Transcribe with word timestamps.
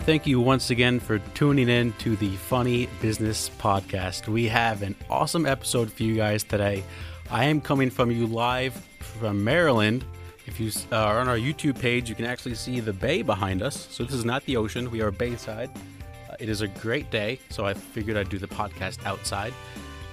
Thank 0.00 0.26
you 0.26 0.40
once 0.40 0.70
again 0.70 1.00
for 1.00 1.18
tuning 1.34 1.68
in 1.68 1.92
to 1.94 2.16
the 2.16 2.34
Funny 2.36 2.88
Business 3.00 3.50
Podcast. 3.58 4.28
We 4.28 4.46
have 4.48 4.82
an 4.82 4.94
awesome 5.10 5.46
episode 5.46 5.92
for 5.92 6.02
you 6.02 6.14
guys 6.14 6.44
today. 6.44 6.82
I 7.30 7.44
am 7.44 7.60
coming 7.60 7.90
from 7.90 8.10
you 8.10 8.26
live 8.26 8.74
from 9.00 9.44
Maryland. 9.44 10.04
If 10.46 10.58
you 10.58 10.70
uh, 10.92 10.96
are 10.96 11.20
on 11.20 11.28
our 11.28 11.36
YouTube 11.36 11.78
page, 11.78 12.08
you 12.08 12.14
can 12.14 12.24
actually 12.24 12.54
see 12.54 12.80
the 12.80 12.92
bay 12.92 13.22
behind 13.22 13.62
us. 13.62 13.88
So, 13.90 14.04
this 14.04 14.14
is 14.14 14.24
not 14.24 14.44
the 14.46 14.56
ocean, 14.56 14.90
we 14.90 15.02
are 15.02 15.10
bayside. 15.10 15.70
Uh, 16.30 16.36
it 16.38 16.48
is 16.48 16.60
a 16.60 16.68
great 16.68 17.10
day, 17.10 17.38
so 17.50 17.66
I 17.66 17.74
figured 17.74 18.16
I'd 18.16 18.28
do 18.28 18.38
the 18.38 18.48
podcast 18.48 19.04
outside. 19.04 19.52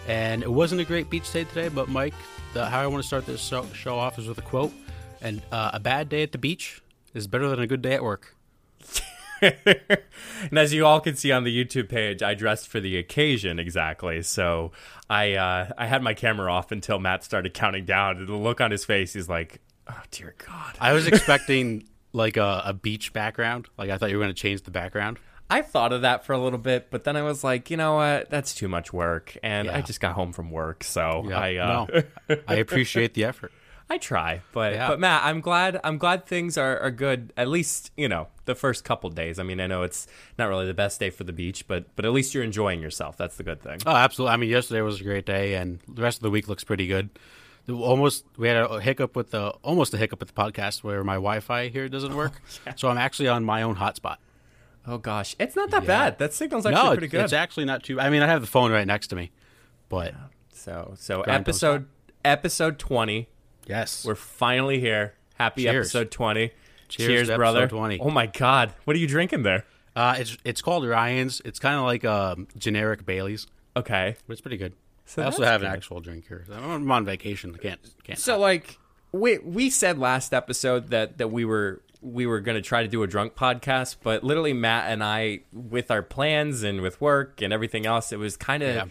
And 0.08 0.44
it 0.44 0.52
wasn't 0.52 0.82
a 0.82 0.86
great 0.86 1.10
beach 1.10 1.32
day 1.32 1.46
today, 1.46 1.70
but 1.70 1.90
Mike, 1.90 2.14
the, 2.54 2.66
how 2.66 2.82
I 2.82 2.88
want 2.88 3.02
to 3.02 3.08
start 3.08 3.26
this 3.26 3.42
show, 3.42 3.66
show 3.74 3.98
off 3.98 4.20
is 4.20 4.28
with 4.28 4.38
a 4.38 4.44
quote. 4.44 4.74
And 5.22 5.42
uh, 5.52 5.72
a 5.74 5.80
bad 5.80 6.10
day 6.10 6.24
at 6.24 6.32
the 6.32 6.38
beach 6.38 6.82
is 7.14 7.28
better 7.28 7.48
than 7.50 7.60
a 7.62 7.68
good 7.68 7.82
day 7.82 7.94
at 7.94 8.04
work. 8.04 8.35
and 9.66 10.58
as 10.58 10.74
you 10.74 10.86
all 10.86 11.00
can 11.00 11.16
see 11.16 11.32
on 11.32 11.44
the 11.44 11.66
YouTube 11.66 11.90
page, 11.90 12.22
I 12.24 12.34
dressed 12.34 12.68
for 12.68 12.80
the 12.80 12.98
occasion 12.98 13.60
exactly. 13.60 14.22
So 14.22 14.72
I 15.10 15.34
uh, 15.34 15.70
I 15.78 15.86
had 15.86 16.02
my 16.02 16.14
camera 16.14 16.52
off 16.52 16.72
until 16.72 17.00
Matt 17.00 17.24
started 17.24 17.54
counting 17.54 17.86
down. 17.86 18.18
And 18.18 18.28
the 18.28 18.36
look 18.36 18.62
on 18.62 18.72
his 18.72 18.86
face, 18.86 19.14
he's 19.14 19.30
like, 19.30 19.62
"Oh 19.88 20.02
dear 20.12 20.36
God." 20.46 20.78
I 20.80 20.94
was 20.94 21.08
expecting 21.08 21.88
like 22.14 22.38
a, 22.38 22.62
a 22.66 22.74
beach 22.74 23.14
background. 23.14 23.68
Like 23.78 23.90
I 23.90 23.98
thought 23.98 24.10
you 24.10 24.18
were 24.18 24.24
going 24.24 24.34
to 24.36 24.42
change 24.42 24.64
the 24.64 24.72
background. 24.72 25.20
I 25.48 25.62
thought 25.62 25.94
of 25.94 26.02
that 26.02 26.26
for 26.26 26.34
a 26.34 26.40
little 26.40 26.58
bit, 26.58 26.90
but 26.90 27.04
then 27.04 27.16
I 27.16 27.22
was 27.22 27.44
like, 27.44 27.70
you 27.70 27.78
know 27.78 27.96
what? 27.98 28.32
That's 28.32 28.56
too 28.56 28.68
much 28.68 28.92
work, 28.92 29.38
and 29.44 29.68
Yeah. 29.68 29.78
I 29.78 29.82
just 29.82 30.00
got 30.00 30.14
home 30.14 30.34
from 30.34 30.50
work, 30.50 30.84
so 30.84 31.24
Yeah, 31.30 31.40
I 31.40 31.56
uh, 31.58 31.86
no, 32.30 32.38
I 32.48 32.56
appreciate 32.56 33.14
the 33.14 33.26
effort. 33.26 33.52
I 33.90 33.98
try, 34.00 34.42
but 34.52 34.74
Yeah. 34.74 34.88
but 34.88 35.00
Matt, 35.00 35.24
I'm 35.26 35.42
glad 35.42 35.80
I'm 35.84 35.98
glad 35.98 36.26
things 36.26 36.58
are, 36.58 36.80
are 36.80 36.92
good. 36.92 37.32
At 37.38 37.48
least 37.48 37.92
you 37.96 38.10
know 38.10 38.28
the 38.46 38.56
first 38.56 38.84
couple 38.84 39.10
days. 39.12 39.38
I 39.38 39.44
mean, 39.44 39.60
I 39.60 39.68
know 39.68 39.84
it's 39.84 40.08
not 40.40 40.48
really 40.48 40.66
the 40.66 40.74
best 40.74 41.00
day 41.00 41.12
for 41.12 41.24
the 41.24 41.34
beach, 41.34 41.68
but 41.68 41.96
but 41.96 42.04
at 42.04 42.12
least 42.12 42.34
you're 42.34 42.44
enjoying 42.44 42.82
yourself. 42.82 43.16
That's 43.16 43.36
the 43.38 43.44
good 43.44 43.62
thing. 43.62 43.80
Oh, 43.86 43.96
absolutely. 43.96 44.34
I 44.34 44.38
mean, 44.38 44.50
yesterday 44.50 44.82
was 44.82 45.02
a 45.02 45.04
great 45.04 45.26
day, 45.26 45.54
and 45.54 45.80
the 45.88 46.02
rest 46.02 46.18
of 46.18 46.24
the 46.24 46.32
week 46.32 46.48
looks 46.48 46.64
pretty 46.64 46.88
good. 46.88 47.10
Almost, 47.68 48.26
we 48.38 48.48
had 48.48 48.58
a 48.58 48.80
hiccup 48.80 49.16
with 49.16 49.32
the 49.32 49.50
almost 49.64 49.94
a 49.94 49.98
hiccup 49.98 50.20
with 50.20 50.34
the 50.34 50.40
podcast 50.40 50.84
where 50.84 51.04
my 51.04 51.16
Wi-Fi 51.16 51.70
here 51.70 51.90
doesn't 51.90 52.14
oh, 52.14 52.18
work. 52.18 52.42
So 52.76 52.90
I'm 52.90 52.98
actually 52.98 53.28
on 53.28 53.44
my 53.44 53.62
own 53.64 53.76
hotspot. 53.76 54.18
Oh 54.88 54.98
gosh, 54.98 55.36
it's 55.40 55.56
not 55.56 55.72
that 55.72 55.86
bad. 55.86 56.20
That 56.20 56.34
signal's 56.34 56.66
actually 56.66 56.84
no, 56.84 56.92
pretty 56.92 57.08
good. 57.08 57.24
it's 57.24 57.34
actually 57.34 57.66
not 57.66 57.84
too. 57.84 58.00
I 58.00 58.10
mean, 58.10 58.22
I 58.22 58.28
have 58.28 58.42
the 58.42 58.48
phone 58.48 58.72
right 58.72 58.86
next 58.86 59.08
to 59.08 59.16
me, 59.16 59.32
but 59.90 60.14
so 60.54 60.94
so 60.98 61.22
episode 61.22 61.88
episode 62.24 62.78
twenty. 62.80 63.30
Yes, 63.66 64.06
We're 64.06 64.16
finally 64.16 64.80
here. 64.80 65.14
Happy 65.36 65.64
Cheers. 65.64 65.88
episode 65.88 66.12
twenty. 66.12 66.52
Cheers 66.88 67.28
to 67.30 67.36
brother. 67.36 67.64
episode 67.64 67.76
20. 67.78 68.00
Oh 68.00 68.10
my 68.12 68.28
god, 68.28 68.74
what 68.86 68.96
are 68.96 69.00
you 69.00 69.08
drinking 69.08 69.44
there? 69.44 69.66
uh, 69.96 70.16
it's 70.18 70.38
it's 70.46 70.62
called 70.62 70.86
Ryan's. 70.86 71.42
It's 71.46 71.60
kind 71.60 71.78
of 71.78 71.84
like 71.86 72.06
um, 72.06 72.48
generic 72.58 73.06
Bailey's, 73.06 73.48
Okay. 73.76 74.16
but 74.28 74.34
it's 74.34 74.42
pretty 74.42 74.58
good. 74.58 74.74
So 75.06 75.22
I 75.22 75.26
also 75.26 75.44
have 75.46 75.62
an 75.62 75.68
actual 75.68 76.00
drink 76.00 76.28
here. 76.28 76.46
I'm 76.52 76.90
on 76.92 77.06
vacation. 77.06 77.54
I 77.56 77.58
can't 77.58 77.80
can't. 78.04 78.20
So 78.20 78.40
like 78.40 78.78
we 79.12 79.38
we 79.40 79.70
said 79.70 79.98
last 80.00 80.34
episode 80.34 80.90
that 80.90 81.18
that 81.18 81.30
we 81.30 81.44
were 81.46 81.82
we 82.02 82.26
were 82.28 82.40
going 82.40 82.56
to 82.56 82.62
try 82.62 82.82
to 82.84 82.88
do 82.88 83.02
a 83.04 83.08
drunk 83.08 83.36
podcast, 83.36 83.98
but 84.04 84.24
literally 84.24 84.54
Matt 84.54 84.92
and 84.92 85.04
I 85.04 85.40
with 85.52 85.90
our 85.92 86.02
plans 86.04 86.62
and 86.64 86.82
with 86.82 87.00
work 87.02 87.42
and 87.42 87.52
everything 87.52 87.86
else, 87.86 88.12
it 88.12 88.20
was 88.20 88.38
kind 88.38 88.62
of 88.64 88.76
Yeah. 88.76 88.86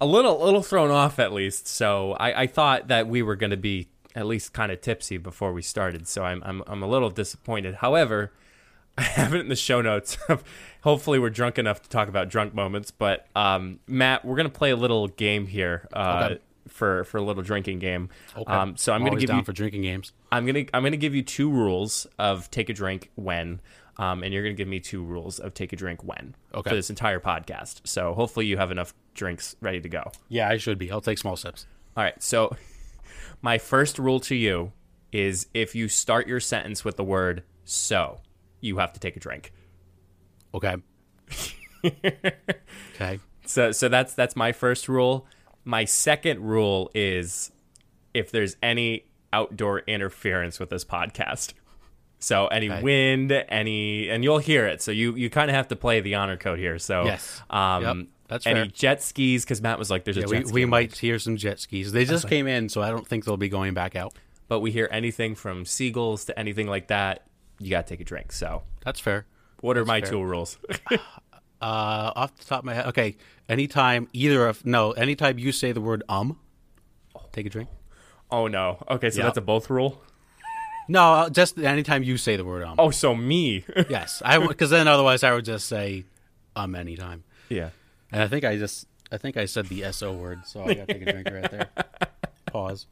a 0.00 0.06
little 0.06 0.38
little 0.44 0.62
thrown 0.62 0.90
off 0.90 1.18
at 1.18 1.32
least. 1.32 1.66
So 1.66 2.12
I, 2.12 2.42
I 2.42 2.46
thought 2.46 2.88
that 2.88 3.06
we 3.08 3.22
were 3.22 3.36
going 3.36 3.50
to 3.52 3.56
be 3.56 3.88
at 4.14 4.26
least 4.26 4.52
kind 4.52 4.70
of 4.72 4.80
tipsy 4.80 5.16
before 5.16 5.52
we 5.52 5.62
started. 5.62 6.06
So 6.08 6.24
I'm 6.24 6.42
I'm 6.44 6.62
I'm 6.66 6.82
a 6.82 6.86
little 6.88 7.10
disappointed. 7.10 7.76
However, 7.76 8.32
I 8.98 9.02
have 9.02 9.34
it 9.34 9.40
in 9.40 9.48
the 9.48 9.56
show 9.56 9.80
notes. 9.80 10.18
Hopefully, 10.82 11.18
we're 11.18 11.30
drunk 11.30 11.58
enough 11.58 11.80
to 11.82 11.88
talk 11.88 12.08
about 12.08 12.28
drunk 12.28 12.54
moments. 12.54 12.90
But 12.90 13.26
um, 13.34 13.80
Matt, 13.86 14.24
we're 14.24 14.36
gonna 14.36 14.48
play 14.50 14.70
a 14.70 14.76
little 14.76 15.08
game 15.08 15.46
here 15.46 15.88
uh, 15.94 16.28
Okay. 16.32 16.40
for 16.68 17.04
for 17.04 17.16
a 17.18 17.22
little 17.22 17.42
drinking 17.42 17.78
game. 17.78 18.10
Okay. 18.36 18.52
Um, 18.52 18.76
so 18.76 18.92
I'm, 18.92 19.02
gonna 19.04 19.18
give 19.18 19.30
you 19.30 19.42
for 19.44 19.52
drinking 19.52 19.82
games. 19.82 20.12
I'm 20.30 20.44
gonna 20.46 20.64
I'm 20.74 20.82
gonna 20.82 20.96
give 20.96 21.14
you 21.14 21.22
two 21.22 21.50
rules 21.50 22.06
of 22.18 22.50
take 22.50 22.68
a 22.68 22.74
drink 22.74 23.10
when, 23.14 23.60
um, 23.96 24.22
and 24.22 24.34
you're 24.34 24.42
gonna 24.42 24.54
give 24.54 24.68
me 24.68 24.80
two 24.80 25.02
rules 25.02 25.38
of 25.38 25.54
take 25.54 25.72
a 25.72 25.76
drink 25.76 26.04
when 26.04 26.34
Okay. 26.54 26.68
for 26.68 26.76
this 26.76 26.90
entire 26.90 27.18
podcast. 27.20 27.80
So 27.84 28.12
hopefully 28.12 28.44
you 28.46 28.58
have 28.58 28.70
enough 28.70 28.92
drinks 29.14 29.56
ready 29.62 29.80
to 29.80 29.88
go. 29.88 30.12
Yeah, 30.28 30.48
I 30.50 30.58
should 30.58 30.76
be. 30.78 30.90
I'll 30.92 31.00
take 31.00 31.16
small 31.18 31.36
sips. 31.36 31.66
All 31.96 32.04
right. 32.04 32.20
So 32.22 32.54
my 33.42 33.58
first 33.58 33.98
rule 33.98 34.20
to 34.20 34.34
you 34.34 34.72
is 35.12 35.46
if 35.52 35.74
you 35.74 35.88
start 35.88 36.26
your 36.26 36.40
sentence 36.40 36.84
with 36.84 36.96
the 36.96 37.04
word 37.04 37.42
so, 37.64 38.20
you 38.60 38.78
have 38.78 38.92
to 38.94 39.00
take 39.00 39.16
a 39.16 39.20
drink. 39.20 39.52
Okay. 40.54 40.76
okay. 41.84 43.18
So 43.44 43.72
so 43.72 43.88
that's 43.88 44.14
that's 44.14 44.36
my 44.36 44.52
first 44.52 44.88
rule. 44.88 45.26
My 45.64 45.84
second 45.84 46.40
rule 46.40 46.90
is 46.94 47.50
if 48.14 48.30
there's 48.30 48.56
any 48.62 49.06
outdoor 49.32 49.80
interference 49.80 50.58
with 50.60 50.70
this 50.70 50.84
podcast. 50.84 51.54
So 52.18 52.46
any 52.48 52.70
Okay. 52.70 52.82
wind, 52.82 53.32
any 53.48 54.08
and 54.08 54.22
you'll 54.22 54.38
hear 54.38 54.66
it. 54.66 54.80
So 54.82 54.90
you 54.92 55.14
you 55.16 55.28
kind 55.30 55.50
of 55.50 55.56
have 55.56 55.68
to 55.68 55.76
play 55.76 56.00
the 56.00 56.14
honor 56.14 56.36
code 56.36 56.58
here. 56.58 56.78
So 56.78 57.04
Yes. 57.04 57.42
um 57.50 57.82
Yep, 57.82 57.96
that's 58.28 58.46
any 58.46 58.60
fair. 58.60 58.66
jet 58.66 59.02
skis 59.02 59.44
cuz 59.44 59.60
Matt 59.60 59.78
was 59.78 59.90
like 59.90 60.04
there's 60.04 60.16
Yeah, 60.16 60.24
a 60.24 60.28
we, 60.28 60.38
jet 60.38 60.46
ski. 60.48 60.54
we 60.54 60.64
might 60.64 60.90
like, 60.90 60.98
hear 60.98 61.18
some 61.18 61.36
jet 61.36 61.60
skis. 61.60 61.92
They 61.92 62.04
just 62.04 62.28
came 62.28 62.46
in, 62.46 62.68
so 62.68 62.80
I 62.82 62.90
don't 62.90 63.06
think 63.06 63.24
they'll 63.24 63.36
be 63.36 63.48
going 63.48 63.74
back 63.74 63.94
out. 63.96 64.14
but 64.48 64.60
we 64.60 64.70
hear 64.70 64.88
anything 64.90 65.34
from 65.34 65.64
seagulls 65.64 66.24
to 66.26 66.38
anything 66.38 66.66
like 66.66 66.88
that, 66.88 67.26
you 67.58 67.70
got 67.70 67.86
to 67.86 67.94
take 67.94 68.00
a 68.00 68.04
drink. 68.04 68.32
So 68.32 68.62
That's 68.84 69.00
fair. 69.00 69.24
what 69.60 69.76
are 69.78 69.84
my 69.84 70.00
fair. 70.00 70.10
two 70.10 70.22
rules? 70.22 70.58
Uh, 71.60 72.10
off 72.16 72.36
the 72.38 72.44
top 72.44 72.58
of 72.58 72.64
my 72.64 72.74
head, 72.74 72.86
okay. 72.86 73.16
Anytime 73.48 74.08
either 74.12 74.48
of 74.48 74.66
no, 74.66 74.90
anytime 74.92 75.38
you 75.38 75.52
say 75.52 75.70
the 75.70 75.80
word 75.80 76.02
um, 76.08 76.36
take 77.30 77.46
a 77.46 77.50
drink. 77.50 77.68
oh 78.32 78.48
no. 78.48 78.82
Okay, 78.90 79.10
so 79.10 79.18
Yep. 79.18 79.26
that's 79.26 79.38
a 79.38 79.42
both 79.42 79.70
rule. 79.70 80.02
No, 80.88 81.12
uh, 81.14 81.30
just 81.30 81.56
anytime 81.58 82.02
you 82.02 82.16
say 82.16 82.34
the 82.36 82.44
word 82.44 82.64
um. 82.64 82.74
Oh, 82.80 82.90
so 82.90 83.14
me. 83.14 83.64
Yes, 83.88 84.20
I 84.24 84.44
because 84.44 84.70
then 84.70 84.88
otherwise 84.88 85.22
I 85.22 85.32
would 85.32 85.44
just 85.44 85.68
say 85.68 86.04
um 86.56 86.74
anytime. 86.74 87.22
yeah. 87.48 87.70
And 88.12 88.22
I 88.22 88.28
think 88.28 88.44
I 88.44 88.56
just 88.58 88.86
I 89.10 89.16
think 89.16 89.36
I 89.36 89.46
said 89.46 89.66
the 89.66 89.90
so 89.92 90.12
word, 90.12 90.46
so 90.46 90.62
I 90.64 90.74
got 90.74 90.88
to 90.88 90.94
take 90.94 91.06
a 91.08 91.12
drink 91.12 91.28
right 91.30 91.50
there. 91.50 91.68
Pause. 92.46 92.86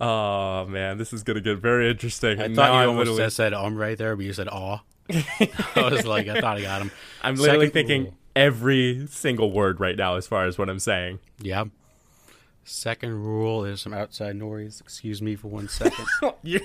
Oh 0.00 0.66
man, 0.66 0.98
this 0.98 1.12
is 1.12 1.22
gonna 1.22 1.40
get 1.40 1.58
very 1.58 1.88
interesting. 1.90 2.40
I 2.40 2.44
And 2.44 2.56
thought 2.56 2.70
you 2.72 2.78
I'm 2.78 2.88
almost 2.88 2.98
literally- 3.06 3.26
just 3.26 3.36
said 3.36 3.54
um 3.54 3.76
right 3.76 3.96
there, 3.96 4.16
but 4.16 4.24
you 4.24 4.32
said 4.32 4.48
aw. 4.48 4.80
I 5.10 5.90
was 5.90 6.04
like, 6.06 6.26
I 6.28 6.40
thought 6.40 6.58
I 6.58 6.62
got 6.62 6.82
him. 6.82 6.90
I'm 7.22 7.36
literally 7.36 7.66
Second 7.66 7.72
thinking 7.72 8.02
rule. 8.04 8.14
every 8.36 9.06
single 9.08 9.52
word 9.52 9.80
right 9.80 9.96
now 9.96 10.16
as 10.16 10.26
far 10.26 10.44
as 10.46 10.58
what 10.58 10.68
I'm 10.68 10.80
saying. 10.80 11.20
Yeah. 11.40 11.64
Second 12.64 13.14
rule 13.24 13.64
is 13.64 13.80
some 13.80 13.94
outside 13.94 14.36
noise. 14.36 14.80
Excuse 14.82 15.22
me 15.22 15.36
for 15.36 15.48
one 15.48 15.68
second. 15.68 16.04
Yeah. 16.42 16.58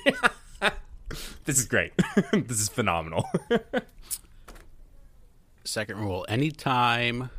this 1.46 1.59
is 1.59 1.66
great. 1.66 1.94
this 2.34 2.59
is 2.59 2.68
phenomenal. 2.69 3.30
Second 5.63 6.00
rule: 6.00 6.25
anytime, 6.28 7.30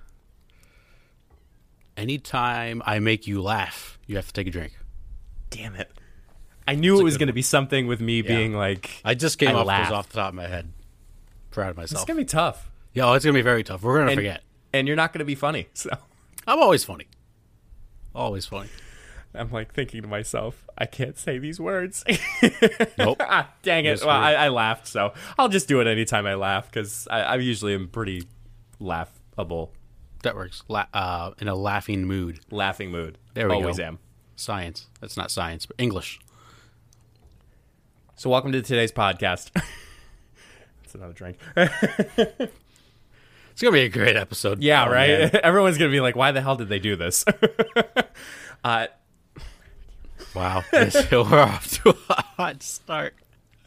anytime 1.97 2.83
I 2.85 2.99
make 2.99 3.27
you 3.27 3.43
laugh, 3.43 3.99
you 4.07 4.17
have 4.17 4.27
to 4.27 4.33
take 4.33 4.47
a 4.47 4.51
drink. 4.51 4.77
Damn 5.51 5.75
it. 5.77 5.91
I 6.67 6.75
knew 6.75 6.99
it 6.99 7.05
was 7.05 7.19
going 7.19 7.27
to 7.27 7.33
be 7.35 7.43
something 7.43 7.87
with 7.87 8.01
me 8.01 8.23
being 8.23 8.55
like, 8.55 8.91
I 9.05 9.15
just 9.15 9.39
came 9.39 9.51
I 9.51 9.61
off 9.61 9.67
laugh. 9.67 9.93
off 9.93 10.09
the 10.09 10.15
top 10.17 10.31
of 10.31 10.35
my 10.35 10.47
head. 10.47 10.73
Proud 11.51 11.71
of 11.71 11.77
myself. 11.77 12.03
it's 12.03 12.07
going 12.07 12.17
to 12.17 12.25
be 12.25 12.29
tough. 12.29 12.71
Yeah, 12.95 13.07
oh, 13.07 13.13
it's 13.15 13.25
gonna 13.25 13.35
be 13.35 13.43
very 13.43 13.65
tough. 13.65 13.83
We're 13.83 13.99
gonna 13.99 14.15
forget. 14.15 14.43
and 14.73 14.87
you're 14.87 14.97
not 14.97 15.13
going 15.13 15.19
to 15.19 15.25
be 15.25 15.35
funny. 15.35 15.67
So 15.75 15.91
I'm 16.47 16.61
always 16.61 16.85
funny. 16.85 17.07
Always 18.15 18.47
funny. 18.47 18.69
I'm 19.35 19.51
like 19.51 19.75
thinking 19.75 20.03
to 20.03 20.09
myself, 20.09 20.69
I 20.79 20.87
can't 20.87 21.19
say 21.19 21.39
these 21.39 21.59
words. 21.59 22.05
Nope. 22.99 23.17
ah, 23.21 23.51
dang 23.63 23.85
it. 23.87 24.01
Well, 24.01 24.11
I, 24.11 24.35
I 24.35 24.49
laughed, 24.49 24.87
so 24.87 25.13
I'll 25.39 25.49
just 25.49 25.67
do 25.67 25.81
it 25.81 25.87
anytime 25.89 26.27
I 26.27 26.35
laugh 26.35 26.71
because 26.71 27.09
I, 27.11 27.21
I 27.23 27.35
usually 27.37 27.75
am 27.75 27.89
pretty 27.89 28.29
laughable, 28.79 29.73
that 30.25 30.35
works. 30.35 30.63
La- 30.69 30.87
uh, 30.93 31.31
in 31.41 31.49
a 31.49 31.55
laughing 31.55 32.05
mood. 32.05 32.41
laughing 32.51 32.91
mood. 32.91 33.17
There 33.35 33.49
we 33.49 33.55
Always 33.55 33.79
go. 33.79 33.85
am. 33.85 33.99
Science. 34.37 34.89
That's 35.01 35.17
not 35.17 35.31
science, 35.31 35.65
but 35.67 35.77
English. 35.79 36.19
So 38.17 38.29
welcome 38.31 38.53
to 38.53 38.61
today's 38.63 38.93
podcast. 38.93 39.51
That's 40.83 40.95
another 40.95 41.13
drink. 41.15 41.39
It's 43.53 43.63
gonna 43.63 43.71
be 43.73 43.83
a 43.83 43.89
great 43.89 44.17
episode. 44.17 44.65
Yeah, 44.65 44.85
Oh, 44.85 44.91
right. 44.91 45.33
man. 45.33 45.41
Everyone's 45.45 45.79
gonna 45.79 45.93
be 45.93 46.01
like, 46.01 46.17
"Why 46.17 46.33
the 46.33 46.41
hell 46.41 46.57
did 46.57 46.69
they 46.69 46.81
do 46.81 46.97
this?" 46.97 47.25
uh, 48.65 48.89
Wow. 50.35 50.65
This- 50.73 51.09
We're 51.13 51.39
off 51.39 51.71
to 51.85 51.91
a 52.11 52.23
hot 52.37 52.65
start. 52.65 53.15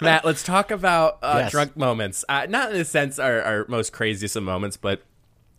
Matt, 0.01 0.25
let's 0.25 0.43
talk 0.43 0.71
about 0.71 1.19
uh, 1.23 1.35
Yes. 1.43 1.51
drunk 1.53 1.77
moments. 1.77 2.25
Uh, 2.27 2.47
not 2.49 2.75
in 2.75 2.81
a 2.81 2.83
sense 2.83 3.17
our, 3.17 3.41
our 3.41 3.65
most 3.69 3.93
craziest 3.93 4.35
of 4.35 4.43
moments, 4.43 4.75
but 4.75 5.03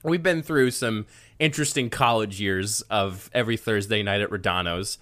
we've 0.02 0.22
been 0.22 0.42
through 0.42 0.70
some 0.72 1.06
interesting 1.38 1.90
college 1.90 2.40
years 2.40 2.80
of 2.82 3.30
every 3.32 3.56
Thursday 3.56 4.02
night 4.02 4.20
at 4.20 4.30
Rodano's. 4.30 4.98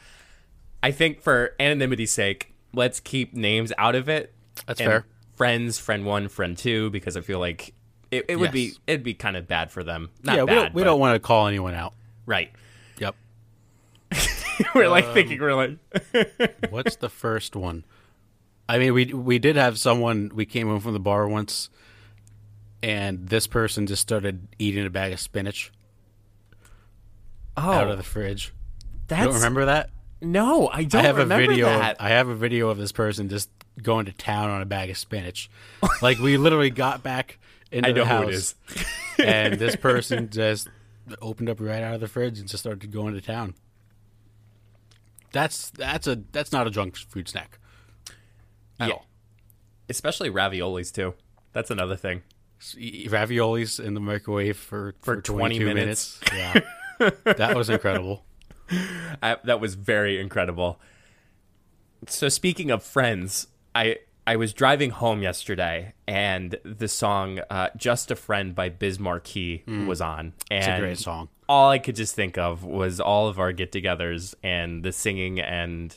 I 0.82 0.90
think 0.90 1.20
for 1.20 1.54
anonymity's 1.58 2.12
sake, 2.12 2.52
let's 2.72 3.00
keep 3.00 3.34
names 3.34 3.72
out 3.78 3.94
of 3.94 4.08
it. 4.08 4.32
That's 4.66 4.80
And 4.80 4.88
fair. 4.90 5.06
Friends, 5.34 5.78
friend 5.78 6.04
one, 6.06 6.28
friend 6.28 6.56
two, 6.56 6.90
because 6.90 7.16
I 7.16 7.20
feel 7.20 7.38
like 7.38 7.74
it, 8.10 8.24
it 8.28 8.36
would 8.36 8.52
be 8.52 8.72
it'd 8.86 9.02
be 9.02 9.14
kind 9.14 9.36
of 9.36 9.46
bad 9.48 9.70
for 9.70 9.82
them. 9.82 10.10
Not 10.22 10.36
yeah, 10.36 10.42
we 10.44 10.50
don't, 10.54 10.74
we 10.74 10.84
don't 10.84 11.00
want 11.00 11.14
to 11.14 11.18
call 11.18 11.46
anyone 11.46 11.74
out. 11.74 11.92
right. 12.24 12.50
Yep. 12.98 13.14
we're 14.74 14.88
like 14.88 15.04
Um, 15.06 15.14
thinking 15.14 15.40
we're 15.40 15.54
like 15.54 15.78
What's 16.70 16.96
the 16.96 17.08
first 17.10 17.54
one? 17.56 17.84
I 18.68 18.78
mean, 18.78 18.94
we 18.94 19.06
we 19.12 19.38
did 19.38 19.56
have 19.56 19.78
someone. 19.78 20.30
We 20.34 20.46
came 20.46 20.68
home 20.68 20.80
from 20.80 20.92
the 20.92 21.00
bar 21.00 21.28
once, 21.28 21.68
and 22.82 23.28
this 23.28 23.46
person 23.46 23.86
just 23.86 24.02
started 24.02 24.46
eating 24.58 24.84
a 24.86 24.90
bag 24.90 25.12
of 25.12 25.20
spinach 25.20 25.72
oh 27.56 27.72
out 27.72 27.84
of 27.84 27.90
oh. 27.90 27.96
the 27.96 28.02
fridge. 28.02 28.52
that's 29.08 29.20
You 29.20 29.26
don't 29.26 29.34
remember 29.36 29.64
that? 29.66 29.90
no 30.20 30.68
I 30.68 30.84
don't 30.84 31.00
I 31.04 31.06
have 31.06 31.18
a 31.18 31.26
video. 31.26 31.66
that. 31.66 31.96
I 32.00 32.10
have 32.10 32.28
a 32.28 32.34
video 32.34 32.68
of 32.68 32.78
this 32.78 32.92
person 32.92 33.28
just 33.28 33.50
going 33.82 34.06
to 34.06 34.12
town 34.12 34.48
on 34.50 34.62
a 34.62 34.66
bag 34.66 34.88
of 34.90 34.96
spinach. 34.96 35.50
like 36.02 36.18
we 36.18 36.36
literally 36.38 36.70
got 36.70 37.02
back 37.02 37.38
into 37.70 37.88
I 37.88 37.92
know 37.92 38.04
the 38.04 38.08
house, 38.08 38.22
who 38.22 38.28
it 38.28 38.34
is. 38.34 38.54
and 39.18 39.54
this 39.58 39.76
person 39.88 40.30
just 40.30 40.68
opened 41.20 41.48
up 41.50 41.60
right 41.60 41.82
out 41.82 41.94
of 41.94 42.00
the 42.00 42.08
fridge 42.08 42.38
and 42.38 42.48
just 42.48 42.62
started 42.62 42.90
going 42.90 43.14
to 43.14 43.20
town. 43.20 43.54
That's 45.32 45.70
that's 45.70 46.06
a 46.06 46.22
that's 46.32 46.52
not 46.52 46.66
a 46.66 46.70
junk 46.70 46.96
food 46.96 47.28
snack. 47.28 47.58
At 48.80 48.88
Yeah. 48.88 48.94
all. 48.94 49.06
Especially 49.88 50.30
raviolis 50.30 50.92
too. 50.92 51.14
That's 51.52 51.70
another 51.70 51.96
thing. 51.96 52.22
Raviolis 52.60 53.78
in 53.82 53.94
the 53.94 54.00
microwave 54.00 54.56
for 54.56 54.94
For 55.02 55.20
20 55.20 55.58
22 55.58 55.64
minutes. 55.66 56.20
Yeah, 56.32 56.60
that 57.24 57.54
was 57.56 57.68
incredible. 57.70 58.24
I, 59.22 59.36
that 59.44 59.60
was 59.60 59.74
very 59.74 60.20
incredible. 60.20 60.80
So 62.08 62.28
speaking 62.28 62.70
of 62.70 62.82
friends, 62.82 63.46
I 63.74 63.98
I 64.26 64.36
was 64.36 64.52
driving 64.52 64.90
home 64.90 65.22
yesterday 65.22 65.94
and 66.08 66.58
the 66.64 66.88
song 66.88 67.40
uh, 67.50 67.68
"Just 67.76 68.10
a 68.10 68.16
Friend" 68.16 68.54
by 68.54 68.68
Biz 68.68 68.98
Markie 68.98 69.62
was 69.86 70.00
on, 70.00 70.32
and 70.50 70.58
It's 70.58 70.66
a 70.66 70.80
great 70.80 70.98
song. 70.98 71.28
all 71.48 71.70
I 71.70 71.78
could 71.78 71.94
just 71.96 72.14
think 72.14 72.36
of 72.38 72.64
was 72.64 72.98
all 73.00 73.28
of 73.28 73.38
our 73.38 73.52
get-togethers 73.52 74.34
and 74.42 74.82
the 74.82 74.90
singing 74.92 75.38
and 75.40 75.96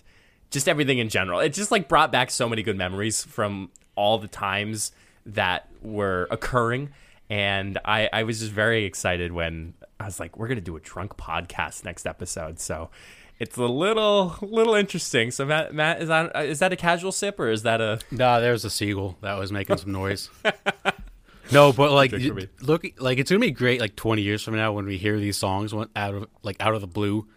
just 0.51 0.67
everything 0.69 0.99
in 0.99 1.09
general. 1.09 1.39
It 1.39 1.49
just 1.53 1.71
like 1.71 1.87
brought 1.87 2.11
back 2.11 2.29
so 2.29 2.47
many 2.47 2.61
good 2.63 2.77
memories 2.77 3.23
from 3.23 3.71
all 3.95 4.17
the 4.19 4.27
times 4.27 4.91
that 5.33 5.67
were 5.81 6.27
occurring. 6.31 6.89
And 7.29 7.77
I, 7.85 8.09
I 8.11 8.23
was 8.23 8.39
just 8.39 8.51
very 8.51 8.85
excited 8.85 9.31
when 9.31 9.75
I 9.99 10.05
was 10.05 10.19
like, 10.19 10.37
we're 10.37 10.47
gonna 10.47 10.61
do 10.61 10.75
a 10.75 10.79
drunk 10.79 11.15
podcast 11.17 11.85
next 11.85 12.05
episode. 12.07 12.59
So 12.59 12.89
it's 13.37 13.55
a 13.57 13.65
little 13.65 14.35
little 14.41 14.73
interesting. 14.73 15.31
So 15.31 15.45
Matt, 15.45 15.73
Matt 15.73 16.01
is 16.01 16.07
that 16.07 16.35
uh, 16.35 16.39
is 16.39 16.59
that 16.59 16.73
a 16.73 16.75
casual 16.75 17.11
sip 17.11 17.39
or 17.39 17.49
is 17.49 17.63
that 17.63 17.81
a 17.81 17.99
Nah, 18.11 18.39
there's 18.39 18.65
a 18.65 18.69
seagull 18.69 19.17
that 19.21 19.37
was 19.37 19.51
making 19.51 19.77
some 19.77 19.91
noise. 19.91 20.29
no, 21.51 21.71
but 21.71 21.91
like, 21.91 22.09
Drink 22.11 22.27
for 22.27 22.33
me. 22.33 22.47
look, 22.61 22.83
like 22.99 23.17
it's 23.17 23.29
gonna 23.29 23.39
be 23.39 23.51
great. 23.51 23.79
Like 23.79 23.95
20 23.95 24.21
years 24.21 24.43
from 24.43 24.55
now, 24.55 24.71
when 24.73 24.85
we 24.85 24.97
hear 24.97 25.19
these 25.19 25.37
songs 25.37 25.73
out 25.73 25.87
of 26.15 26.27
like 26.43 26.57
out 26.59 26.73
of 26.73 26.81
the 26.81 26.87
blue, 26.87 27.27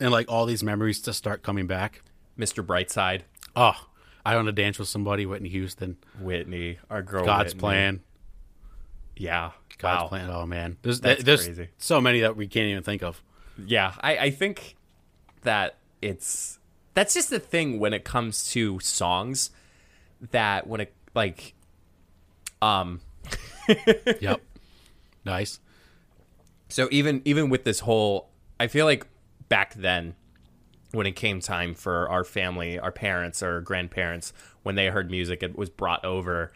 and 0.00 0.10
like 0.12 0.30
all 0.30 0.46
these 0.46 0.62
memories 0.62 1.00
just 1.00 1.18
start 1.18 1.42
coming 1.42 1.66
back. 1.66 2.02
Mr. 2.38 2.66
Brightside, 2.66 3.22
Oh, 3.56 3.86
I 4.24 4.36
want 4.36 4.46
to 4.46 4.52
dance 4.52 4.78
with 4.78 4.88
somebody. 4.88 5.26
Whitney 5.26 5.48
Houston, 5.50 5.96
Whitney, 6.20 6.78
our 6.90 7.02
girl 7.02 7.24
God's 7.24 7.48
Whitney. 7.54 7.60
plan. 7.60 8.00
Yeah, 9.16 9.50
God's 9.78 10.02
wow. 10.02 10.08
plan. 10.08 10.30
Oh 10.30 10.46
man, 10.46 10.76
there's 10.82 11.00
That's 11.00 11.22
there's 11.22 11.44
crazy. 11.44 11.68
so 11.78 12.00
many 12.00 12.20
that 12.20 12.36
we 12.36 12.46
can't 12.48 12.66
even 12.66 12.82
think 12.82 13.02
of. 13.02 13.22
Yeah, 13.64 13.92
I, 14.00 14.16
I 14.18 14.30
think 14.30 14.76
that 15.42 15.76
it's 16.02 16.58
that's 16.94 17.14
just 17.14 17.30
the 17.30 17.38
thing 17.38 17.78
when 17.78 17.92
it 17.92 18.04
comes 18.04 18.50
to 18.52 18.80
songs 18.80 19.50
that 20.30 20.66
when 20.66 20.80
it 20.80 20.92
like 21.14 21.54
um 22.62 23.00
Yep. 24.20 24.40
nice. 25.24 25.60
so 26.68 26.88
even 26.90 27.20
even 27.24 27.50
with 27.50 27.64
this 27.64 27.80
whole 27.80 28.30
I 28.58 28.66
feel 28.68 28.86
like 28.86 29.06
back 29.48 29.74
then 29.74 30.14
when 30.94 31.06
it 31.06 31.12
came 31.12 31.40
time 31.40 31.74
for 31.74 32.08
our 32.08 32.24
family, 32.24 32.78
our 32.78 32.92
parents 32.92 33.42
or 33.42 33.60
grandparents 33.60 34.32
when 34.62 34.74
they 34.74 34.86
heard 34.86 35.10
music 35.10 35.42
it 35.42 35.56
was 35.56 35.68
brought 35.68 36.04
over 36.04 36.52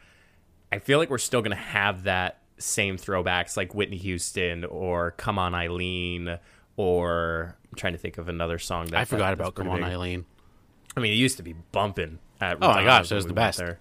I 0.70 0.79
feel 0.79 0.99
like 0.99 1.11
we're 1.11 1.19
still 1.19 1.40
going 1.40 1.56
to 1.56 1.62
have 1.62 2.05
that 2.05 2.43
same 2.58 2.96
throwbacks 2.96 3.56
like 3.56 3.75
Whitney 3.75 3.96
Houston 3.99 4.64
or 4.64 5.12
Come 5.12 5.38
On 5.38 5.55
Eileen 5.55 6.38
or 6.76 7.56
I'm 7.70 7.76
trying 7.76 7.94
to 7.94 7.99
think 7.99 8.19
of 8.19 8.29
another 8.29 8.58
song 8.58 8.87
that 8.87 8.99
I 8.99 9.05
forgot 9.05 9.32
about 9.32 9.55
Come 9.55 9.69
On 9.69 9.76
big. 9.76 9.85
Eileen. 9.85 10.26
I 10.96 11.00
mean, 11.00 11.12
it 11.12 11.17
used 11.17 11.37
to 11.38 11.43
be 11.43 11.55
bumping 11.73 12.19
at 12.41 12.58
Oh 12.61 12.69
my 12.69 12.84
gosh, 12.84 13.08
that 13.08 13.14
was 13.14 13.26
the 13.26 13.32
best. 13.32 13.58
There. 13.58 13.79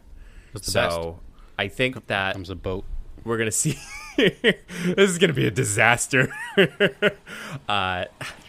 That's 0.53 0.65
the 0.67 0.71
so 0.71 1.11
best. 1.11 1.23
I 1.59 1.67
think 1.67 2.07
that 2.07 2.33
Comes 2.33 2.49
a 2.49 2.55
boat. 2.55 2.85
we're 3.23 3.37
gonna 3.37 3.51
see. 3.51 3.77
this 4.17 4.55
is 4.97 5.17
gonna 5.17 5.33
be 5.33 5.47
a 5.47 5.51
disaster. 5.51 6.29
uh, 7.69 8.05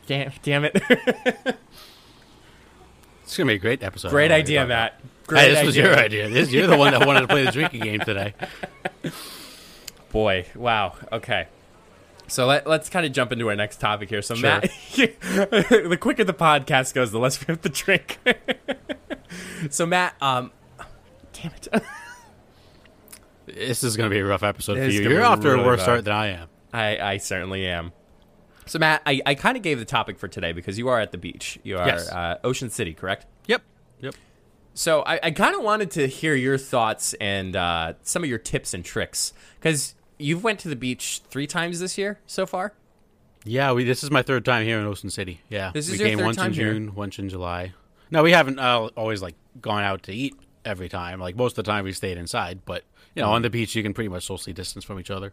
damn, 0.06 0.32
damn 0.43 0.64
it! 0.64 0.78
It's 3.28 3.36
gonna 3.36 3.48
be 3.48 3.56
a 3.56 3.58
great 3.58 3.82
episode. 3.82 4.08
Great 4.08 4.30
idea, 4.32 4.66
Matt. 4.66 4.94
that. 4.98 5.26
Great 5.26 5.40
Hey, 5.42 5.48
this 5.50 5.58
idea. 5.58 5.66
was 5.66 5.76
your 5.76 5.94
idea. 5.98 6.28
This, 6.30 6.50
you're 6.50 6.66
the 6.66 6.78
one 6.78 6.92
that 6.92 7.06
wanted 7.06 7.20
to 7.20 7.28
play 7.28 7.44
the 7.44 7.52
drinking 7.52 7.82
game 7.82 8.00
today. 8.00 8.32
Boy, 10.10 10.46
wow. 10.54 10.94
Okay. 11.12 11.46
So 12.26 12.46
let, 12.46 12.66
let's 12.66 12.88
kind 12.88 13.04
of 13.04 13.12
jump 13.12 13.30
into 13.30 13.46
our 13.50 13.54
next 13.54 13.80
topic 13.80 14.08
here. 14.08 14.22
So 14.22 14.34
Sure. 14.34 14.48
Matt, 14.48 14.62
the 14.96 15.98
quicker 16.00 16.25
the 16.25 16.32
podcast 16.32 16.94
goes, 16.94 17.10
the 17.12 17.19
less 17.19 17.38
we 17.46 17.52
have 17.52 17.60
to 17.60 17.69
drink. 17.69 18.19
so 19.69 19.84
Matt, 19.84 20.14
um, 20.22 20.50
damn 21.34 21.52
it. 21.52 21.69
This 23.44 23.84
is 23.84 23.98
gonna 23.98 24.08
be 24.08 24.20
a 24.20 24.25
rough 24.25 24.42
episode 24.42 24.78
for 24.78 24.86
you. 24.86 25.02
You're 25.02 25.22
off 25.22 25.40
to 25.40 25.52
a 25.52 25.62
worse 25.62 25.80
bad. 25.80 25.84
start 25.84 26.04
than 26.06 26.14
I 26.14 26.26
am. 26.28 26.48
I, 26.72 26.98
I 26.98 27.16
certainly 27.19 27.66
am. 27.66 27.92
So 28.69 28.79
Matt, 28.79 29.03
I, 29.06 29.20
I 29.26 29.35
kind 29.35 29.56
of 29.56 29.62
gave 29.62 29.79
the 29.79 29.85
topic 29.85 30.19
for 30.19 30.29
today 30.29 30.53
because 30.53 30.79
you 30.79 30.88
are 30.88 31.00
at 31.00 31.11
the 31.12 31.19
beach. 31.19 31.59
You 31.62 31.79
are 31.79 31.87
Yes. 31.87 32.09
uh, 32.11 32.38
Ocean 32.44 32.70
City, 32.70 32.94
correct? 32.94 33.26
Yep. 33.47 33.62
Yep. 34.00 34.15
So 34.75 35.03
I, 35.03 35.19
I 35.23 35.31
kind 35.32 35.56
of 35.56 35.62
wanted 35.62 35.91
to 35.93 36.06
hear 36.06 36.35
your 36.35 36.59
thoughts 36.59 37.15
and 37.15 37.56
uh, 37.56 37.94
some 38.03 38.23
of 38.23 38.29
your 38.29 38.38
tips 38.38 38.75
and 38.75 38.85
tricks 38.85 39.32
because 39.59 39.94
you've 40.19 40.44
went 40.44 40.61
to 40.61 40.69
the 40.69 40.76
beach 40.76 41.23
three 41.29 41.47
times 41.47 41.81
this 41.81 41.99
year 41.99 42.20
so 42.26 42.47
far. 42.47 42.73
Yeah, 43.44 43.73
we. 43.73 43.85
This 43.85 44.04
is 44.04 44.11
my 44.11 44.23
third 44.23 44.45
time 44.45 44.64
here 44.66 44.78
in 44.78 44.85
Ocean 44.87 45.11
City. 45.11 45.40
Yeah, 45.49 45.71
This 45.73 45.87
is 45.87 45.92
we 45.92 45.99
your 45.99 46.09
came 46.09 46.19
third 46.19 46.25
once 46.26 46.37
time 46.37 46.47
in 46.49 46.52
here? 46.52 46.73
June, 46.75 46.95
once 46.95 47.19
in 47.19 47.28
July. 47.28 47.73
No, 48.11 48.23
we 48.23 48.33
haven't 48.33 48.59
uh, 48.59 48.88
always 48.97 49.23
like 49.23 49.35
gone 49.62 49.83
out 49.83 50.02
to 50.04 50.12
eat 50.12 50.35
every 50.64 50.88
time. 50.88 51.19
Like 51.21 51.37
most 51.37 51.57
of 51.57 51.64
the 51.64 51.71
time, 51.71 51.85
we 51.85 51.92
stayed 51.92 52.19
inside. 52.19 52.61
But 52.66 52.85
you 53.14 53.23
know, 53.23 53.31
on 53.31 53.42
the 53.42 53.49
beach, 53.50 53.75
you 53.75 53.83
can 53.83 53.95
pretty 53.95 54.09
much 54.09 54.26
socially 54.26 54.52
distance 54.52 54.85
from 54.85 55.00
each 55.00 55.11
other. 55.11 55.33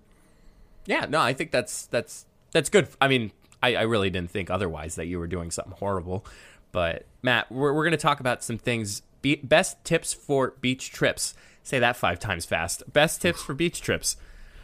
Yeah, 0.86 1.06
no, 1.10 1.20
I 1.20 1.34
think 1.34 1.52
that's 1.52 1.88
that's 1.88 2.26
that's 2.56 2.70
good. 2.70 2.88
I 3.02 3.10
mean, 3.10 3.32
I, 3.62 3.76
I 3.76 3.82
really 3.82 4.10
didn't 4.10 4.32
think 4.32 4.50
otherwise 4.50 4.96
that 4.96 5.08
you 5.08 5.20
were 5.20 5.28
doing 5.28 5.52
something 5.52 5.74
horrible. 5.78 6.26
But 6.72 7.06
Matt, 7.22 7.52
we're 7.52 7.74
we're 7.74 7.84
going 7.84 7.92
to 7.92 7.98
talk 7.98 8.22
about 8.22 8.44
some 8.44 8.58
things. 8.58 9.02
Be- 9.22 9.36
best 9.44 9.84
tips 9.84 10.14
for 10.14 10.52
beach 10.62 10.92
trips. 10.92 11.34
Say 11.64 11.80
that 11.80 11.98
five 11.98 12.18
times 12.20 12.46
fast. 12.46 12.82
Best 12.94 13.22
tips 13.22 13.42
for 13.44 13.54
beach 13.54 13.82
trips. 13.82 14.16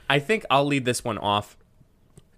I 0.09 0.19
think 0.19 0.45
I'll 0.49 0.65
lead 0.65 0.85
this 0.85 1.03
one 1.03 1.17
off 1.17 1.57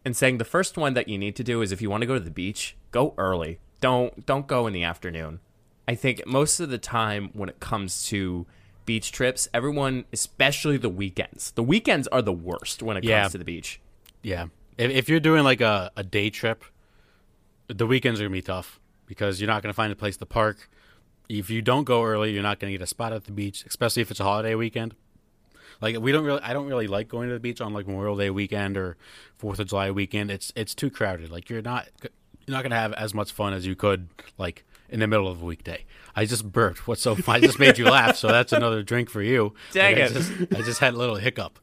and 0.04 0.16
saying 0.18 0.38
the 0.40 0.46
first 0.46 0.76
one 0.78 0.94
that 0.96 1.08
you 1.08 1.18
need 1.18 1.36
to 1.36 1.44
do 1.44 1.62
is 1.62 1.72
if 1.72 1.82
you 1.82 1.90
want 1.90 2.02
to 2.02 2.08
go 2.08 2.14
to 2.16 2.20
the 2.20 2.32
beach, 2.32 2.76
go 2.92 3.14
early. 3.18 3.60
Don't 3.80 4.26
don't 4.26 4.48
go 4.48 4.66
in 4.66 4.74
the 4.74 4.84
afternoon. 4.84 5.40
I 5.88 5.96
think 5.96 6.26
most 6.26 6.60
of 6.60 6.70
the 6.70 6.78
time 6.80 7.30
when 7.34 7.50
it 7.50 7.60
comes 7.60 8.06
to 8.08 8.46
beach 8.86 9.12
trips, 9.12 9.48
everyone, 9.54 10.06
especially 10.14 10.78
the 10.78 10.90
weekends, 10.90 11.52
the 11.52 11.64
weekends 11.64 12.08
are 12.08 12.22
the 12.22 12.34
worst 12.34 12.82
when 12.82 12.96
it 12.98 13.04
Yeah. 13.04 13.22
comes 13.22 13.34
to 13.34 13.38
the 13.38 13.46
beach. 13.46 13.80
Yeah, 14.22 14.48
if, 14.78 14.92
if 14.92 15.10
you're 15.10 15.20
doing 15.20 15.44
like 15.44 15.62
a, 15.62 15.92
a 15.96 16.04
day 16.04 16.30
trip, 16.30 16.64
the 17.68 17.88
weekends 17.88 18.20
are 18.20 18.24
gonna 18.24 18.34
be 18.34 18.42
tough 18.42 18.80
because 19.06 19.40
you're 19.40 19.48
not 19.48 19.62
gonna 19.62 19.74
find 19.74 19.92
a 19.92 19.96
place 19.96 20.18
to 20.18 20.26
park. 20.26 20.70
If 21.30 21.50
you 21.50 21.62
don't 21.62 21.86
go 21.86 22.04
early, 22.04 22.32
you're 22.32 22.44
not 22.44 22.60
gonna 22.60 22.72
get 22.72 22.82
a 22.82 22.88
spot 22.88 23.14
at 23.14 23.26
the 23.26 23.32
beach, 23.32 23.64
especially 23.66 24.02
if 24.02 24.12
it's 24.12 24.20
a 24.20 24.24
holiday 24.24 24.56
weekend. 24.56 24.96
Like 25.82 26.00
we 26.00 26.12
don't 26.12 26.24
really, 26.24 26.42
I 26.42 26.54
don't 26.54 26.68
really 26.68 26.88
like 26.88 27.08
going 27.08 27.28
to 27.30 27.34
the 27.34 27.40
beach 27.40 27.60
on 27.62 27.74
like 27.74 27.88
Memorial 27.88 28.16
Day 28.16 28.30
weekend 28.30 28.78
or 28.78 28.98
Fourth 29.38 29.60
of 29.60 29.68
July 29.68 29.92
weekend. 29.92 30.32
It's 30.32 30.54
it's 30.56 30.76
too 30.76 30.90
crowded. 30.90 31.32
Like 31.32 31.50
you're 31.50 31.62
not 31.62 31.88
you're 32.02 32.56
not 32.56 32.64
gonna 32.64 32.76
have 32.76 32.94
as 32.94 33.14
much 33.14 33.32
fun 33.32 33.54
as 33.54 33.66
you 33.66 33.76
could 33.76 34.08
like 34.38 34.66
in 34.90 35.00
the 35.00 35.08
middle 35.08 35.28
of 35.28 35.42
a 35.42 35.46
weekday. 35.46 35.86
I 36.16 36.26
just 36.26 36.52
burped. 36.52 36.88
What's 36.88 37.02
so? 37.02 37.18
I 37.28 37.40
just 37.40 37.60
made 37.60 37.78
you 37.78 37.86
laugh, 37.86 38.16
so 38.16 38.28
that's 38.28 38.54
another 38.54 38.84
drink 38.84 39.10
for 39.10 39.22
you. 39.22 39.54
Dang 39.72 39.96
Like, 39.96 40.04
it. 40.04 40.12
I 40.12 40.14
just, 40.14 40.32
I 40.56 40.62
just 40.62 40.80
had 40.80 40.94
a 40.94 40.98
little 40.98 41.16
hiccup. 41.16 41.60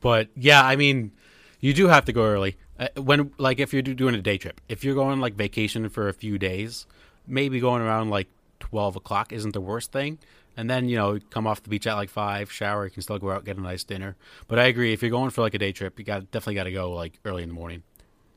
But 0.00 0.28
yeah, 0.36 0.64
I 0.64 0.76
mean, 0.76 1.12
you 1.64 1.72
do 1.72 1.88
have 1.88 2.04
to 2.04 2.12
go 2.12 2.26
early. 2.26 2.58
Uh, 2.78 2.88
when 3.00 3.32
like 3.38 3.58
if 3.58 3.72
you're 3.72 3.80
doing 3.80 4.14
a 4.14 4.20
day 4.20 4.36
trip, 4.36 4.60
if 4.68 4.84
you're 4.84 4.94
going 4.94 5.18
like 5.18 5.34
vacation 5.34 5.88
for 5.88 6.10
a 6.10 6.12
few 6.12 6.36
days, 6.36 6.86
maybe 7.26 7.58
going 7.58 7.80
around 7.80 8.10
like 8.10 8.28
twelve 8.60 8.96
o'clock 8.96 9.32
isn't 9.32 9.52
the 9.52 9.62
worst 9.62 9.90
thing. 9.90 10.18
And 10.58 10.68
then 10.68 10.90
you 10.90 10.98
know 10.98 11.18
come 11.30 11.46
off 11.46 11.62
the 11.62 11.70
beach 11.70 11.86
at 11.86 11.94
like 11.94 12.10
five, 12.10 12.52
shower. 12.52 12.84
You 12.84 12.90
can 12.90 13.00
still 13.00 13.18
go 13.18 13.30
out 13.30 13.46
get 13.46 13.56
a 13.56 13.62
nice 13.62 13.82
dinner. 13.82 14.14
But 14.46 14.58
I 14.58 14.64
agree, 14.64 14.92
if 14.92 15.00
you're 15.00 15.10
going 15.10 15.30
for 15.30 15.40
like 15.40 15.54
a 15.54 15.58
day 15.58 15.72
trip, 15.72 15.98
you 15.98 16.04
got 16.04 16.30
definitely 16.30 16.56
got 16.56 16.64
to 16.64 16.72
go 16.72 16.92
like 16.92 17.18
early 17.24 17.42
in 17.42 17.48
the 17.48 17.54
morning. 17.54 17.82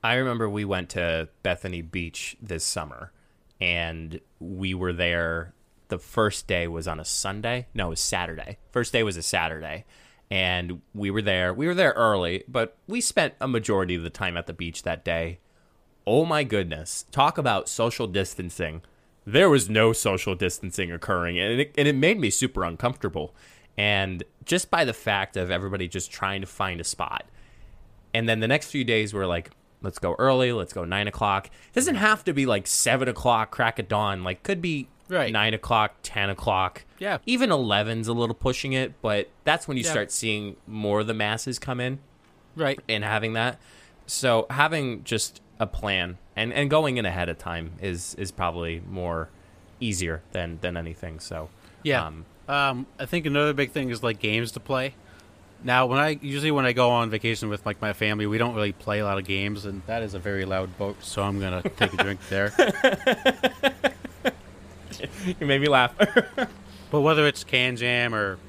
I 0.01 0.13
remember 0.13 0.49
we 0.49 0.63
went 0.63 0.91
to 0.91 1.27
Bethany 1.43 1.81
Beach 1.81 2.37
this 2.41 2.63
summer, 2.63 3.11
and 3.59 4.21
we 4.39 4.73
were 4.73 4.93
there. 4.93 5.53
The 5.89 5.99
first 5.99 6.47
day 6.47 6.69
was 6.69 6.87
on 6.87 6.97
a 6.97 7.05
Sunday. 7.05 7.67
No, 7.73 7.87
it 7.87 7.89
was 7.89 7.99
Saturday. 7.99 8.57
First 8.71 8.93
day 8.93 9.03
was 9.03 9.17
a 9.17 9.21
Saturday, 9.21 9.83
and 10.29 10.81
we 10.93 11.09
were 11.09 11.21
there. 11.21 11.53
We 11.53 11.67
were 11.67 11.73
there 11.73 11.93
early, 11.93 12.43
but 12.47 12.77
we 12.87 13.01
spent 13.01 13.33
a 13.39 13.47
majority 13.47 13.95
of 13.95 14.03
the 14.03 14.09
time 14.09 14.37
at 14.37 14.47
the 14.47 14.53
beach 14.53 14.83
that 14.83 15.05
day. 15.05 15.39
Oh 16.05 16.25
my 16.25 16.43
goodness. 16.43 17.05
Talk 17.11 17.37
about 17.37 17.69
social 17.69 18.07
distancing. 18.07 18.81
There 19.25 19.49
was 19.49 19.69
no 19.69 19.93
social 19.93 20.35
distancing 20.35 20.91
occurring, 20.91 21.37
and 21.37 21.59
it, 21.59 21.75
and 21.77 21.87
it 21.87 21.95
made 21.95 22.19
me 22.19 22.29
super 22.29 22.63
uncomfortable. 22.63 23.35
And 23.77 24.23
just 24.45 24.71
by 24.71 24.85
the 24.85 24.93
fact 24.93 25.37
of 25.37 25.51
everybody 25.51 25.87
just 25.87 26.11
trying 26.11 26.41
to 26.41 26.47
find 26.47 26.79
a 26.81 26.85
spot. 26.85 27.25
And 28.13 28.27
then 28.27 28.39
the 28.39 28.47
next 28.47 28.71
few 28.71 28.83
days 28.83 29.13
were 29.13 29.27
like, 29.27 29.51
let's 29.81 29.99
go 29.99 30.15
early, 30.17 30.51
let's 30.51 30.73
go 30.73 30.85
nine 30.85 31.07
o'clock. 31.07 31.47
It 31.47 31.73
doesn't 31.73 31.95
have 31.95 32.23
to 32.23 32.33
be 32.33 32.45
like 32.45 32.67
seven 32.67 33.07
o'clock, 33.07 33.51
crack 33.51 33.79
at 33.79 33.89
dawn. 33.89 34.23
Like 34.23 34.43
could 34.43 34.61
be 34.61 34.87
Right. 35.09 35.31
nine 35.31 35.53
o'clock, 35.53 35.95
ten 36.03 36.29
o'clock. 36.29 36.83
Yeah. 36.99 37.19
Even 37.25 37.51
eleven's 37.51 38.07
a 38.07 38.13
little 38.13 38.35
pushing 38.35 38.73
it, 38.73 39.01
but 39.01 39.29
that's 39.43 39.67
when 39.67 39.77
you 39.77 39.83
Yeah. 39.83 39.91
start 39.91 40.11
seeing 40.11 40.55
more 40.67 40.99
of 41.01 41.07
the 41.07 41.13
masses 41.13 41.59
come 41.59 41.79
in 41.79 41.99
Right. 42.55 42.79
and 42.89 43.03
having 43.03 43.33
that. 43.33 43.59
So 44.05 44.45
having 44.49 45.03
just 45.03 45.41
a 45.59 45.67
plan 45.67 46.17
and, 46.35 46.53
and 46.53 46.69
going 46.69 46.97
in 46.97 47.05
ahead 47.05 47.29
of 47.29 47.37
time 47.37 47.71
is 47.81 48.15
is 48.15 48.31
probably 48.31 48.81
more 48.89 49.29
easier 49.79 50.21
than 50.31 50.59
than 50.61 50.75
anything. 50.77 51.19
So 51.19 51.49
Yeah. 51.83 52.05
um, 52.05 52.25
Um, 52.49 52.85
I 52.99 53.05
think 53.05 53.25
another 53.25 53.51
big 53.53 53.71
thing 53.71 53.89
is 53.89 54.01
like 54.03 54.19
games 54.19 54.51
to 54.53 54.59
play. 54.61 54.93
Now, 55.63 55.85
when 55.87 55.99
I 55.99 56.19
usually 56.21 56.51
when 56.51 56.65
I 56.65 56.71
go 56.71 56.91
on 56.91 57.09
vacation 57.09 57.49
with 57.49 57.65
like 57.65 57.81
my 57.81 57.91
family, 57.91 58.25
we 58.27 58.37
don't 58.37 58.53
really 58.55 58.71
play 58.71 58.99
a 58.99 59.03
lot 59.05 59.17
of 59.17 59.25
games, 59.25 59.65
and 59.65 59.81
that 59.87 60.01
is 60.03 60.13
a 60.13 60.19
very 60.19 60.45
loud 60.45 60.77
boat. 60.77 61.03
So 61.03 61.23
I'm 61.23 61.39
gonna 61.39 61.61
take 61.63 61.93
a 61.93 61.97
drink 61.97 62.19
there. 62.29 62.53
you 65.39 65.45
made 65.45 65.61
me 65.61 65.67
laugh. 65.67 65.93
But 66.89 67.01
whether 67.01 67.27
it's 67.27 67.43
KanJam 67.43 68.13
or 68.13 68.39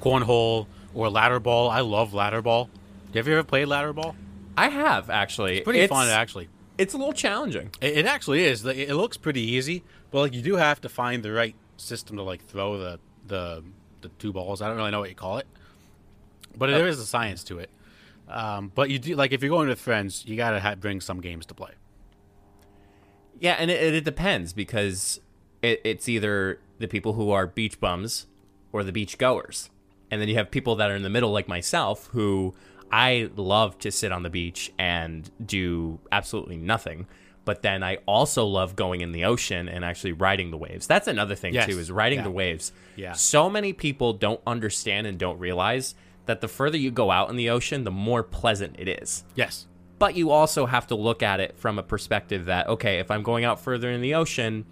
cornhole 0.00 0.66
or 0.94 1.08
ladder 1.08 1.40
ball, 1.40 1.70
I 1.70 1.80
love 1.80 2.12
ladder 2.12 2.42
ball. 2.42 2.68
Have 3.14 3.26
you 3.26 3.34
ever 3.34 3.44
played 3.44 3.66
ladder 3.66 3.92
ball? 3.92 4.14
I 4.56 4.68
have 4.68 5.08
actually. 5.08 5.58
It's 5.58 5.64
Pretty 5.64 5.80
it's, 5.80 5.90
fun, 5.90 6.08
actually. 6.08 6.48
It's 6.76 6.94
a 6.94 6.98
little 6.98 7.12
challenging. 7.12 7.70
It, 7.80 7.98
it 7.98 8.06
actually 8.06 8.44
is. 8.44 8.64
It 8.64 8.94
looks 8.94 9.16
pretty 9.16 9.40
easy, 9.40 9.82
but 10.10 10.20
like 10.20 10.34
you 10.34 10.42
do 10.42 10.56
have 10.56 10.80
to 10.82 10.88
find 10.88 11.22
the 11.22 11.32
right 11.32 11.54
system 11.76 12.16
to 12.16 12.22
like 12.22 12.44
throw 12.46 12.78
the 12.78 12.98
the 13.26 13.64
the 14.02 14.08
two 14.18 14.32
balls. 14.32 14.60
I 14.60 14.68
don't 14.68 14.76
really 14.76 14.90
know 14.90 15.00
what 15.00 15.08
you 15.08 15.14
call 15.14 15.38
it, 15.38 15.46
but 16.56 16.66
there 16.66 16.86
is 16.86 16.98
a 16.98 17.06
science 17.06 17.44
to 17.44 17.58
it. 17.58 17.70
Um, 18.28 18.72
but 18.74 18.90
you 18.90 18.98
do 18.98 19.14
like 19.14 19.32
if 19.32 19.42
you're 19.42 19.50
going 19.50 19.68
with 19.68 19.80
friends, 19.80 20.24
you 20.26 20.36
gotta 20.36 20.60
ha- 20.60 20.74
bring 20.74 21.00
some 21.00 21.20
games 21.20 21.46
to 21.46 21.54
play. 21.54 21.72
Yeah, 23.40 23.56
and 23.58 23.70
it, 23.70 23.94
it 23.94 24.04
depends 24.04 24.52
because 24.52 25.20
it, 25.62 25.80
it's 25.84 26.08
either 26.08 26.60
the 26.78 26.88
people 26.88 27.14
who 27.14 27.30
are 27.30 27.46
beach 27.46 27.80
bums 27.80 28.26
or 28.72 28.82
the 28.84 28.92
beach 28.92 29.18
goers. 29.18 29.70
And 30.10 30.20
then 30.20 30.28
you 30.28 30.34
have 30.36 30.50
people 30.50 30.76
that 30.76 30.90
are 30.90 30.94
in 30.96 31.02
the 31.02 31.10
middle, 31.10 31.30
like 31.32 31.48
myself, 31.48 32.08
who 32.12 32.54
I 32.90 33.30
love 33.36 33.78
to 33.80 33.90
sit 33.90 34.12
on 34.12 34.22
the 34.22 34.30
beach 34.30 34.72
and 34.78 35.30
do 35.44 36.00
absolutely 36.10 36.56
nothing. 36.56 37.06
But 37.44 37.62
then 37.62 37.82
I 37.82 37.96
also 38.06 38.44
love 38.44 38.76
going 38.76 39.00
in 39.00 39.12
the 39.12 39.24
ocean 39.24 39.68
and 39.68 39.84
actually 39.84 40.12
riding 40.12 40.50
the 40.50 40.56
waves. 40.58 40.86
That's 40.86 41.08
another 41.08 41.34
thing, 41.34 41.54
Yes. 41.54 41.66
too, 41.66 41.78
is 41.78 41.90
riding 41.90 42.18
Yeah. 42.18 42.24
the 42.24 42.30
waves. 42.30 42.72
Yeah. 42.94 43.12
So 43.14 43.48
many 43.50 43.72
people 43.72 44.12
don't 44.12 44.40
understand 44.46 45.06
and 45.06 45.18
don't 45.18 45.38
realize 45.38 45.94
that 46.26 46.40
the 46.40 46.46
further 46.48 46.76
you 46.76 46.90
go 46.92 47.10
out 47.10 47.30
in 47.30 47.36
the 47.36 47.50
ocean, 47.50 47.84
the 47.84 47.90
more 47.90 48.22
pleasant 48.22 48.76
it 48.78 48.88
is 48.88 49.24
Yes. 49.34 49.66
but 49.98 50.14
you 50.14 50.30
also 50.30 50.66
have 50.66 50.86
to 50.88 50.94
look 50.94 51.22
at 51.22 51.40
it 51.40 51.56
from 51.58 51.78
a 51.78 51.82
perspective 51.82 52.44
that 52.46 52.66
okay 52.68 52.98
if 52.98 53.08
i'm 53.10 53.22
going 53.22 53.44
out 53.44 53.60
further 53.60 53.88
in 53.90 54.00
the 54.00 54.14
ocean 54.14 54.64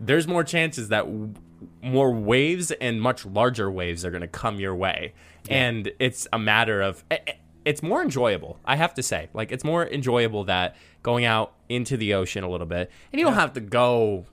there's 0.00 0.26
more 0.28 0.44
chances 0.44 0.88
that 0.88 1.04
w- 1.04 1.34
more 1.82 2.12
waves 2.12 2.70
and 2.70 3.00
much 3.02 3.26
larger 3.26 3.70
waves 3.70 4.04
are 4.04 4.10
going 4.10 4.20
to 4.22 4.28
come 4.28 4.60
your 4.60 4.74
way. 4.74 5.12
And 5.50 5.90
it's 5.98 6.26
a 6.32 6.38
matter 6.38 6.80
of 6.82 7.04
i- 7.10 7.20
i- 7.26 7.38
it's 7.64 7.82
more 7.82 8.00
enjoyable 8.02 8.58
i 8.64 8.76
have 8.76 8.94
to 8.94 9.02
say. 9.02 9.28
Like 9.34 9.50
it's 9.52 9.64
more 9.64 9.86
enjoyable 9.86 10.44
that 10.44 10.76
going 11.02 11.24
out 11.24 11.52
into 11.68 11.96
the 11.96 12.14
ocean 12.14 12.44
a 12.44 12.48
little 12.50 12.66
bit. 12.66 12.90
And 13.12 13.18
you 13.20 13.26
don't 13.26 13.34
have 13.34 13.52
to 13.54 13.60
go 13.60 14.26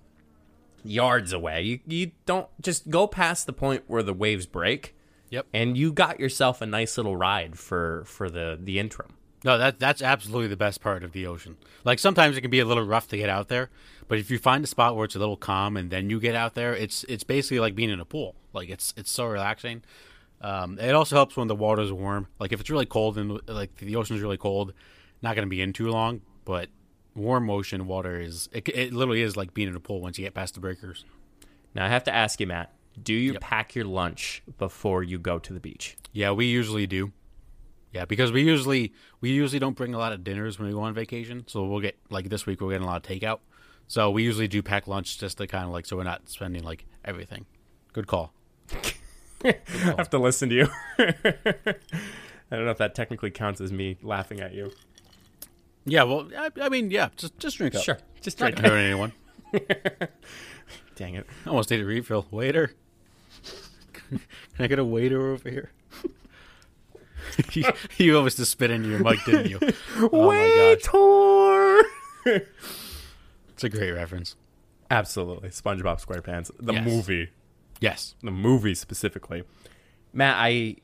yards 0.84 1.34
away. 1.34 1.62
You, 1.64 1.80
you 1.88 2.12
don't 2.26 2.48
just 2.62 2.90
go 2.90 3.08
past 3.08 3.46
the 3.48 3.54
point 3.54 3.84
where 3.88 4.04
the 4.04 4.14
waves 4.14 4.46
break. 4.46 4.94
Yep. 5.32 5.48
and 5.54 5.76
you 5.76 5.92
got 5.92 6.20
yourself 6.20 6.62
a 6.62 6.66
nice 6.68 6.96
little 6.98 7.18
ride 7.18 7.58
for 7.58 8.04
for 8.06 8.30
the 8.30 8.58
the 8.62 8.78
interim 8.80 9.16
No, 9.46 9.58
that 9.60 9.80
that's 9.80 10.02
absolutely 10.02 10.48
the 10.48 10.58
best 10.58 10.82
part 10.82 11.04
of 11.04 11.12
the 11.14 11.28
ocean. 11.28 11.56
Like 11.84 12.00
sometimes 12.00 12.36
it 12.36 12.42
can 12.42 12.50
be 12.52 12.60
a 12.60 12.66
little 12.66 12.84
rough 12.84 13.08
to 13.10 13.18
get 13.18 13.30
out 13.30 13.48
there, 13.48 13.70
but 14.08 14.18
if 14.18 14.32
you 14.32 14.40
find 14.40 14.64
a 14.64 14.68
spot 14.68 14.96
where 14.96 15.06
it's 15.06 15.16
a 15.16 15.20
little 15.20 15.38
calm 15.38 15.78
and 15.78 15.92
then 15.92 16.10
you 16.10 16.20
get 16.20 16.36
out 16.36 16.56
there, 16.56 16.76
it's 16.76 17.04
it's 17.06 17.24
basically 17.24 17.60
like 17.60 17.76
being 17.76 17.92
in 17.92 18.00
a 18.00 18.06
pool. 18.06 18.36
Like 18.54 18.70
it's 18.70 18.94
it's 18.98 19.12
so 19.12 19.28
relaxing. 19.28 19.84
Um, 20.42 20.78
it 20.80 20.94
also 20.96 21.16
helps 21.16 21.38
when 21.38 21.48
the 21.48 21.56
water's 21.56 21.92
warm. 21.92 22.28
Like 22.40 22.52
if 22.54 22.60
it's 22.60 22.70
really 22.72 22.86
cold 22.88 23.18
and 23.20 23.40
like 23.48 23.76
the 23.78 23.96
ocean's 23.96 24.22
really 24.22 24.38
cold, 24.38 24.74
not 25.22 25.36
going 25.36 25.46
to 25.46 25.50
be 25.50 25.62
in 25.62 25.74
too 25.74 25.90
long. 25.90 26.22
But 26.44 26.70
warm 27.16 27.50
ocean 27.50 27.86
water 27.88 28.20
is 28.20 28.50
it, 28.52 28.68
it 28.70 28.94
literally 28.94 29.22
is 29.22 29.38
like 29.38 29.54
being 29.54 29.70
in 29.70 29.76
a 29.76 29.80
pool 29.80 30.02
once 30.02 30.18
you 30.18 30.26
get 30.26 30.34
past 30.34 30.56
the 30.56 30.60
breakers. 30.60 31.06
Now 31.76 31.86
I 31.86 31.90
have 31.90 32.04
to 32.06 32.14
ask 32.14 32.40
you, 32.40 32.48
Matt. 32.48 32.74
Do 33.02 33.14
you 33.14 33.34
Yep. 33.34 33.42
pack 33.42 33.76
your 33.76 33.86
lunch 33.86 34.42
before 34.58 35.04
you 35.04 35.20
go 35.20 35.38
to 35.38 35.54
the 35.54 35.60
beach? 35.60 35.98
Yeah, 36.14 36.32
we 36.32 36.46
usually 36.46 36.88
do. 36.88 37.12
Yeah, 37.96 38.04
because 38.04 38.30
we 38.34 38.42
usually 38.42 38.92
we 39.22 39.32
usually 39.32 39.58
don't 39.58 39.78
bring 39.78 39.94
a 39.94 39.98
lot 39.98 40.12
of 40.12 40.22
dinners 40.22 40.60
when 40.60 40.68
we 40.68 40.74
go 40.74 40.82
on 40.82 40.94
vacation. 40.94 41.46
So 41.48 41.64
we'll 41.64 41.80
get 41.80 41.98
like 42.10 42.28
this 42.28 42.46
week 42.46 42.60
we're 42.60 42.72
getting 42.72 42.86
a 42.86 42.92
lot 42.92 42.98
of 42.98 43.04
takeout. 43.04 43.40
So 43.88 44.12
we 44.12 44.22
usually 44.22 44.50
do 44.50 44.62
pack 44.62 44.86
lunch 44.86 45.18
just 45.18 45.38
to 45.38 45.48
kind 45.48 45.64
of 45.64 45.72
like 45.72 45.86
so 45.86 45.96
we're 45.96 46.04
not 46.04 46.28
spending 46.28 46.64
like 46.64 46.86
everything. 47.06 47.46
Good 47.94 48.06
call. 48.06 48.34
I 49.46 49.56
have 49.98 50.10
to 50.10 50.18
listen 50.18 50.50
to 50.50 50.56
you. 50.56 50.68
I 51.00 52.56
don't 52.58 52.66
know 52.66 52.72
if 52.72 52.80
that 52.80 52.96
technically 52.96 53.32
counts 53.32 53.62
as 53.62 53.72
me 53.72 53.96
laughing 54.04 54.42
at 54.42 54.54
you. 54.54 54.74
Yeah, 55.86 56.04
well, 56.04 56.28
I, 56.38 56.50
I 56.60 56.68
mean, 56.68 56.92
yeah, 56.92 57.10
just 57.16 57.40
just 57.40 57.58
drink 57.58 57.76
up. 57.76 57.84
Sure, 57.84 57.98
just 58.20 58.42
Not 58.42 58.56
drink. 58.56 58.58
gonna 58.58 58.70
hurt 58.70 58.78
anyone. 58.78 59.14
Dang 60.96 61.16
it! 61.16 61.26
I 61.46 61.50
almost 61.50 61.72
need 61.72 61.80
a 61.80 61.86
refill. 61.86 62.28
Waiter, 62.30 62.74
can 63.94 64.20
I 64.60 64.68
get 64.68 64.80
a 64.80 64.84
waiter 64.84 65.32
over 65.32 65.50
here? 65.50 65.72
you, 67.54 67.66
you 67.98 68.18
almost 68.18 68.38
just 68.38 68.52
spit 68.52 68.72
into 68.72 68.90
your 68.90 69.00
mic, 69.00 69.24
didn't 69.26 69.50
you? 69.50 69.60
Oh 69.98 70.28
my 70.28 70.78
Waiter. 72.26 72.44
it's 73.50 73.64
a 73.64 73.70
great 73.70 73.92
reference. 73.92 74.36
Absolutely, 74.92 75.50
SpongeBob 75.50 76.04
SquarePants, 76.06 76.52
the 76.60 76.74
Yes. 76.74 76.86
movie, 76.86 77.30
Yes. 77.80 78.16
the 78.22 78.32
movie 78.32 78.76
specifically. 78.76 79.44
Matt, 80.14 80.36
I, 80.38 80.76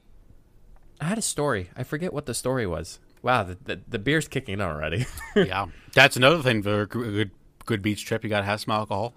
I 0.99 1.05
had 1.05 1.17
a 1.17 1.21
story. 1.21 1.69
I 1.77 1.83
forget 1.83 2.11
what 2.13 2.25
the 2.25 2.33
story 2.33 2.65
was. 2.67 2.99
Wow, 3.21 3.43
the 3.43 3.57
the, 3.63 3.81
the 3.87 3.99
beer's 3.99 4.27
kicking 4.27 4.53
in 4.55 4.61
already. 4.61 5.05
yeah, 5.35 5.67
that's 5.93 6.15
another 6.17 6.41
thing 6.41 6.63
for 6.63 6.81
a 6.81 6.87
good 6.87 7.29
good 7.65 7.81
beach 7.83 8.03
trip. 8.05 8.23
You 8.23 8.29
gotta 8.31 8.45
have 8.45 8.59
some 8.61 8.71
alcohol. 8.73 9.13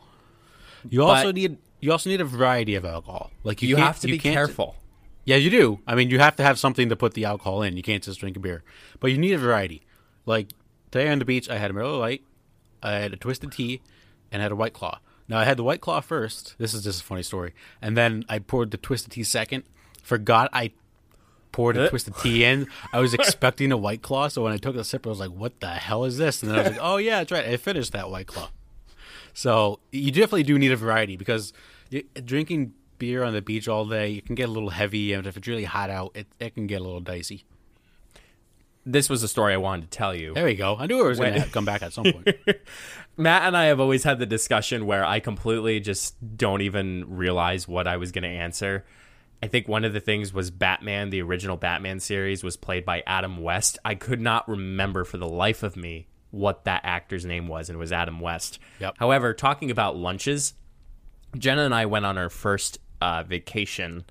You 0.88 1.02
also 1.04 1.28
But- 1.28 1.34
need 1.36 1.56
you 1.80 1.90
also 1.92 2.10
need 2.10 2.20
a 2.20 2.24
variety 2.26 2.74
of 2.74 2.84
alcohol. 2.84 3.30
Like 3.42 3.62
you, 3.62 3.68
you 3.70 3.76
have 3.76 4.00
to 4.00 4.08
you 4.08 4.14
be 4.14 4.18
can't- 4.18 4.34
careful. 4.34 4.76
Yeah, 5.24 5.36
you 5.36 5.48
do. 5.50 5.80
I 5.86 5.94
mean, 5.94 6.10
you 6.10 6.18
have 6.18 6.36
to 6.36 6.42
have 6.42 6.58
something 6.58 6.88
to 6.90 6.96
put 6.96 7.14
the 7.14 7.24
alcohol 7.24 7.62
in. 7.62 7.76
You 7.76 7.82
can't 7.82 8.02
just 8.02 8.20
drink 8.20 8.36
a 8.36 8.40
beer. 8.40 8.62
But 9.00 9.10
you 9.10 9.18
need 9.18 9.32
a 9.32 9.38
variety. 9.38 9.82
Like 10.26 10.48
today 10.90 11.08
on 11.10 11.18
the 11.18 11.24
beach, 11.24 11.48
I 11.48 11.56
had 11.58 11.70
a 11.70 11.74
Miller 11.74 11.96
Lite, 11.98 12.22
I 12.82 12.92
had 12.92 13.12
a 13.12 13.16
Twisted 13.16 13.52
Tea, 13.52 13.80
and 14.30 14.42
I 14.42 14.44
had 14.44 14.52
a 14.52 14.56
White 14.56 14.72
Claw. 14.74 14.98
Now 15.28 15.38
I 15.38 15.44
had 15.44 15.56
the 15.56 15.64
White 15.64 15.80
Claw 15.80 16.00
first. 16.00 16.54
This 16.58 16.74
is 16.74 16.84
just 16.84 17.00
a 17.00 17.04
funny 17.04 17.22
story. 17.22 17.54
And 17.80 17.96
then 17.96 18.24
I 18.28 18.38
poured 18.38 18.70
the 18.70 18.76
Twisted 18.76 19.12
Tea 19.12 19.22
second. 19.24 19.64
Forgot 20.02 20.50
I 20.52 20.72
poured 21.52 21.76
a 21.78 21.84
Uh. 21.86 21.88
Twisted 21.88 22.14
Tea 22.18 22.44
in. 22.44 22.66
I 22.92 23.00
was 23.00 23.14
expecting 23.18 23.72
a 23.72 23.76
White 23.78 24.02
Claw, 24.02 24.28
so 24.28 24.42
when 24.42 24.52
I 24.52 24.58
took 24.58 24.76
a 24.76 24.84
sip, 24.84 25.06
I 25.06 25.08
was 25.10 25.20
like, 25.20 25.30
"What 25.30 25.60
the 25.60 25.68
hell 25.68 26.04
is 26.04 26.18
this?" 26.18 26.42
And 26.42 26.50
then 26.52 26.58
I 26.58 26.62
was 26.62 26.70
like, 26.72 26.80
"Oh 26.82 26.96
yeah, 26.98 27.18
that's 27.20 27.32
right. 27.32 27.46
I 27.46 27.56
finished 27.56 27.92
that 27.92 28.10
White 28.10 28.26
Claw." 28.26 28.50
So 29.32 29.80
you 29.90 30.10
definitely 30.12 30.42
do 30.42 30.58
need 30.58 30.72
a 30.72 30.76
variety 30.76 31.16
because 31.16 31.52
drinking 32.24 32.74
beer 32.98 33.22
on 33.22 33.32
the 33.32 33.42
beach 33.42 33.68
all 33.68 33.84
day, 33.84 34.14
it 34.14 34.26
can 34.26 34.34
get 34.34 34.48
a 34.48 34.52
little 34.52 34.70
heavy, 34.70 35.12
and 35.12 35.26
if 35.26 35.36
it's 35.36 35.46
really 35.46 35.64
hot 35.64 35.90
out, 35.90 36.12
it, 36.14 36.26
it 36.38 36.54
can 36.54 36.66
get 36.66 36.80
a 36.80 36.84
little 36.84 37.00
dicey. 37.00 37.44
This 38.86 39.08
was 39.08 39.22
a 39.22 39.28
story 39.28 39.54
I 39.54 39.56
wanted 39.56 39.90
to 39.90 39.96
tell 39.96 40.14
you. 40.14 40.34
There 40.34 40.44
we 40.44 40.54
go. 40.54 40.76
I 40.76 40.86
knew 40.86 41.02
it 41.04 41.08
was 41.08 41.18
going 41.18 41.40
to 41.40 41.48
come 41.48 41.64
back 41.64 41.82
at 41.82 41.94
some 41.94 42.04
point. 42.04 42.28
Matt 43.16 43.42
and 43.42 43.56
I 43.56 43.66
have 43.66 43.80
always 43.80 44.04
had 44.04 44.18
the 44.18 44.26
discussion 44.26 44.84
where 44.84 45.04
I 45.04 45.20
completely 45.20 45.80
just 45.80 46.16
don't 46.36 46.60
even 46.60 47.04
realize 47.08 47.66
what 47.66 47.86
I 47.86 47.96
was 47.96 48.12
going 48.12 48.24
to 48.24 48.28
answer. 48.28 48.84
I 49.42 49.46
think 49.46 49.68
one 49.68 49.84
of 49.84 49.92
the 49.92 50.00
things 50.00 50.34
was 50.34 50.50
Batman, 50.50 51.10
the 51.10 51.22
original 51.22 51.56
Batman 51.56 52.00
series, 52.00 52.44
was 52.44 52.56
played 52.56 52.84
by 52.84 53.02
Adam 53.06 53.42
West. 53.42 53.78
I 53.84 53.94
could 53.94 54.20
not 54.20 54.48
remember 54.48 55.04
for 55.04 55.16
the 55.16 55.28
life 55.28 55.62
of 55.62 55.76
me 55.76 56.08
what 56.30 56.64
that 56.64 56.80
actor's 56.84 57.24
name 57.24 57.46
was, 57.46 57.68
and 57.68 57.76
it 57.76 57.78
was 57.78 57.92
Adam 57.92 58.20
West. 58.20 58.58
Yep. 58.80 58.96
However, 58.98 59.32
talking 59.32 59.70
about 59.70 59.96
lunches, 59.96 60.54
Jenna 61.38 61.62
and 61.64 61.74
I 61.74 61.86
went 61.86 62.06
on 62.06 62.18
our 62.18 62.28
first 62.30 62.78
uh, 63.00 63.22
vacation 63.22 64.04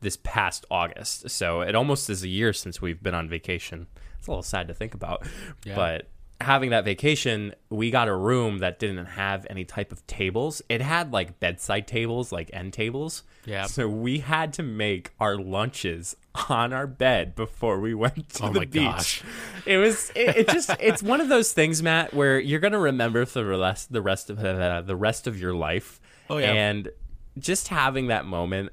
this 0.00 0.16
past 0.22 0.64
August. 0.70 1.28
So 1.30 1.60
it 1.60 1.74
almost 1.74 2.08
is 2.08 2.22
a 2.22 2.28
year 2.28 2.52
since 2.52 2.80
we've 2.80 3.02
been 3.02 3.14
on 3.14 3.28
vacation. 3.28 3.86
It's 4.18 4.26
a 4.26 4.30
little 4.30 4.42
sad 4.42 4.68
to 4.68 4.74
think 4.74 4.94
about, 4.94 5.26
Yeah. 5.64 5.74
but 5.76 6.08
having 6.40 6.70
that 6.70 6.84
vacation, 6.84 7.52
we 7.68 7.90
got 7.90 8.06
a 8.06 8.14
room 8.14 8.58
that 8.58 8.78
didn't 8.78 9.06
have 9.06 9.44
any 9.50 9.64
type 9.64 9.90
of 9.90 10.06
tables. 10.06 10.62
It 10.68 10.80
had 10.80 11.12
like 11.12 11.40
bedside 11.40 11.88
tables, 11.88 12.30
like 12.30 12.48
end 12.52 12.72
tables. 12.72 13.24
Yeah. 13.44 13.64
So 13.66 13.88
we 13.88 14.20
had 14.20 14.52
to 14.54 14.62
make 14.62 15.10
our 15.18 15.36
lunches 15.36 16.14
on 16.48 16.72
our 16.72 16.86
bed 16.86 17.34
before 17.34 17.80
we 17.80 17.92
went 17.94 18.28
to 18.34 18.44
Oh 18.44 18.52
the 18.52 18.60
my 18.60 18.66
beach. 18.66 18.82
gosh. 18.84 19.22
It 19.66 19.78
was 19.78 20.10
it, 20.14 20.36
it 20.36 20.48
just 20.48 20.70
it's 20.78 21.02
one 21.02 21.20
of 21.20 21.28
those 21.28 21.52
things, 21.52 21.82
Matt, 21.82 22.14
where 22.14 22.38
you're 22.38 22.60
gonna 22.60 22.78
remember 22.78 23.26
for 23.26 23.40
the 23.42 23.58
rest 23.58 23.92
the 23.92 24.02
rest 24.02 24.30
of 24.30 24.38
uh, 24.44 24.82
the 24.82 24.94
rest 24.96 25.26
of 25.26 25.40
your 25.40 25.54
life. 25.54 26.00
Oh, 26.30 26.38
yeah. 26.38 26.52
And 26.52 26.90
just 27.38 27.68
having 27.68 28.08
that 28.08 28.24
moment 28.24 28.70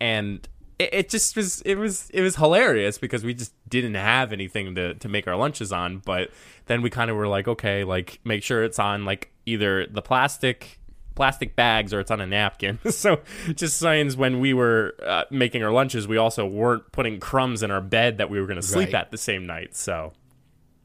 and 0.00 0.46
it, 0.78 0.90
it 0.92 1.08
just 1.08 1.36
was 1.36 1.62
it 1.62 1.76
was 1.76 2.10
it 2.10 2.20
was 2.20 2.36
hilarious 2.36 2.98
because 2.98 3.24
we 3.24 3.32
just 3.32 3.54
didn't 3.68 3.94
have 3.94 4.32
anything 4.32 4.74
to 4.74 4.94
to 4.94 5.08
make 5.08 5.26
our 5.28 5.36
lunches 5.36 5.72
on, 5.72 5.98
but 6.04 6.30
then 6.66 6.82
we 6.82 6.90
kind 6.90 7.10
of 7.10 7.16
were 7.16 7.28
like, 7.28 7.48
okay, 7.48 7.84
like 7.84 8.20
make 8.24 8.42
sure 8.42 8.62
it's 8.64 8.78
on 8.78 9.04
like 9.04 9.30
either 9.46 9.86
the 9.86 10.02
plastic 10.02 10.78
plastic 11.14 11.54
bags 11.54 11.94
or 11.94 12.00
it's 12.00 12.10
on 12.10 12.20
a 12.20 12.26
napkin. 12.26 12.78
so 12.90 13.20
just 13.54 13.76
signs 13.78 14.16
when 14.16 14.40
we 14.40 14.52
were 14.52 14.94
uh, 15.06 15.22
making 15.30 15.62
our 15.62 15.70
lunches, 15.70 16.08
we 16.08 16.16
also 16.16 16.44
weren't 16.44 16.90
putting 16.90 17.20
crumbs 17.20 17.62
in 17.62 17.70
our 17.70 17.80
bed 17.80 18.18
that 18.18 18.28
we 18.28 18.40
were 18.40 18.46
going 18.46 18.56
to 18.60 18.62
sleep 18.66 18.88
Right. 18.88 18.96
at 18.96 19.10
the 19.12 19.18
same 19.18 19.46
night. 19.46 19.76
So 19.76 20.12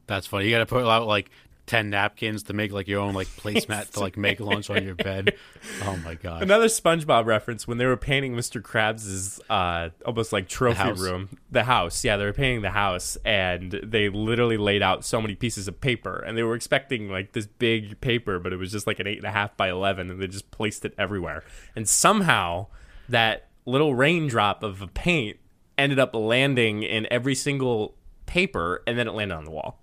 That's 0.06 0.28
funny. 0.28 0.44
You 0.44 0.52
got 0.52 0.60
to 0.60 0.66
put 0.66 0.86
out 0.86 1.06
like 1.08 1.30
ten 1.70 1.88
napkins 1.88 2.42
to 2.42 2.52
make 2.52 2.72
like 2.72 2.88
your 2.88 3.00
own 3.00 3.14
like 3.14 3.28
placemat 3.28 3.90
to 3.92 4.00
like 4.00 4.16
make 4.16 4.40
lunch 4.40 4.68
on 4.70 4.82
your 4.84 4.96
bed. 4.96 5.34
Oh 5.84 5.96
my 5.98 6.14
god. 6.14 6.42
Another 6.42 6.66
SpongeBob 6.66 7.26
reference 7.26 7.68
when 7.68 7.78
they 7.78 7.84
were 7.86 7.96
painting 7.96 8.34
Mr. 8.34 8.60
Krabs's 8.62 9.40
uh, 9.50 9.90
almost 10.06 10.32
like 10.32 10.48
trophy 10.48 10.78
house. 10.78 10.98
room, 10.98 11.28
the 11.50 11.64
house. 11.64 12.02
Yeah, 12.04 12.16
they 12.16 12.24
were 12.24 12.32
painting 12.32 12.62
the 12.62 12.70
house, 12.70 13.16
and 13.24 13.78
they 13.84 14.08
literally 14.08 14.56
laid 14.56 14.82
out 14.82 15.04
so 15.04 15.20
many 15.20 15.34
pieces 15.34 15.68
of 15.68 15.80
paper, 15.80 16.18
and 16.18 16.36
they 16.36 16.42
were 16.42 16.54
expecting 16.54 17.08
like 17.10 17.32
this 17.32 17.46
big 17.46 18.00
paper, 18.00 18.38
but 18.38 18.52
it 18.52 18.56
was 18.56 18.72
just 18.72 18.86
like 18.86 18.98
an 19.00 19.06
eight 19.06 19.18
and 19.18 19.26
a 19.26 19.30
half 19.30 19.56
by 19.56 19.68
eleven, 19.70 20.10
and 20.10 20.20
they 20.20 20.26
just 20.26 20.50
placed 20.50 20.84
it 20.84 20.94
everywhere. 20.98 21.44
And 21.76 21.88
somehow 21.88 22.66
that 23.08 23.48
little 23.66 23.94
raindrop 23.94 24.62
of 24.62 24.82
a 24.82 24.86
paint 24.88 25.38
ended 25.78 25.98
up 25.98 26.14
landing 26.14 26.82
in 26.82 27.06
every 27.10 27.34
single 27.34 27.94
paper, 28.26 28.82
and 28.86 28.98
then 28.98 29.06
it 29.06 29.12
landed 29.12 29.34
on 29.34 29.44
the 29.44 29.50
wall. 29.50 29.78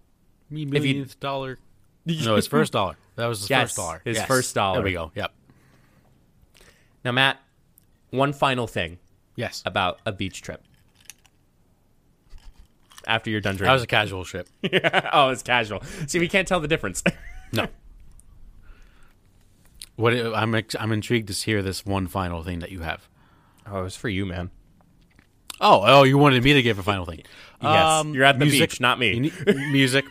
Me 0.50 0.62
you- 0.62 0.67
millionth 0.67 1.20
dollar. 1.20 1.60
No, 2.26 2.36
his 2.36 2.48
first 2.48 2.72
dollar. 2.74 2.96
That 3.16 3.28
was 3.28 3.42
his 3.42 3.50
Yes, 3.50 3.62
first 3.72 3.76
dollar. 3.78 4.02
his 4.06 4.22
first 4.24 4.56
dollar. 4.56 4.78
There 4.78 4.86
we 4.86 4.94
go. 4.94 5.12
Yep. 5.16 5.32
Now, 7.04 7.12
Matt, 7.12 7.40
one 8.12 8.32
final 8.34 8.68
thing 8.68 8.98
Yes. 9.36 9.62
about 9.66 10.00
a 10.06 10.12
beach 10.12 10.42
trip. 10.42 10.64
After 13.06 13.30
you're 13.30 13.40
done 13.42 13.56
drinking. 13.56 13.68
That 13.68 13.74
was 13.74 13.84
a 13.84 13.88
casual 13.88 14.26
trip. 14.26 14.48
yeah. 14.62 15.10
oh, 15.14 15.30
it's 15.30 15.44
casual. 15.44 15.82
See, 16.08 16.20
we 16.20 16.28
can't 16.28 16.48
tell 16.48 16.60
the 16.60 16.68
difference. 16.68 17.04
No. 17.54 17.66
What 19.96 20.14
I'm 20.14 20.54
I'm 20.78 20.92
intrigued 20.92 21.30
to 21.30 21.34
hear 21.34 21.62
this 21.62 21.86
one 21.86 22.08
final 22.08 22.44
thing 22.44 22.60
that 22.60 22.72
you 22.72 22.82
have. 22.82 23.08
oh, 23.66 23.80
it 23.80 23.84
was 23.84 23.96
for 23.96 24.10
you, 24.10 24.26
man. 24.26 24.52
Oh, 25.62 25.82
oh, 25.86 26.04
you 26.04 26.18
wanted 26.18 26.44
me 26.44 26.54
to 26.54 26.62
give 26.62 26.78
a 26.78 26.84
final 26.84 27.06
thing. 27.06 27.24
Yes, 27.64 27.84
um, 27.84 28.14
you're 28.14 28.26
at 28.26 28.38
the 28.38 28.46
music- 28.46 28.70
beach, 28.72 28.82
not 28.82 29.00
me. 29.00 29.18
need- 29.20 29.34
music. 29.72 30.04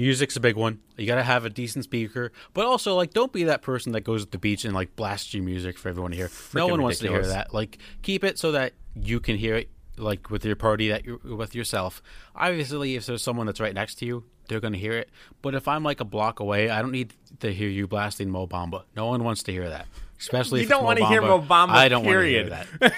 Music's 0.00 0.34
a 0.34 0.40
big 0.40 0.56
one. 0.56 0.80
You 0.96 1.06
gotta 1.06 1.22
have 1.22 1.44
a 1.44 1.50
decent 1.50 1.84
speaker, 1.84 2.32
but 2.54 2.64
also 2.64 2.94
like 2.94 3.12
don't 3.12 3.32
be 3.32 3.44
that 3.44 3.60
person 3.60 3.92
that 3.92 4.00
goes 4.00 4.24
to 4.24 4.30
the 4.30 4.38
beach 4.38 4.64
and 4.64 4.74
like 4.74 4.96
blasts 4.96 5.34
your 5.34 5.42
music 5.42 5.76
for 5.76 5.90
everyone 5.90 6.12
to 6.12 6.16
hear. 6.16 6.30
no 6.54 6.66
Freaking 6.66 6.70
one 6.70 6.82
wants 6.82 7.00
to 7.00 7.08
hear 7.08 7.26
that. 7.26 7.52
Like 7.52 7.76
keep 8.00 8.24
it 8.24 8.38
so 8.38 8.52
that 8.52 8.72
you 8.94 9.20
can 9.20 9.36
hear 9.36 9.56
it, 9.56 9.68
like 9.98 10.30
with 10.30 10.42
your 10.46 10.56
party 10.56 10.88
that 10.88 11.04
you're 11.04 11.18
with 11.18 11.54
yourself. 11.54 12.02
Obviously, 12.34 12.96
if 12.96 13.04
there's 13.04 13.22
someone 13.22 13.44
that's 13.44 13.60
right 13.60 13.74
next 13.74 13.96
to 13.96 14.06
you, 14.06 14.24
they're 14.48 14.60
gonna 14.60 14.78
hear 14.78 14.94
it. 14.94 15.10
But 15.42 15.54
if 15.54 15.68
I'm 15.68 15.82
like 15.82 16.00
a 16.00 16.06
block 16.06 16.40
away, 16.40 16.70
I 16.70 16.80
don't 16.80 16.92
need 16.92 17.12
to 17.40 17.52
hear 17.52 17.68
you 17.68 17.86
blasting 17.86 18.30
Mo 18.30 18.46
Bamba. 18.46 18.84
No 18.96 19.04
one 19.06 19.22
wants 19.22 19.42
to 19.44 19.52
hear 19.52 19.68
that, 19.68 19.86
especially 20.18 20.62
You 20.62 20.66
don't 20.66 20.82
wanna 20.84 21.06
hear 21.06 21.20
Mo 21.20 21.42
Bamba, 21.42 21.72
I 21.72 21.88
don't 21.88 22.06
wanna 22.06 22.24
hear 22.24 22.48
that. 22.48 22.66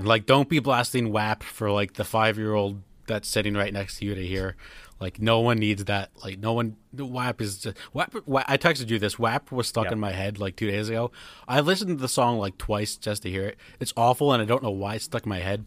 Like, 0.00 0.26
don't 0.26 0.48
be 0.48 0.60
blasting 0.60 1.10
WAP 1.10 1.42
for 1.42 1.72
like 1.72 1.94
the 1.94 2.04
five 2.04 2.38
year 2.38 2.54
old 2.54 2.82
that's 3.08 3.26
sitting 3.26 3.54
right 3.54 3.72
next 3.72 3.98
to 3.98 4.04
you 4.04 4.14
to 4.14 4.24
hear. 4.24 4.54
Like, 5.00 5.20
no 5.20 5.38
one 5.40 5.58
needs 5.58 5.84
that. 5.84 6.10
Like, 6.24 6.38
no 6.40 6.52
one. 6.52 6.76
WAP 6.92 7.40
is 7.40 7.58
just. 7.58 7.76
WAP, 7.92 8.14
WAP, 8.26 8.44
I 8.48 8.56
texted 8.56 8.88
you 8.90 8.98
this. 8.98 9.18
WAP 9.18 9.52
was 9.52 9.68
stuck 9.68 9.84
Yeah. 9.86 9.92
in 9.92 10.00
my 10.00 10.10
head 10.12 10.38
like 10.40 10.56
two 10.56 10.68
days 10.70 10.88
ago. 10.88 11.12
I 11.46 11.60
listened 11.60 11.90
to 11.90 12.02
the 12.02 12.08
song 12.08 12.38
like 12.38 12.58
twice 12.58 12.96
just 12.96 13.22
to 13.22 13.30
hear 13.30 13.44
it. 13.44 13.58
It's 13.78 13.92
awful, 13.96 14.32
and 14.32 14.42
I 14.42 14.44
don't 14.44 14.62
know 14.62 14.70
why 14.70 14.96
it 14.96 15.02
stuck 15.02 15.24
in 15.24 15.28
my 15.28 15.38
head. 15.38 15.66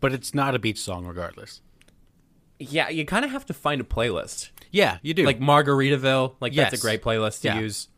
But 0.00 0.12
it's 0.12 0.34
not 0.34 0.54
a 0.54 0.58
beach 0.58 0.78
song, 0.80 1.06
regardless. 1.06 1.60
Yeah, 2.58 2.88
you 2.88 3.04
kind 3.04 3.24
of 3.24 3.30
have 3.32 3.44
to 3.46 3.54
find 3.54 3.80
a 3.80 3.84
playlist. 3.84 4.50
Yeah, 4.70 4.98
you 5.02 5.12
do. 5.14 5.24
Like 5.24 5.40
Margaritaville, 5.40 6.36
like 6.40 6.54
that's 6.54 6.74
a 6.74 6.78
great 6.78 7.02
playlist 7.02 7.40
to 7.42 7.48
Yeah. 7.48 7.60
use. 7.60 7.88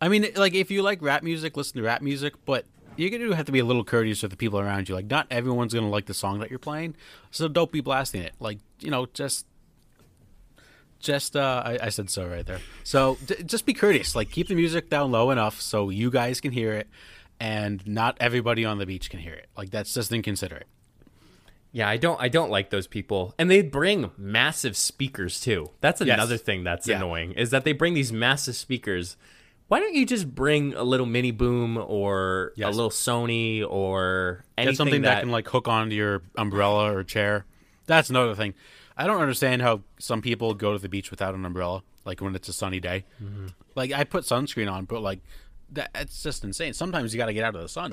I 0.00 0.08
mean, 0.08 0.26
like 0.36 0.54
if 0.54 0.70
you 0.70 0.82
like 0.82 1.00
rap 1.02 1.22
music, 1.22 1.56
listen 1.56 1.76
to 1.78 1.82
rap 1.82 2.02
music, 2.02 2.34
but 2.44 2.66
you're 2.96 3.10
gonna 3.10 3.34
have 3.34 3.46
to 3.46 3.52
be 3.52 3.58
a 3.58 3.64
little 3.64 3.82
courteous 3.84 4.22
with 4.22 4.30
the 4.30 4.36
people 4.36 4.60
around 4.60 4.88
you. 4.88 4.94
Like, 4.94 5.06
not 5.10 5.26
everyone's 5.30 5.72
gonna 5.74 5.88
like 5.88 6.06
the 6.06 6.14
song 6.14 6.38
that 6.40 6.50
you're 6.50 6.58
playing, 6.58 6.94
so 7.30 7.48
don't 7.48 7.72
be 7.72 7.80
blasting 7.80 8.22
it. 8.22 8.34
Like, 8.38 8.58
you 8.80 8.90
know, 8.90 9.06
just, 9.06 9.46
just, 11.00 11.36
uh, 11.36 11.62
I, 11.64 11.78
I 11.82 11.88
said 11.90 12.10
so 12.10 12.26
right 12.26 12.46
there. 12.46 12.60
So 12.82 13.18
d- 13.26 13.42
just 13.44 13.66
be 13.66 13.74
courteous. 13.74 14.14
Like, 14.14 14.30
keep 14.30 14.48
the 14.48 14.54
music 14.54 14.88
down 14.90 15.10
low 15.12 15.30
enough 15.30 15.60
so 15.60 15.90
you 15.90 16.10
guys 16.10 16.40
can 16.40 16.52
hear 16.52 16.72
it, 16.72 16.88
and 17.40 17.86
not 17.86 18.16
everybody 18.20 18.64
on 18.64 18.78
the 18.78 18.86
beach 18.86 19.10
can 19.10 19.20
hear 19.20 19.34
it. 19.34 19.48
Like, 19.56 19.70
that's 19.70 19.92
just 19.92 20.12
inconsiderate. 20.12 20.66
Yeah, 21.72 21.88
I 21.88 21.96
don't 21.96 22.20
I 22.20 22.28
don't 22.28 22.50
like 22.50 22.70
those 22.70 22.86
people. 22.86 23.34
And 23.36 23.50
they 23.50 23.60
bring 23.60 24.12
massive 24.16 24.76
speakers 24.76 25.40
too. 25.40 25.70
That's 25.80 26.00
Yes. 26.00 26.14
another 26.14 26.36
thing 26.36 26.62
that's 26.62 26.86
Yeah. 26.86 26.98
annoying 26.98 27.32
is 27.32 27.50
that 27.50 27.64
they 27.64 27.72
bring 27.72 27.94
these 27.94 28.12
massive 28.12 28.54
speakers. 28.54 29.16
Why 29.66 29.80
don't 29.80 29.92
you 29.94 30.06
just 30.06 30.32
bring 30.36 30.74
a 30.74 30.84
little 30.84 31.04
mini 31.06 31.32
boom 31.32 31.76
or 31.76 32.52
a 32.56 32.70
little 32.70 32.90
Sony 32.90 33.66
or 33.68 34.44
anything 34.56 34.72
Get 34.72 34.76
something 34.76 35.02
that, 35.02 35.14
that, 35.16 35.20
can 35.22 35.32
like 35.32 35.48
hook 35.48 35.66
onto 35.66 35.96
your 35.96 36.22
umbrella 36.36 36.94
or 36.94 37.02
chair. 37.02 37.44
That's 37.86 38.08
another 38.08 38.36
thing. 38.36 38.54
I 38.96 39.06
don't 39.06 39.20
understand 39.20 39.62
how 39.62 39.82
some 39.98 40.22
people 40.22 40.54
go 40.54 40.72
to 40.72 40.78
the 40.78 40.88
beach 40.88 41.10
without 41.10 41.34
an 41.34 41.44
umbrella, 41.44 41.82
like 42.04 42.20
when 42.20 42.34
it's 42.34 42.48
a 42.48 42.52
sunny 42.52 42.80
day. 42.80 43.04
Mm-hmm. 43.22 43.48
Like 43.74 43.92
I 43.92 44.04
put 44.04 44.24
sunscreen 44.24 44.70
on, 44.70 44.84
but 44.84 45.00
like 45.02 45.20
that, 45.72 45.90
it's 45.94 46.22
just 46.22 46.44
insane. 46.44 46.72
Sometimes 46.74 47.12
you 47.12 47.18
got 47.18 47.26
to 47.26 47.34
get 47.34 47.44
out 47.44 47.56
of 47.56 47.62
the 47.62 47.68
sun. 47.68 47.92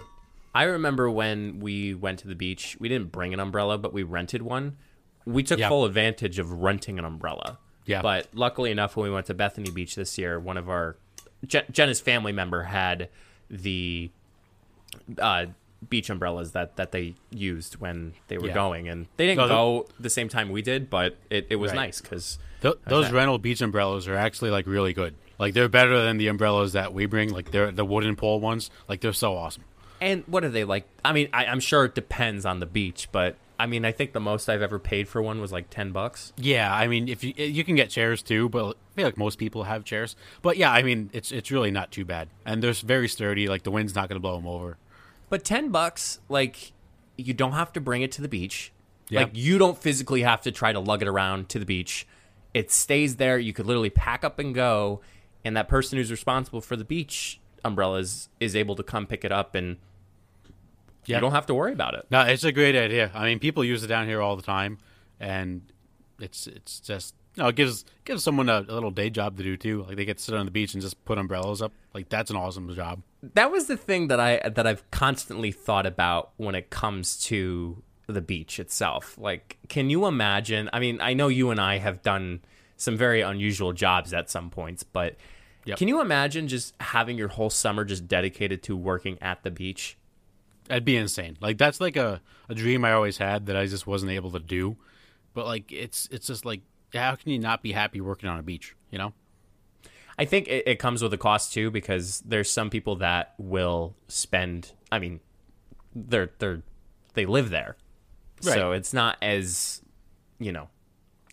I 0.54 0.64
remember 0.64 1.10
when 1.10 1.60
we 1.60 1.94
went 1.96 2.20
to 2.20 2.28
the 2.28 2.36
beach, 2.36 2.78
we 2.80 2.90
didn't 2.90 3.12
bring 3.12 3.34
an 3.34 3.40
umbrella, 3.40 3.78
but 3.78 3.94
we 3.94 4.04
rented 4.04 4.42
one. 4.42 4.78
We 5.26 5.44
took 5.44 5.60
Yeah. 5.60 5.70
full 5.70 5.86
advantage 5.86 6.40
of 6.40 6.52
renting 6.52 7.00
an 7.00 7.06
umbrella. 7.06 7.58
Yeah. 7.86 8.02
But 8.02 8.28
luckily 8.34 8.70
enough, 8.70 8.96
when 8.96 9.06
we 9.06 9.14
went 9.14 9.26
to 9.28 9.34
Bethany 9.34 9.72
Beach 9.72 9.96
this 9.96 10.18
year, 10.18 10.40
one 10.40 10.58
of 10.58 10.70
our 10.70 10.98
Jen- 11.48 11.66
Jenna's 11.72 12.00
family 12.02 12.32
member 12.32 12.64
had 12.64 13.10
the 13.50 14.12
uh, 15.18 15.46
beach 15.90 16.10
umbrellas 16.10 16.52
that 16.52 16.76
that 16.78 16.92
they 16.92 17.16
used 17.32 17.78
when 17.78 18.14
they 18.28 18.38
were 18.38 18.48
Yeah. 18.48 18.54
going, 18.54 18.88
and 18.88 19.08
they 19.18 19.26
didn't 19.28 19.40
No, 19.40 19.48
go 19.48 19.88
the 20.00 20.10
same 20.10 20.30
time 20.30 20.50
we 20.50 20.62
did, 20.62 20.90
but 20.90 21.18
it, 21.30 21.48
it 21.50 21.56
was 21.58 21.72
Right. 21.72 21.78
nice 21.88 22.02
because 22.02 22.38
Th- 22.62 22.76
those 22.88 23.06
that? 23.08 23.14
rental 23.14 23.38
beach 23.38 23.62
umbrellas 23.62 24.08
are 24.08 24.16
actually 24.16 24.52
like 24.52 24.68
really 24.68 24.94
good. 24.94 25.16
Like 25.40 25.54
they're 25.56 25.70
better 25.70 26.02
than 26.04 26.18
the 26.18 26.28
umbrellas 26.28 26.74
that 26.74 26.94
we 26.94 27.08
bring. 27.08 27.32
Like 27.34 27.52
they're 27.52 27.72
the 27.72 27.86
wooden 27.86 28.16
pole 28.16 28.40
ones. 28.40 28.70
Like 28.88 29.02
they're 29.02 29.14
so 29.14 29.36
awesome. 29.36 29.64
And 30.00 30.24
what 30.28 30.44
are 30.44 30.50
they 30.50 30.64
like? 30.64 30.88
I 31.04 31.14
mean, 31.14 31.30
I, 31.34 31.46
I'm 31.46 31.60
sure 31.60 31.86
it 31.86 31.96
depends 31.96 32.46
on 32.46 32.60
the 32.60 32.66
beach, 32.66 33.08
but 33.12 33.36
I 33.60 33.68
mean, 33.68 33.86
I 33.86 33.92
think 33.92 34.14
the 34.14 34.20
most 34.20 34.50
I've 34.50 34.64
ever 34.64 34.80
paid 34.80 35.08
for 35.08 35.22
one 35.22 35.40
was 35.42 35.52
like 35.52 35.70
ten 35.70 35.92
bucks. 35.92 36.34
Yeah, 36.38 36.74
I 36.74 36.88
mean, 36.88 37.08
if 37.08 37.24
you 37.24 37.34
you 37.38 37.64
can 37.64 37.76
get 37.76 37.90
chairs 37.92 38.22
too, 38.24 38.50
but 38.50 38.70
I 38.70 38.96
feel 38.96 39.06
like 39.06 39.18
most 39.18 39.38
people 39.38 39.64
have 39.66 39.84
chairs. 39.84 40.16
But 40.42 40.58
yeah, 40.58 40.72
I 40.72 40.82
mean, 40.84 41.10
it's 41.14 41.32
it's 41.32 41.52
really 41.52 41.70
not 41.72 41.92
too 41.92 42.04
bad, 42.06 42.30
and 42.46 42.64
they're 42.64 42.74
very 42.74 43.08
sturdy. 43.08 43.48
Like 43.48 43.62
the 43.64 43.70
wind's 43.72 43.94
not 43.96 44.10
going 44.10 44.16
to 44.16 44.20
blow 44.22 44.36
them 44.36 44.48
over. 44.48 44.78
But 45.32 45.44
ten 45.46 45.70
bucks, 45.70 46.20
like 46.30 46.74
you 47.18 47.34
don't 47.34 47.54
have 47.54 47.72
to 47.74 47.82
bring 47.82 48.04
it 48.04 48.12
to 48.14 48.22
the 48.22 48.28
beach. 48.28 48.72
Yeah. 49.10 49.22
Like 49.22 49.32
you 49.34 49.58
don't 49.58 49.78
physically 49.78 50.22
have 50.22 50.42
to 50.42 50.52
try 50.52 50.72
to 50.74 50.80
lug 50.80 51.02
it 51.02 51.08
around 51.08 51.50
to 51.50 51.60
the 51.60 51.66
beach. 51.66 52.06
It 52.54 52.70
stays 52.70 53.16
there. 53.16 53.40
You 53.40 53.54
could 53.54 53.66
literally 53.66 53.90
pack 53.90 54.24
up 54.26 54.40
and 54.40 54.54
go, 54.54 55.02
and 55.46 55.56
that 55.58 55.68
person 55.70 55.98
who's 55.98 56.12
responsible 56.12 56.60
for 56.62 56.76
the 56.76 56.84
beach 56.86 57.40
umbrellas 57.64 58.28
is 58.40 58.56
able 58.56 58.76
to 58.76 58.84
come 58.84 59.08
pick 59.08 59.24
it 59.24 59.32
up, 59.32 59.56
and 59.56 59.78
Yeah. 61.06 61.18
you 61.18 61.22
don't 61.22 61.32
have 61.32 61.46
to 61.46 61.54
worry 61.54 61.72
about 61.74 61.94
it. 61.96 62.06
No, 62.12 62.22
it's 62.22 62.44
a 62.44 62.52
great 62.52 62.76
idea. 62.76 63.10
I 63.14 63.26
mean, 63.26 63.40
people 63.40 63.64
use 63.64 63.84
it 63.84 63.88
down 63.88 64.08
here 64.08 64.22
all 64.22 64.36
the 64.36 64.42
time, 64.44 64.80
and 65.20 65.62
it's 66.20 66.46
it's 66.48 66.80
just 66.82 67.16
you 67.36 67.44
know, 67.44 67.50
it 67.50 67.56
gives 67.56 67.86
gives 68.06 68.24
someone 68.24 68.50
a, 68.50 68.60
a 68.68 68.74
little 68.74 68.92
day 68.92 69.10
job 69.10 69.38
to 69.38 69.44
do 69.44 69.56
too. 69.58 69.84
Like 69.84 69.96
they 69.98 70.06
get 70.06 70.18
to 70.18 70.24
sit 70.24 70.36
on 70.36 70.46
the 70.46 70.52
beach 70.52 70.74
and 70.74 70.82
just 70.82 71.04
put 71.06 71.18
umbrellas 71.18 71.62
up. 71.62 71.72
Like 71.94 72.10
that's 72.10 72.30
an 72.30 72.36
awesome 72.38 72.74
job. 72.76 73.02
that 73.34 73.52
was 73.52 73.68
the 73.68 73.78
thing 73.78 74.08
that 74.10 74.20
I 74.20 74.50
that 74.50 74.66
I've 74.68 74.90
constantly 74.92 75.52
thought 75.52 75.86
about 75.86 76.32
when 76.38 76.56
it 76.56 76.70
comes 76.70 77.22
to 77.26 77.82
the 78.08 78.22
beach 78.22 78.60
itself. 78.60 79.18
Like, 79.18 79.58
can 79.70 79.90
you 79.90 80.06
imagine? 80.06 80.70
I 80.74 80.80
mean, 80.80 81.00
I 81.00 81.14
know 81.14 81.30
you 81.30 81.52
and 81.52 81.60
I 81.62 81.78
have 81.78 82.02
done 82.02 82.42
some 82.76 82.98
very 82.98 83.22
unusual 83.22 83.72
jobs 83.74 84.14
at 84.14 84.30
some 84.30 84.50
points, 84.50 84.84
but 84.84 85.16
Yep. 85.66 85.78
can 85.78 85.88
you 85.88 86.02
imagine 86.02 86.48
just 86.48 86.74
having 86.82 87.20
your 87.20 87.28
whole 87.28 87.52
summer 87.52 87.86
just 87.86 88.08
dedicated 88.08 88.64
to 88.64 88.76
working 88.76 89.20
at 89.22 89.44
the 89.44 89.52
beach? 89.52 89.96
That'd 90.68 90.84
be 90.84 90.98
insane. 90.98 91.38
Like 91.40 91.60
that's 91.60 91.80
like 91.80 91.96
a, 91.96 92.20
a 92.50 92.56
dream 92.56 92.84
I 92.84 92.94
always 92.94 93.20
had 93.20 93.46
that 93.46 93.56
I 93.56 93.68
just 93.68 93.86
wasn't 93.86 94.12
able 94.12 94.32
to 94.32 94.40
do. 94.40 94.76
But 95.36 95.46
like 95.46 95.72
it's 95.72 96.10
it's 96.12 96.26
just 96.26 96.44
like 96.46 96.62
how 96.94 97.16
can 97.16 97.32
you 97.32 97.40
not 97.40 97.62
be 97.62 97.72
happy 97.72 98.02
working 98.02 98.30
on 98.30 98.40
a 98.40 98.44
beach? 98.44 98.76
You 98.92 98.98
know? 98.98 99.14
I 100.18 100.26
think 100.26 100.48
it, 100.48 100.68
it 100.68 100.80
comes 100.80 101.02
with 101.02 101.14
a 101.14 101.18
cost 101.18 101.54
too 101.54 101.72
because 101.72 102.22
there's 102.22 102.50
some 102.50 102.70
people 102.70 102.98
that 102.98 103.34
will 103.38 103.96
spend. 104.08 104.74
I 104.92 105.00
mean, 105.00 105.20
they're 105.96 106.32
they're 106.40 106.62
they 107.14 107.26
live 107.26 107.50
there, 107.50 107.78
so 108.40 108.72
it's 108.72 108.94
not 108.94 109.18
as 109.22 109.82
you 110.40 110.52
know, 110.52 110.70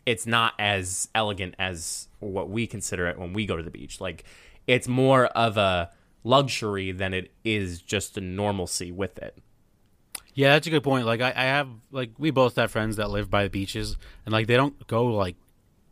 it's 0.07 0.27
not 0.27 0.55
as 0.59 1.09
elegant 1.15 1.55
as 1.59 2.09
what 2.21 2.49
we 2.49 2.67
consider 2.67 3.07
it 3.09 3.19
when 3.19 3.33
we 3.33 3.47
go 3.47 3.57
to 3.57 3.63
the 3.63 3.71
beach. 3.71 4.01
Like 4.01 4.25
it's 4.67 4.89
more 4.89 5.27
of 5.27 5.57
a 5.57 5.91
luxury 6.25 6.93
than 6.93 7.15
it 7.15 7.31
is 7.45 7.83
just 7.83 8.17
a 8.17 8.21
normalcy 8.21 8.91
with 8.91 9.19
it. 9.19 9.39
Yeah, 10.35 10.53
that's 10.53 10.67
a 10.67 10.71
good 10.71 10.85
point. 10.85 11.05
Like 11.05 11.21
I, 11.21 11.33
I 11.35 11.45
have 11.45 11.69
like 11.91 12.13
we 12.19 12.31
both 12.31 12.57
have 12.57 12.71
friends 12.71 12.97
that 12.97 13.11
live 13.11 13.29
by 13.29 13.45
the 13.45 13.51
beaches 13.51 13.97
and 14.25 14.33
like 14.33 14.47
they 14.47 14.57
don't 14.57 14.87
go 14.87 15.07
like 15.07 15.37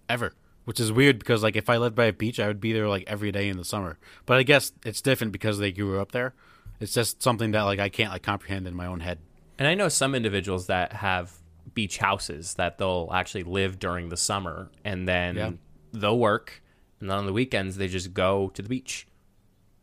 ever. 0.08 0.34
Which 0.64 0.80
is 0.80 0.90
weird 0.90 1.20
because 1.20 1.42
like 1.44 1.54
if 1.54 1.70
I 1.70 1.76
lived 1.76 1.94
by 1.94 2.06
a 2.06 2.12
beach 2.12 2.40
I 2.40 2.48
would 2.48 2.60
be 2.60 2.72
there 2.72 2.88
like 2.88 3.04
every 3.06 3.30
day 3.30 3.48
in 3.48 3.56
the 3.56 3.64
summer. 3.64 3.98
But 4.26 4.38
I 4.38 4.42
guess 4.42 4.72
it's 4.84 5.00
different 5.00 5.32
because 5.32 5.58
they 5.58 5.70
grew 5.70 6.00
up 6.00 6.10
there. 6.12 6.34
It's 6.80 6.92
just 6.92 7.22
something 7.22 7.52
that 7.52 7.62
like 7.62 7.78
I 7.78 7.88
can't 7.88 8.10
like 8.10 8.22
comprehend 8.24 8.66
in 8.66 8.74
my 8.74 8.86
own 8.86 9.00
head. 9.00 9.18
And 9.58 9.68
I 9.68 9.74
know 9.74 9.88
some 9.88 10.14
individuals 10.14 10.66
that 10.66 10.92
have 10.92 11.32
beach 11.74 11.98
houses 11.98 12.54
that 12.54 12.78
they'll 12.78 13.08
actually 13.12 13.44
live 13.44 13.78
during 13.78 14.08
the 14.08 14.16
summer 14.16 14.70
and 14.84 15.06
then 15.08 15.36
Yeah. 15.36 15.50
they'll 15.92 16.18
work 16.18 16.62
and 17.00 17.08
then 17.10 17.16
on 17.18 17.26
the 17.26 17.32
weekends 17.32 17.76
they 17.76 17.86
just 17.88 18.12
go 18.12 18.48
to 18.54 18.60
the 18.62 18.68
beach. 18.68 19.06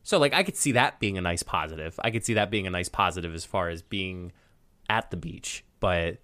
So 0.04 0.20
like 0.20 0.34
I 0.34 0.44
could 0.44 0.58
see 0.58 0.74
that 0.74 1.00
being 1.00 1.18
a 1.18 1.22
nice 1.22 1.44
positive. 1.44 1.98
I 2.04 2.12
could 2.12 2.26
see 2.26 2.34
that 2.34 2.52
being 2.52 2.68
a 2.68 2.70
nice 2.72 2.90
positive 2.90 3.34
as 3.34 3.46
far 3.46 3.70
as 3.70 3.82
being 3.82 4.34
at 4.90 5.12
the 5.12 5.18
beach, 5.18 5.64
but 5.80 6.18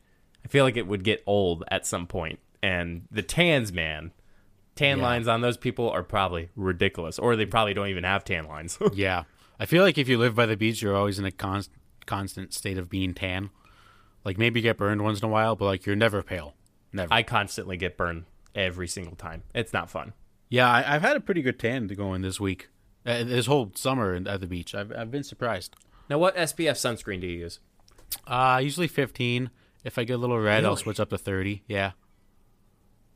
I 0.44 0.48
feel 0.50 0.66
like 0.66 0.76
it 0.76 0.86
would 0.88 1.04
get 1.06 1.24
old 1.26 1.64
at 1.72 1.86
some 1.88 2.06
point. 2.08 2.40
And 2.62 3.08
the 3.12 3.22
tans, 3.22 3.72
man, 3.72 4.12
tan 4.76 4.98
Yeah. 4.98 5.04
lines 5.04 5.28
on 5.28 5.42
those 5.42 5.58
people 5.58 5.90
are 5.90 6.04
probably 6.04 6.50
ridiculous, 6.56 7.18
or 7.20 7.36
they 7.36 7.46
probably 7.46 7.74
don't 7.74 7.88
even 7.88 8.04
have 8.04 8.24
tan 8.24 8.46
lines. 8.48 8.78
Yeah. 8.94 9.24
I 9.62 9.66
feel 9.66 9.84
like 9.84 9.98
if 9.98 10.08
you 10.08 10.18
live 10.18 10.36
by 10.36 10.46
the 10.46 10.56
beach 10.56 10.82
you're 10.82 10.96
always 10.96 11.20
in 11.20 11.26
a 11.26 11.32
const- 11.32 11.72
constant 12.06 12.54
state 12.54 12.78
of 12.78 12.90
being 12.90 13.14
tan. 13.14 13.50
Like 14.24 14.38
maybe 14.38 14.60
you 14.60 14.64
get 14.64 14.78
burned 14.78 15.02
once 15.04 15.20
in 15.20 15.26
a 15.26 15.32
while, 15.32 15.56
but 15.56 15.66
like 15.66 15.86
you're 15.86 15.96
never 15.96 16.22
pale. 16.24 16.56
Never. 16.94 17.14
I 17.14 17.24
constantly 17.24 17.78
get 17.78 17.98
burned 17.98 18.26
every 18.56 18.88
single 18.88 19.16
time. 19.16 19.44
It's 19.54 19.74
not 19.74 19.90
fun. 19.90 20.14
yeah, 20.50 20.70
I, 20.70 20.96
I've 20.96 21.02
had 21.02 21.16
a 21.18 21.20
pretty 21.22 21.42
good 21.42 21.60
tan 21.60 21.88
to 21.90 21.96
go 21.96 22.14
in 22.14 22.22
this 22.22 22.40
week. 22.40 22.70
Uh, 23.06 23.24
this 23.24 23.46
whole 23.46 23.72
summer 23.76 24.16
at 24.28 24.42
the 24.42 24.48
beach. 24.48 24.74
I've 24.76 24.92
I've 24.92 25.12
been 25.12 25.24
surprised. 25.24 25.76
Now, 26.10 26.18
what 26.18 26.36
SPF 26.36 26.72
sunscreen 26.72 27.22
do 27.22 27.28
you 27.28 27.40
use? 27.40 27.60
Uh, 28.28 28.60
usually 28.62 28.88
15. 28.88 29.50
If 29.84 29.98
I 29.98 30.04
get 30.04 30.14
a 30.14 30.18
little 30.18 30.40
red, 30.40 30.66
I'll 30.66 30.76
switch 30.76 31.00
up 31.00 31.10
to 31.12 31.18
30. 31.18 31.64
Yeah. 31.68 31.92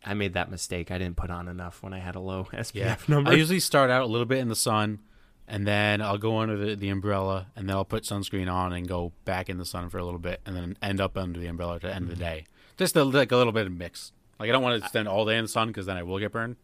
I 0.06 0.14
made 0.14 0.34
that 0.34 0.52
mistake. 0.52 0.92
I 0.92 0.98
didn't 0.98 1.18
put 1.18 1.30
on 1.30 1.48
enough 1.48 1.82
when 1.82 1.94
I 1.94 2.00
had 2.00 2.16
a 2.16 2.20
low 2.20 2.44
SPF 2.54 2.74
Yeah. 2.74 2.96
number. 3.08 3.32
I 3.32 3.34
usually 3.34 3.60
start 3.60 3.90
out 3.90 4.02
a 4.02 4.06
little 4.06 4.26
bit 4.26 4.40
in 4.40 4.50
the 4.50 4.56
sun, 4.56 5.00
and 5.48 5.68
then 5.68 6.02
I'll 6.02 6.18
go 6.18 6.40
under 6.40 6.58
the, 6.58 6.76
the 6.76 6.90
umbrella, 6.90 7.48
and 7.56 7.70
then 7.70 7.76
I'll 7.76 7.86
put 7.86 8.04
sunscreen 8.04 8.52
on 8.52 8.74
and 8.74 8.88
go 8.88 9.14
back 9.26 9.50
in 9.50 9.58
the 9.58 9.66
sun 9.66 9.90
for 9.90 9.98
a 9.98 10.04
little 10.06 10.20
bit, 10.20 10.42
and 10.46 10.56
then 10.56 10.78
end 10.82 11.00
up 11.02 11.18
under 11.18 11.40
the 11.40 11.48
umbrella 11.48 11.76
at 11.76 11.82
the 11.82 11.94
end 11.94 12.04
of 12.04 12.10
the 12.10 12.24
mm-hmm. 12.24 12.36
day. 12.36 12.46
Just 12.78 12.96
a, 12.96 13.04
like 13.04 13.32
a 13.32 13.38
little 13.38 13.54
bit 13.54 13.68
of 13.68 13.74
mix. 13.74 14.12
Like 14.40 14.50
I 14.50 14.52
don't 14.52 14.64
want 14.64 14.82
to 14.82 14.90
spend 14.90 15.08
all 15.08 15.26
day 15.26 15.38
in 15.38 15.46
the 15.46 15.50
sun 15.50 15.68
because 15.70 15.86
then 15.86 15.98
I 15.98 16.04
will 16.04 16.20
get 16.20 16.32
burned, 16.32 16.58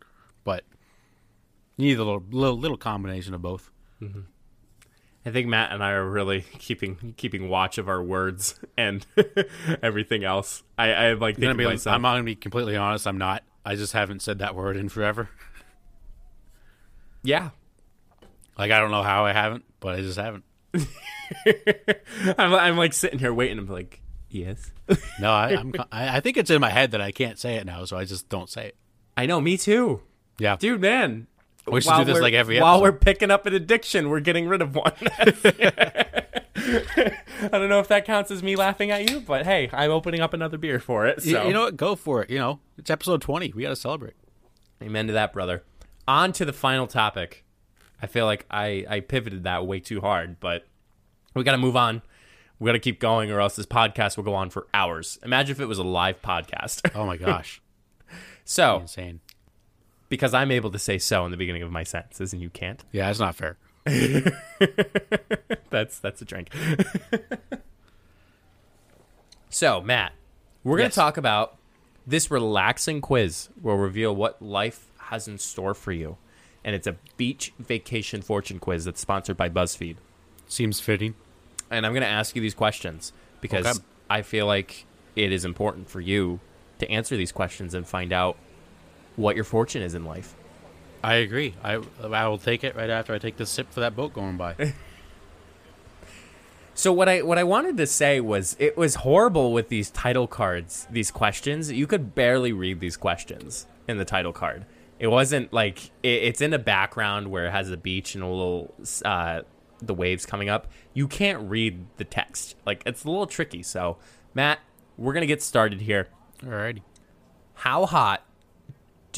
but 0.44 0.64
you 1.78 1.88
need 1.88 2.00
a 2.00 2.04
little, 2.04 2.24
little 2.30 2.58
little 2.58 2.78
combination 2.78 3.34
of 3.34 3.42
both. 3.42 3.72
Mm-hmm. 4.02 4.22
I 5.26 5.32
think 5.32 5.48
Matt 5.48 5.72
and 5.72 5.84
I 5.84 5.92
are 5.92 6.08
really 6.10 6.42
keeping 6.60 7.14
keeping 7.18 7.50
watch 7.50 7.78
of 7.78 7.90
our 7.90 8.02
words 8.02 8.60
and 8.78 9.06
everything 9.84 10.24
else. 10.24 10.64
I, 10.78 10.94
I 10.94 11.14
like 11.14 11.38
think 11.38 11.58
be, 11.58 11.66
myself. 11.66 11.94
I'm 11.94 12.02
not 12.02 12.14
gonna 12.14 12.24
be 12.24 12.36
completely 12.36 12.76
honest. 12.76 13.08
I'm 13.08 13.18
not. 13.18 13.44
I 13.66 13.76
just 13.76 13.94
haven't 13.94 14.22
said 14.22 14.40
that 14.40 14.56
word 14.56 14.78
in 14.78 14.90
forever. 14.90 15.30
yeah, 17.24 17.50
Like 18.58 18.72
I 18.72 18.80
don't 18.80 18.92
know 18.92 19.04
how 19.04 19.26
I 19.26 19.34
haven't, 19.34 19.66
but 19.80 19.96
I 19.96 20.02
just 20.02 20.18
haven't. 20.18 20.46
I'm, 22.38 22.54
I'm 22.54 22.78
like 22.78 22.94
sitting 22.94 23.20
here 23.20 23.34
waiting. 23.34 23.60
I'm 23.60 23.68
like, 23.68 24.02
yes. 24.30 24.72
No, 25.20 25.32
I, 25.32 25.56
I'm. 25.56 25.74
I 25.92 26.20
think 26.22 26.38
it's 26.38 26.50
in 26.50 26.62
my 26.62 26.70
head 26.70 26.92
that 26.92 27.02
I 27.02 27.12
can't 27.12 27.38
say 27.38 27.56
it 27.56 27.66
now, 27.66 27.86
so 27.86 27.98
I 27.98 28.06
just 28.06 28.30
don't 28.30 28.50
say 28.50 28.68
it. 28.68 28.76
I 29.18 29.26
know, 29.26 29.42
me 29.42 29.58
too, 29.58 30.02
Yeah, 30.40 30.56
dude, 30.56 30.80
man. 30.80 31.28
We 31.72 31.82
should 31.82 31.98
do 31.98 32.06
this 32.06 32.20
like 32.22 32.34
every 32.34 32.60
While 32.60 32.76
episode. 32.76 32.84
we're 32.84 33.00
picking 33.00 33.32
up 33.32 33.46
an 33.46 33.54
addiction, 33.54 34.10
we're 34.10 34.20
getting 34.20 34.48
rid 34.48 34.62
of 34.62 34.76
one. 34.76 34.94
I 37.42 37.48
don't 37.52 37.70
know 37.70 37.80
if 37.80 37.88
that 37.88 38.06
counts 38.06 38.32
as 38.32 38.44
me 38.44 38.56
laughing 38.56 38.92
at 38.92 39.10
you, 39.10 39.22
but 39.22 39.46
hey, 39.46 39.70
I'm 39.72 39.92
opening 39.92 40.22
up 40.22 40.34
another 40.34 40.58
beer 40.58 40.80
for 40.80 41.06
it. 41.08 41.22
So 41.24 41.46
you 41.48 41.54
know 41.54 41.64
what? 41.64 41.78
Go 41.78 41.96
for 41.96 42.22
it. 42.22 42.30
You 42.30 42.38
know, 42.38 42.60
it's 42.78 42.90
episode 42.90 43.22
twenty. 43.22 43.52
We 43.56 43.64
got 43.64 43.70
to 43.70 43.76
celebrate. 43.76 44.14
Amen 44.82 45.08
to 45.08 45.14
that, 45.14 45.34
brother. 45.34 45.64
On 46.08 46.32
to 46.34 46.46
the 46.46 46.54
final 46.54 46.88
topic. 46.88 47.46
I 48.02 48.08
feel 48.08 48.26
like 48.26 48.46
I, 48.50 48.86
I 48.90 49.00
pivoted 49.02 49.44
that 49.44 49.68
way 49.68 49.80
too 49.80 50.00
hard, 50.02 50.40
but 50.40 50.66
we 51.34 51.44
got 51.44 51.52
to 51.52 51.58
move 51.58 51.76
on. 51.76 52.02
We 52.58 52.68
got 52.68 52.74
to 52.74 52.80
keep 52.80 53.00
going, 53.00 53.32
or 53.32 53.40
else 53.40 53.56
this 53.56 53.66
podcast 53.66 54.18
will 54.18 54.24
go 54.24 54.34
on 54.34 54.50
for 54.50 54.68
hours. 54.74 55.20
Imagine 55.24 55.52
if 55.56 55.60
it 55.60 55.66
was 55.66 55.78
a 55.78 55.84
live 55.84 56.22
podcast. 56.22 56.90
Oh 56.96 57.06
my 57.06 57.18
gosh, 57.18 57.62
so, 58.46 58.80
insane. 58.82 59.22
Because 60.10 60.34
I'm 60.34 60.52
able 60.52 60.72
to 60.72 60.80
say 60.80 60.98
so 60.98 61.24
in 61.26 61.32
the 61.32 61.38
beginning 61.38 61.62
of 61.62 61.72
my 61.72 61.84
sentences, 61.84 62.34
and 62.34 62.42
you 62.42 62.50
can't, 62.50 62.84
Yeah, 62.92 63.08
that's 63.08 63.20
not 63.20 63.36
fair. 63.36 63.58
that's 65.70 66.00
that's 66.00 66.22
a 66.22 66.26
drink. 66.26 66.50
so, 69.50 69.82
Matt, 69.82 70.14
we're 70.64 70.78
going 70.78 70.90
to 70.90 70.96
talk 70.96 71.18
about 71.18 71.58
this 72.06 72.30
relaxing 72.32 73.02
quiz. 73.02 73.50
We'll 73.62 73.78
reveal 73.78 74.16
what 74.16 74.42
life 74.42 74.88
has 74.98 75.28
in 75.28 75.38
store 75.38 75.74
for 75.74 75.92
you. 75.92 76.18
And 76.64 76.76
it's 76.76 76.88
a 76.88 76.98
beach 77.18 77.54
vacation 77.58 78.22
fortune 78.22 78.60
quiz 78.60 78.86
that's 78.86 79.02
sponsored 79.02 79.38
by 79.38 79.50
BuzzFeed. 79.50 79.96
Seems 80.48 80.80
fitting. 80.80 81.16
And 81.72 81.86
I'm 81.86 81.94
going 81.94 82.02
to 82.04 82.08
ask 82.08 82.36
you 82.36 82.42
these 82.42 82.54
questions 82.54 83.14
because 83.42 83.66
Okay. 83.66 83.80
I 84.10 84.22
feel 84.24 84.46
like 84.46 84.86
it 85.16 85.32
is 85.32 85.46
important 85.46 85.90
for 85.90 86.02
you 86.02 86.40
to 86.80 86.90
answer 86.92 87.16
these 87.16 87.32
questions 87.32 87.74
and 87.74 87.88
find 87.88 88.12
out 88.12 88.38
what 89.20 89.36
your 89.36 89.46
fortune 89.46 89.82
is 89.82 89.94
in 89.94 90.06
life. 90.06 90.36
I 91.04 91.16
agree. 91.16 91.56
I 91.64 91.82
I 92.04 92.28
will 92.28 92.38
take 92.38 92.64
it 92.64 92.76
right 92.76 92.90
after 92.90 93.14
I 93.14 93.20
take 93.20 93.38
this 93.38 93.50
sip 93.50 93.72
for 93.72 93.82
that 93.82 93.96
boat 93.96 94.14
going 94.14 94.38
by. 94.38 94.74
So 96.80 96.94
what 96.94 97.10
I 97.10 97.24
what 97.24 97.38
I 97.38 97.44
wanted 97.44 97.76
to 97.76 97.86
say 97.86 98.22
was 98.22 98.56
it 98.58 98.78
was 98.78 98.96
horrible 98.96 99.52
with 99.52 99.68
these 99.68 99.90
title 99.90 100.28
cards, 100.28 100.88
these 100.90 101.12
questions. 101.12 101.70
You 101.70 101.86
could 101.86 102.16
barely 102.16 102.54
read 102.54 102.80
these 102.80 102.96
questions 102.96 103.68
in 103.90 103.98
the 103.98 104.06
title 104.06 104.32
card. 104.32 104.66
It 104.98 105.08
wasn't 105.08 105.52
like 105.52 105.88
it, 106.04 106.24
it's 106.24 106.40
in 106.40 106.54
a 106.54 106.58
background 106.58 107.32
where 107.32 107.48
it 107.48 107.52
has 107.52 107.70
a 107.70 107.76
beach 107.76 108.16
and 108.16 108.24
a 108.24 108.28
little 108.28 108.74
uh, 109.04 109.42
the 109.82 109.94
waves 109.94 110.26
coming 110.26 110.48
up. 110.48 110.72
You 110.94 111.10
can't 111.10 111.50
read 111.50 111.86
the 111.98 112.06
text. 112.06 112.56
Like 112.66 112.82
it's 112.86 113.04
a 113.04 113.10
little 113.10 113.28
tricky. 113.28 113.62
So 113.62 113.98
Matt, 114.34 114.60
we're 114.98 115.12
gonna 115.12 115.26
get 115.26 115.44
started 115.44 115.82
here. 115.82 116.08
Alrighty. 116.44 116.82
How 117.56 117.88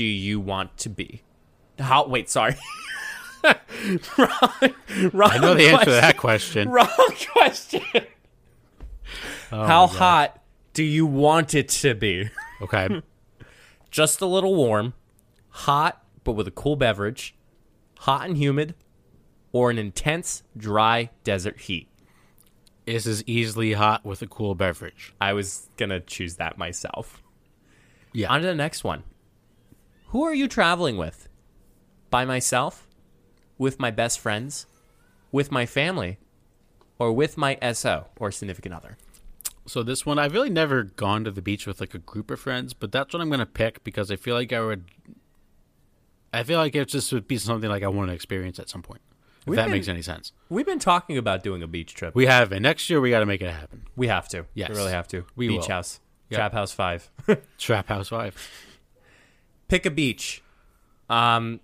do 0.02 0.08
you 0.08 0.40
want 0.40 0.76
to 0.80 0.90
be? 0.90 1.22
How? 1.78 2.08
Wait, 2.08 2.28
sorry. 2.28 2.56
wrong, 3.44 3.54
wrong 5.14 5.30
I 5.32 5.38
know 5.38 5.54
the 5.54 5.68
answer 5.68 5.86
to 5.86 5.92
that 5.92 6.18
question. 6.18 6.70
Wrong 6.72 6.88
question. 7.34 7.84
Oh 9.52 9.64
How 9.64 9.86
hot 9.86 10.42
do 10.74 10.84
you 10.84 11.06
want 11.06 11.54
it 11.54 11.70
to 11.70 11.94
be? 11.94 12.32
Okay. 12.64 13.04
Just 13.92 14.22
a 14.22 14.26
little 14.26 14.56
warm, 14.56 14.96
hot 15.50 16.04
but 16.24 16.32
with 16.32 16.48
a 16.48 16.52
cool 16.52 16.76
beverage, 16.76 17.36
hot 18.00 18.28
and 18.28 18.36
humid, 18.36 18.74
or 19.52 19.70
an 19.70 19.78
intense 19.78 20.42
dry 20.58 21.12
desert 21.24 21.60
heat. 21.60 21.90
this 22.88 23.06
is 23.06 23.24
easily 23.28 23.74
hot 23.74 24.04
with 24.04 24.24
a 24.24 24.28
cool 24.28 24.56
beverage. 24.56 25.14
I 25.22 25.34
was 25.34 25.70
gonna 25.78 26.00
choose 26.00 26.38
that 26.38 26.58
myself. 26.58 27.22
Yeah. 28.14 28.32
On 28.32 28.42
to 28.42 28.48
the 28.48 28.56
next 28.56 28.84
one. 28.84 29.04
Who 30.12 30.24
are 30.24 30.34
you 30.34 30.48
traveling 30.48 30.98
with? 30.98 31.28
By 32.10 32.26
myself? 32.26 32.88
With 33.58 33.80
my 33.80 33.92
best 33.92 34.20
friends? 34.20 34.66
With 35.32 35.52
my 35.52 35.66
family? 35.66 36.18
Or 37.00 37.12
with 37.14 37.38
my 37.38 37.58
SO 37.74 38.08
or 38.20 38.32
significant 38.32 38.76
other? 38.76 38.98
So 39.66 39.84
this 39.84 40.06
one, 40.06 40.20
I've 40.20 40.34
really 40.34 40.50
never 40.50 40.84
gone 40.84 41.24
to 41.24 41.32
the 41.32 41.42
beach 41.42 41.66
with 41.66 41.80
like 41.80 41.94
a 41.94 42.00
group 42.00 42.30
of 42.30 42.40
friends, 42.40 42.74
but 42.74 42.92
that's 42.92 43.14
what 43.14 43.22
I'm 43.22 43.30
gonna 43.30 43.46
pick 43.46 43.84
because 43.84 44.12
I 44.12 44.16
feel 44.18 44.36
like 44.36 44.52
I 44.52 44.60
would. 44.60 44.86
I 46.34 46.44
feel 46.44 46.60
like 46.60 46.76
it 46.76 46.88
just 46.88 47.12
would 47.14 47.28
be 47.28 47.38
something 47.38 47.70
like 47.70 47.84
I 47.84 47.88
want 47.88 48.10
to 48.10 48.14
experience 48.14 48.60
at 48.60 48.70
some 48.70 48.82
point. 48.82 49.02
If 49.42 49.48
We've 49.48 49.56
that 49.58 49.64
been- 49.66 49.72
makes 49.74 49.88
any 49.88 50.02
sense. 50.02 50.34
We've 50.50 50.66
been 50.66 50.80
talking 50.80 51.18
about 51.18 51.42
doing 51.44 51.64
a 51.64 51.68
beach 51.68 51.94
trip. 51.96 52.16
We 52.16 52.26
have, 52.26 52.52
and 52.52 52.64
next 52.64 52.90
year 52.90 53.00
we 53.02 53.10
got 53.10 53.22
to 53.22 53.26
make 53.26 53.42
it 53.42 53.52
happen. 53.52 53.84
We 53.96 54.08
have 54.08 54.28
to. 54.30 54.46
Yes. 54.54 54.70
We 54.70 54.76
really 54.76 54.92
have 54.92 55.08
to. 55.10 55.26
We 55.36 55.48
beach 55.48 55.62
will. 55.62 55.68
house. 55.70 56.00
Trap 56.32 56.54
House 56.54 56.72
5. 56.72 57.10
Trap 57.58 57.88
House 57.88 58.10
Five. 58.10 58.36
Pick 59.72 59.86
a 59.86 59.90
beach. 59.90 60.44
Um 61.10 61.62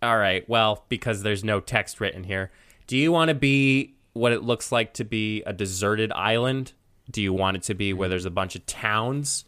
all 0.00 0.16
right. 0.16 0.48
Well, 0.48 0.84
because 0.88 1.24
there's 1.24 1.42
no 1.42 1.58
text 1.58 2.00
written 2.00 2.22
here. 2.22 2.52
Do 2.86 2.96
you 2.96 3.10
want 3.10 3.30
to 3.30 3.34
be 3.34 3.96
what 4.12 4.30
it 4.30 4.44
looks 4.44 4.70
like 4.70 4.94
to 4.94 5.04
be 5.04 5.42
a 5.42 5.52
deserted 5.52 6.12
island? 6.12 6.72
Do 7.10 7.20
you 7.20 7.32
want 7.32 7.56
it 7.56 7.64
to 7.64 7.74
be 7.74 7.92
where 7.92 8.08
there's 8.08 8.26
a 8.26 8.30
bunch 8.30 8.54
of 8.54 8.64
towns? 8.66 9.44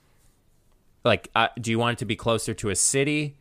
Like, 1.05 1.31
uh, 1.37 1.51
do 1.61 1.71
you 1.71 1.79
want 1.79 1.93
it 1.93 1.99
to 2.01 2.05
be 2.05 2.17
closer 2.17 2.53
to 2.53 2.71
a 2.71 2.75
city? 2.75 3.37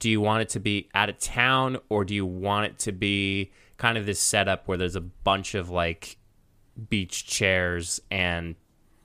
Do 0.00 0.10
you 0.10 0.20
want 0.20 0.42
it 0.42 0.48
to 0.48 0.58
be 0.58 0.88
out 0.96 1.08
of 1.08 1.20
town, 1.20 1.78
or 1.88 2.04
do 2.04 2.12
you 2.12 2.26
want 2.26 2.66
it 2.66 2.78
to 2.80 2.92
be 2.92 3.52
kind 3.76 3.96
of 3.96 4.04
this 4.04 4.18
setup 4.18 4.66
where 4.66 4.76
there's 4.76 4.96
a 4.96 5.00
bunch 5.00 5.54
of 5.54 5.70
like 5.70 6.16
beach 6.90 7.24
chairs 7.24 8.00
and 8.10 8.56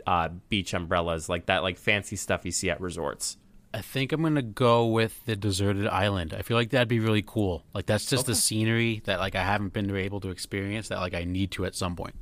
uh, 0.07 0.29
beach 0.49 0.73
umbrellas, 0.73 1.29
like 1.29 1.45
that, 1.45 1.61
like 1.61 1.77
fancy 1.77 2.15
stuff 2.15 2.45
you 2.45 2.51
see 2.51 2.71
at 2.71 2.81
resorts? 2.81 3.37
I 3.73 3.81
think 3.81 4.11
I'm 4.11 4.21
gonna 4.21 4.41
go 4.43 4.85
with 4.85 5.25
the 5.25 5.35
deserted 5.35 5.87
island. 5.87 6.33
I 6.33 6.43
feel 6.43 6.55
like 6.57 6.69
that'd 6.69 6.87
be 6.87 6.99
really 6.99 7.23
cool. 7.25 7.63
Like 7.73 7.87
that's 7.87 8.05
just 8.05 8.27
the 8.27 8.35
scenery 8.35 9.01
that 9.05 9.19
like 9.19 9.35
I 9.35 9.43
haven't 9.43 9.73
been 9.73 9.93
able 9.95 10.19
to 10.21 10.29
experience 10.29 10.89
that 10.89 10.99
like 10.99 11.15
I 11.15 11.23
need 11.23 11.51
to 11.51 11.65
at 11.65 11.73
some 11.75 11.95
point. 11.95 12.15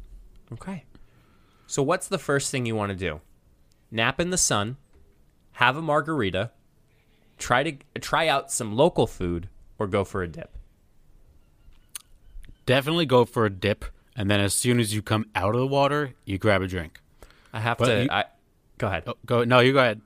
Okay. 0.53 0.85
So, 1.67 1.81
what's 1.83 2.07
the 2.07 2.17
first 2.17 2.51
thing 2.51 2.65
you 2.65 2.75
want 2.75 2.89
to 2.91 2.95
do? 2.97 3.21
Nap 3.91 4.19
in 4.19 4.29
the 4.29 4.37
sun, 4.37 4.77
have 5.53 5.75
a 5.77 5.81
margarita, 5.81 6.51
try 7.37 7.63
to 7.63 7.99
try 7.99 8.27
out 8.27 8.51
some 8.51 8.75
local 8.75 9.07
food, 9.07 9.49
or 9.77 9.87
go 9.87 10.03
for 10.03 10.23
a 10.23 10.27
dip. 10.27 10.57
Definitely 12.65 13.05
go 13.05 13.25
for 13.25 13.45
a 13.45 13.49
dip, 13.49 13.85
and 14.15 14.29
then 14.29 14.39
as 14.39 14.53
soon 14.53 14.79
as 14.79 14.93
you 14.93 15.01
come 15.01 15.25
out 15.35 15.55
of 15.55 15.61
the 15.61 15.67
water, 15.67 16.13
you 16.25 16.37
grab 16.37 16.61
a 16.61 16.67
drink. 16.67 16.99
I 17.51 17.59
have 17.59 17.77
But 17.77 17.85
to. 17.87 18.03
you- 18.03 18.09
I, 18.11 18.25
go 18.77 18.87
ahead. 18.87 19.03
Oh, 19.07 19.15
go 19.25 19.43
no, 19.43 19.59
you 19.59 19.73
go 19.73 19.79
ahead. 19.79 20.01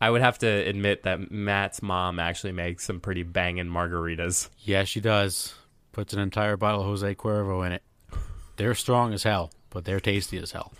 I 0.00 0.08
would 0.10 0.22
have 0.22 0.38
to 0.38 0.46
admit 0.46 1.02
that 1.02 1.30
Matt's 1.30 1.82
mom 1.82 2.18
actually 2.18 2.52
makes 2.52 2.84
some 2.84 3.00
pretty 3.00 3.22
banging 3.22 3.66
margaritas. 3.66 4.48
Yeah, 4.60 4.84
she 4.84 5.00
does. 5.00 5.54
Puts 5.92 6.12
an 6.14 6.20
entire 6.20 6.56
bottle 6.56 6.80
of 6.80 6.86
Jose 6.86 7.14
Cuervo 7.16 7.66
in 7.66 7.72
it. 7.72 7.82
They're 8.56 8.74
strong 8.74 9.12
as 9.12 9.22
hell, 9.24 9.50
but 9.70 9.84
they're 9.84 10.00
tasty 10.00 10.38
as 10.38 10.52
hell. 10.52 10.72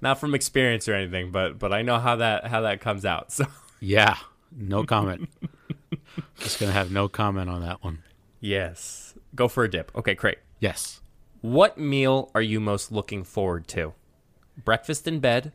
Not 0.00 0.18
from 0.18 0.34
experience 0.34 0.88
or 0.88 0.94
anything, 0.94 1.30
but 1.30 1.58
but 1.58 1.72
I 1.72 1.82
know 1.82 1.98
how 1.98 2.16
that 2.16 2.46
how 2.46 2.62
that 2.62 2.80
comes 2.80 3.04
out. 3.04 3.32
So 3.32 3.44
Yeah, 3.80 4.16
no 4.50 4.84
comment. 4.84 5.28
Just 6.38 6.58
gonna 6.58 6.72
have 6.72 6.90
no 6.90 7.08
comment 7.08 7.48
on 7.50 7.60
that 7.62 7.82
one. 7.82 8.02
yes, 8.40 9.14
go 9.34 9.48
for 9.48 9.64
a 9.64 9.70
dip. 9.70 9.92
Okay, 9.96 10.14
great. 10.14 10.38
Yes. 10.58 11.00
What 11.40 11.78
meal 11.78 12.30
are 12.34 12.42
you 12.42 12.58
most 12.60 12.90
looking 12.90 13.22
forward 13.24 13.68
to? 13.68 13.94
Breakfast 14.64 15.06
in 15.06 15.20
bed, 15.20 15.52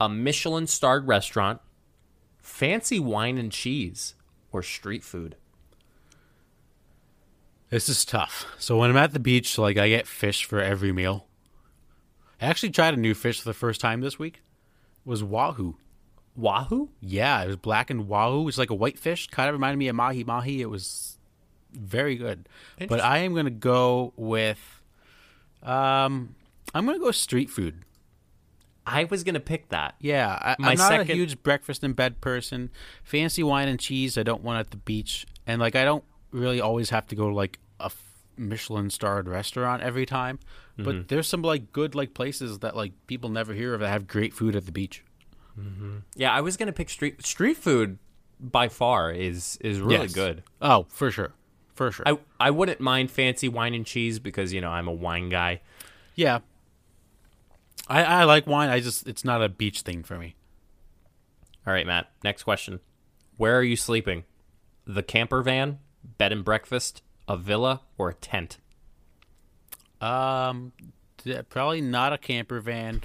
a 0.00 0.08
Michelin 0.08 0.66
starred 0.68 1.08
restaurant, 1.08 1.60
fancy 2.42 3.00
wine 3.00 3.38
and 3.38 3.50
cheese, 3.50 4.14
or 4.52 4.62
street 4.62 5.02
food? 5.02 5.36
This 7.70 7.88
is 7.88 8.04
tough. 8.04 8.44
So 8.58 8.76
when 8.76 8.90
I'm 8.90 8.98
at 8.98 9.14
the 9.14 9.18
beach, 9.18 9.56
like 9.56 9.78
I 9.78 9.88
get 9.88 10.06
fish 10.06 10.44
for 10.44 10.60
every 10.60 10.92
meal. 10.92 11.26
I 12.38 12.46
actually 12.46 12.70
tried 12.70 12.92
a 12.92 12.98
new 12.98 13.14
fish 13.14 13.40
for 13.40 13.48
the 13.48 13.54
first 13.54 13.80
time 13.80 14.02
this 14.02 14.18
week. 14.18 14.42
It 15.06 15.08
was 15.08 15.24
wahoo. 15.24 15.76
Wahoo? 16.36 16.90
Yeah, 17.00 17.42
it 17.42 17.46
was 17.46 17.56
black 17.56 17.88
and 17.88 18.08
wahoo. 18.08 18.46
It's 18.48 18.58
like 18.58 18.70
a 18.70 18.74
white 18.74 18.98
fish. 18.98 19.28
Kind 19.28 19.48
of 19.48 19.54
reminded 19.54 19.78
me 19.78 19.88
of 19.88 19.96
mahi 19.96 20.22
mahi. 20.22 20.60
It 20.60 20.68
was 20.68 21.16
very 21.72 22.16
good. 22.16 22.46
But 22.88 23.00
I 23.00 23.18
am 23.18 23.34
gonna 23.34 23.50
go 23.50 24.12
with 24.16 24.82
um 25.62 26.34
I'm 26.74 26.84
gonna 26.84 26.98
go 26.98 27.10
street 27.10 27.48
food. 27.48 27.84
I 28.86 29.04
was 29.04 29.22
gonna 29.24 29.40
pick 29.40 29.68
that. 29.68 29.94
Yeah, 30.00 30.28
I, 30.40 30.56
My 30.58 30.70
I'm 30.72 30.78
not 30.78 31.00
a 31.00 31.04
huge 31.04 31.42
breakfast 31.42 31.84
in 31.84 31.92
bed 31.92 32.20
person. 32.20 32.70
Fancy 33.04 33.42
wine 33.42 33.68
and 33.68 33.78
cheese, 33.78 34.18
I 34.18 34.22
don't 34.22 34.42
want 34.42 34.58
at 34.60 34.70
the 34.70 34.76
beach, 34.76 35.26
and 35.46 35.60
like 35.60 35.76
I 35.76 35.84
don't 35.84 36.04
really 36.32 36.60
always 36.60 36.90
have 36.90 37.06
to 37.08 37.14
go 37.16 37.28
to 37.28 37.34
like 37.34 37.58
a 37.78 37.90
Michelin 38.36 38.90
starred 38.90 39.28
restaurant 39.28 39.82
every 39.82 40.06
time. 40.06 40.38
Mm-hmm. 40.78 40.84
But 40.84 41.08
there's 41.08 41.28
some 41.28 41.42
like 41.42 41.70
good 41.72 41.94
like 41.94 42.14
places 42.14 42.58
that 42.60 42.74
like 42.74 42.92
people 43.06 43.30
never 43.30 43.52
hear 43.54 43.74
of 43.74 43.80
that 43.80 43.88
have 43.88 44.06
great 44.08 44.32
food 44.34 44.56
at 44.56 44.66
the 44.66 44.72
beach. 44.72 45.04
Yeah, 46.16 46.32
I 46.32 46.40
was 46.40 46.56
gonna 46.56 46.72
pick 46.72 46.88
street 46.90 47.24
street 47.24 47.56
food. 47.56 47.98
By 48.40 48.66
far 48.68 49.12
is 49.12 49.56
is 49.60 49.78
really 49.80 50.06
Yes. 50.06 50.14
good. 50.14 50.42
Oh, 50.60 50.86
for 50.88 51.12
sure, 51.12 51.32
for 51.74 51.92
sure. 51.92 52.04
I 52.08 52.18
I 52.40 52.50
wouldn't 52.50 52.80
mind 52.80 53.10
fancy 53.12 53.48
wine 53.48 53.72
and 53.74 53.86
cheese 53.86 54.18
because 54.18 54.52
you 54.52 54.60
know 54.60 54.70
I'm 54.70 54.88
a 54.88 54.92
wine 54.92 55.28
guy. 55.28 55.60
yeah, 56.16 56.40
I 57.92 58.02
I 58.02 58.24
like 58.24 58.46
wine. 58.46 58.70
I 58.70 58.80
just 58.80 59.06
it's 59.06 59.24
not 59.24 59.42
a 59.42 59.48
beach 59.48 59.82
thing 59.82 60.02
for 60.02 60.16
me. 60.18 60.34
All 61.66 61.72
right, 61.72 61.86
Matt. 61.86 62.10
Next 62.24 62.42
question. 62.44 62.80
Where 63.36 63.56
are 63.58 63.62
you 63.62 63.76
sleeping? 63.76 64.24
The 64.86 65.02
camper 65.02 65.42
van, 65.42 65.78
bed 66.18 66.32
and 66.32 66.44
breakfast, 66.44 67.02
a 67.28 67.36
villa, 67.36 67.82
or 67.98 68.08
a 68.08 68.14
tent? 68.14 68.58
Um, 70.00 70.72
probably 71.50 71.80
not 71.80 72.12
a 72.12 72.18
camper 72.18 72.60
van. 72.60 73.02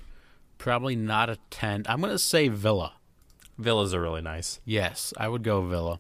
Probably 0.58 0.95
not 0.95 1.30
a 1.30 1.38
tent. 1.50 1.88
I'm 1.89 2.00
gonna 2.00 2.17
say 2.17 2.47
villa. 2.47 2.93
Villas 3.58 3.93
are 3.93 4.02
really 4.02 4.21
nice. 4.21 4.62
Yes, 4.63 5.13
I 5.17 5.28
would 5.28 5.43
go 5.43 5.62
villa. 5.62 6.00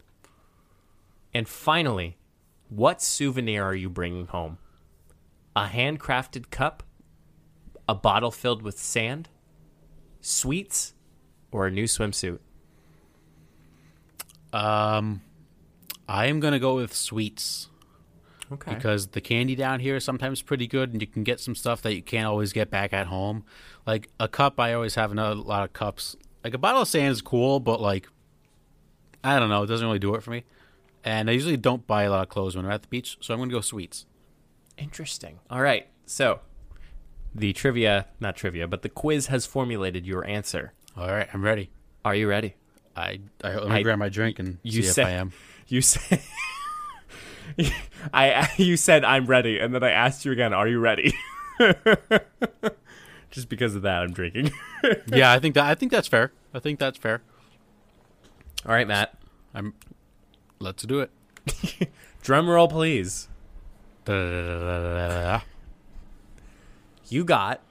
And 1.33 1.47
finally, 1.47 2.17
what 2.69 3.01
souvenir 3.01 3.63
are 3.63 3.75
you 3.75 3.89
bringing 3.89 4.27
home? 4.27 4.59
A 5.55 5.65
handcrafted 5.65 6.51
cup, 6.51 6.83
a 7.87 7.95
bottle 7.95 8.31
filled 8.31 8.61
with 8.61 8.77
sand, 8.77 9.29
sweets, 10.21 10.93
or 11.51 11.67
a 11.67 11.71
new 11.71 11.85
swimsuit? 11.85 12.39
Um, 14.53 15.21
I 16.07 16.27
am 16.27 16.39
gonna 16.39 16.59
go 16.59 16.75
with 16.75 16.93
sweets 16.93 17.69
Okay. 18.51 18.73
because 18.75 19.07
the 19.07 19.19
candy 19.21 19.55
down 19.55 19.81
here 19.81 19.97
is 19.97 20.03
sometimes 20.05 20.41
pretty 20.41 20.67
good, 20.67 20.93
and 20.93 21.01
you 21.01 21.07
can 21.07 21.23
get 21.23 21.39
some 21.39 21.53
stuff 21.55 21.81
that 21.81 21.93
you 21.95 22.01
can't 22.01 22.25
always 22.25 22.53
get 22.53 22.69
back 22.69 22.93
at 22.93 23.07
home. 23.07 23.43
Like 23.85 24.09
a 24.19 24.27
cup, 24.27 24.59
I 24.59 24.73
always 24.73 24.95
have 24.95 25.11
another 25.11 25.35
lot 25.35 25.63
of 25.63 25.73
cups. 25.73 26.15
Like 26.43 26.53
a 26.53 26.57
bottle 26.57 26.81
of 26.83 26.87
sand 26.87 27.11
is 27.11 27.21
cool, 27.21 27.59
but 27.59 27.81
like 27.81 28.07
I 29.23 29.39
don't 29.39 29.49
know, 29.49 29.63
it 29.63 29.67
doesn't 29.67 29.85
really 29.85 29.99
do 29.99 30.15
it 30.15 30.23
for 30.23 30.31
me. 30.31 30.43
And 31.03 31.29
I 31.29 31.33
usually 31.33 31.57
don't 31.57 31.85
buy 31.85 32.03
a 32.03 32.09
lot 32.09 32.21
of 32.21 32.29
clothes 32.29 32.55
when 32.55 32.65
we're 32.65 32.71
at 32.71 32.81
the 32.83 32.87
beach, 32.87 33.17
so 33.19 33.33
I'm 33.33 33.39
gonna 33.39 33.51
go 33.51 33.61
sweets. 33.61 34.05
Interesting. 34.77 35.39
All 35.49 35.61
right. 35.61 35.87
So, 36.05 36.39
the 37.35 37.53
trivia, 37.53 38.07
not 38.19 38.35
trivia, 38.35 38.67
but 38.67 38.81
the 38.81 38.89
quiz 38.89 39.27
has 39.27 39.45
formulated 39.45 40.05
your 40.05 40.25
answer. 40.25 40.73
All 40.95 41.07
right, 41.07 41.27
I'm 41.33 41.43
ready. 41.43 41.69
Are 42.03 42.15
you 42.15 42.27
ready? 42.27 42.55
I, 42.95 43.19
I 43.43 43.55
let 43.55 43.67
me 43.69 43.75
I- 43.75 43.83
grab 43.83 43.99
my 43.99 44.09
drink 44.09 44.39
and 44.39 44.57
You 44.63 44.81
see 44.83 44.89
said 44.89 45.01
if 45.03 45.07
I 45.07 45.11
am. 45.11 45.31
You 45.67 45.81
said 45.81 46.21
I 48.13 48.49
you 48.57 48.77
said 48.77 49.03
I'm 49.03 49.25
ready 49.25 49.59
and 49.59 49.73
then 49.75 49.83
I 49.83 49.91
asked 49.91 50.23
you 50.25 50.31
again, 50.31 50.53
are 50.53 50.67
you 50.67 50.79
ready? 50.79 51.13
Just 53.31 53.49
because 53.49 53.75
of 53.75 53.81
that 53.81 54.01
I'm 54.03 54.13
drinking. 54.13 54.51
yeah, 55.07 55.31
I 55.31 55.39
think 55.39 55.55
that 55.55 55.65
I 55.65 55.75
think 55.75 55.91
that's 55.91 56.07
fair. 56.07 56.31
I 56.53 56.59
think 56.59 56.79
that's 56.79 56.97
fair. 56.97 57.21
All 58.65 58.73
right, 58.73 58.87
Matt. 58.87 59.17
I'm. 59.53 59.73
Let's 60.59 60.83
do 60.83 61.01
it. 61.01 61.11
Drum 62.21 62.49
roll 62.49 62.67
please. 62.67 63.27
You 67.09 67.23
got 67.23 67.61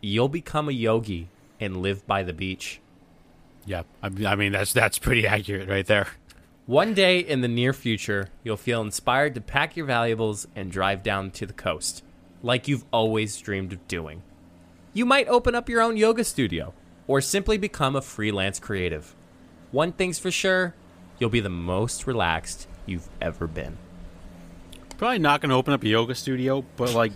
you'll 0.00 0.28
become 0.28 0.68
a 0.68 0.72
yogi 0.72 1.28
and 1.60 1.78
live 1.78 2.06
by 2.06 2.22
the 2.22 2.32
beach. 2.32 2.80
Yeah, 3.66 3.82
I, 4.02 4.10
I 4.26 4.34
mean 4.34 4.52
that's 4.52 4.72
that's 4.72 4.98
pretty 4.98 5.26
accurate 5.26 5.68
right 5.68 5.86
there. 5.86 6.08
One 6.66 6.92
day 6.92 7.20
in 7.20 7.40
the 7.40 7.48
near 7.48 7.72
future, 7.72 8.28
you'll 8.44 8.58
feel 8.58 8.82
inspired 8.82 9.34
to 9.34 9.40
pack 9.40 9.76
your 9.76 9.86
valuables 9.86 10.46
and 10.54 10.70
drive 10.70 11.02
down 11.02 11.30
to 11.32 11.46
the 11.46 11.54
coast, 11.54 12.04
like 12.42 12.68
you've 12.68 12.84
always 12.92 13.38
dreamed 13.38 13.72
of 13.72 13.88
doing. 13.88 14.22
You 14.92 15.06
might 15.06 15.28
open 15.28 15.54
up 15.54 15.68
your 15.68 15.80
own 15.80 15.96
yoga 15.96 16.24
studio, 16.24 16.74
or 17.06 17.20
simply 17.20 17.56
become 17.56 17.96
a 17.96 18.02
freelance 18.02 18.58
creative. 18.58 19.14
One 19.70 19.92
thing's 19.92 20.18
for 20.18 20.30
sure, 20.30 20.74
you'll 21.18 21.30
be 21.30 21.40
the 21.40 21.48
most 21.48 22.06
relaxed 22.06 22.68
you've 22.84 23.08
ever 23.20 23.46
been. 23.46 23.78
Probably 24.98 25.18
not 25.18 25.40
going 25.40 25.50
to 25.50 25.56
open 25.56 25.72
up 25.72 25.82
a 25.82 25.88
yoga 25.88 26.14
studio, 26.14 26.64
but 26.76 26.92
like, 26.94 27.12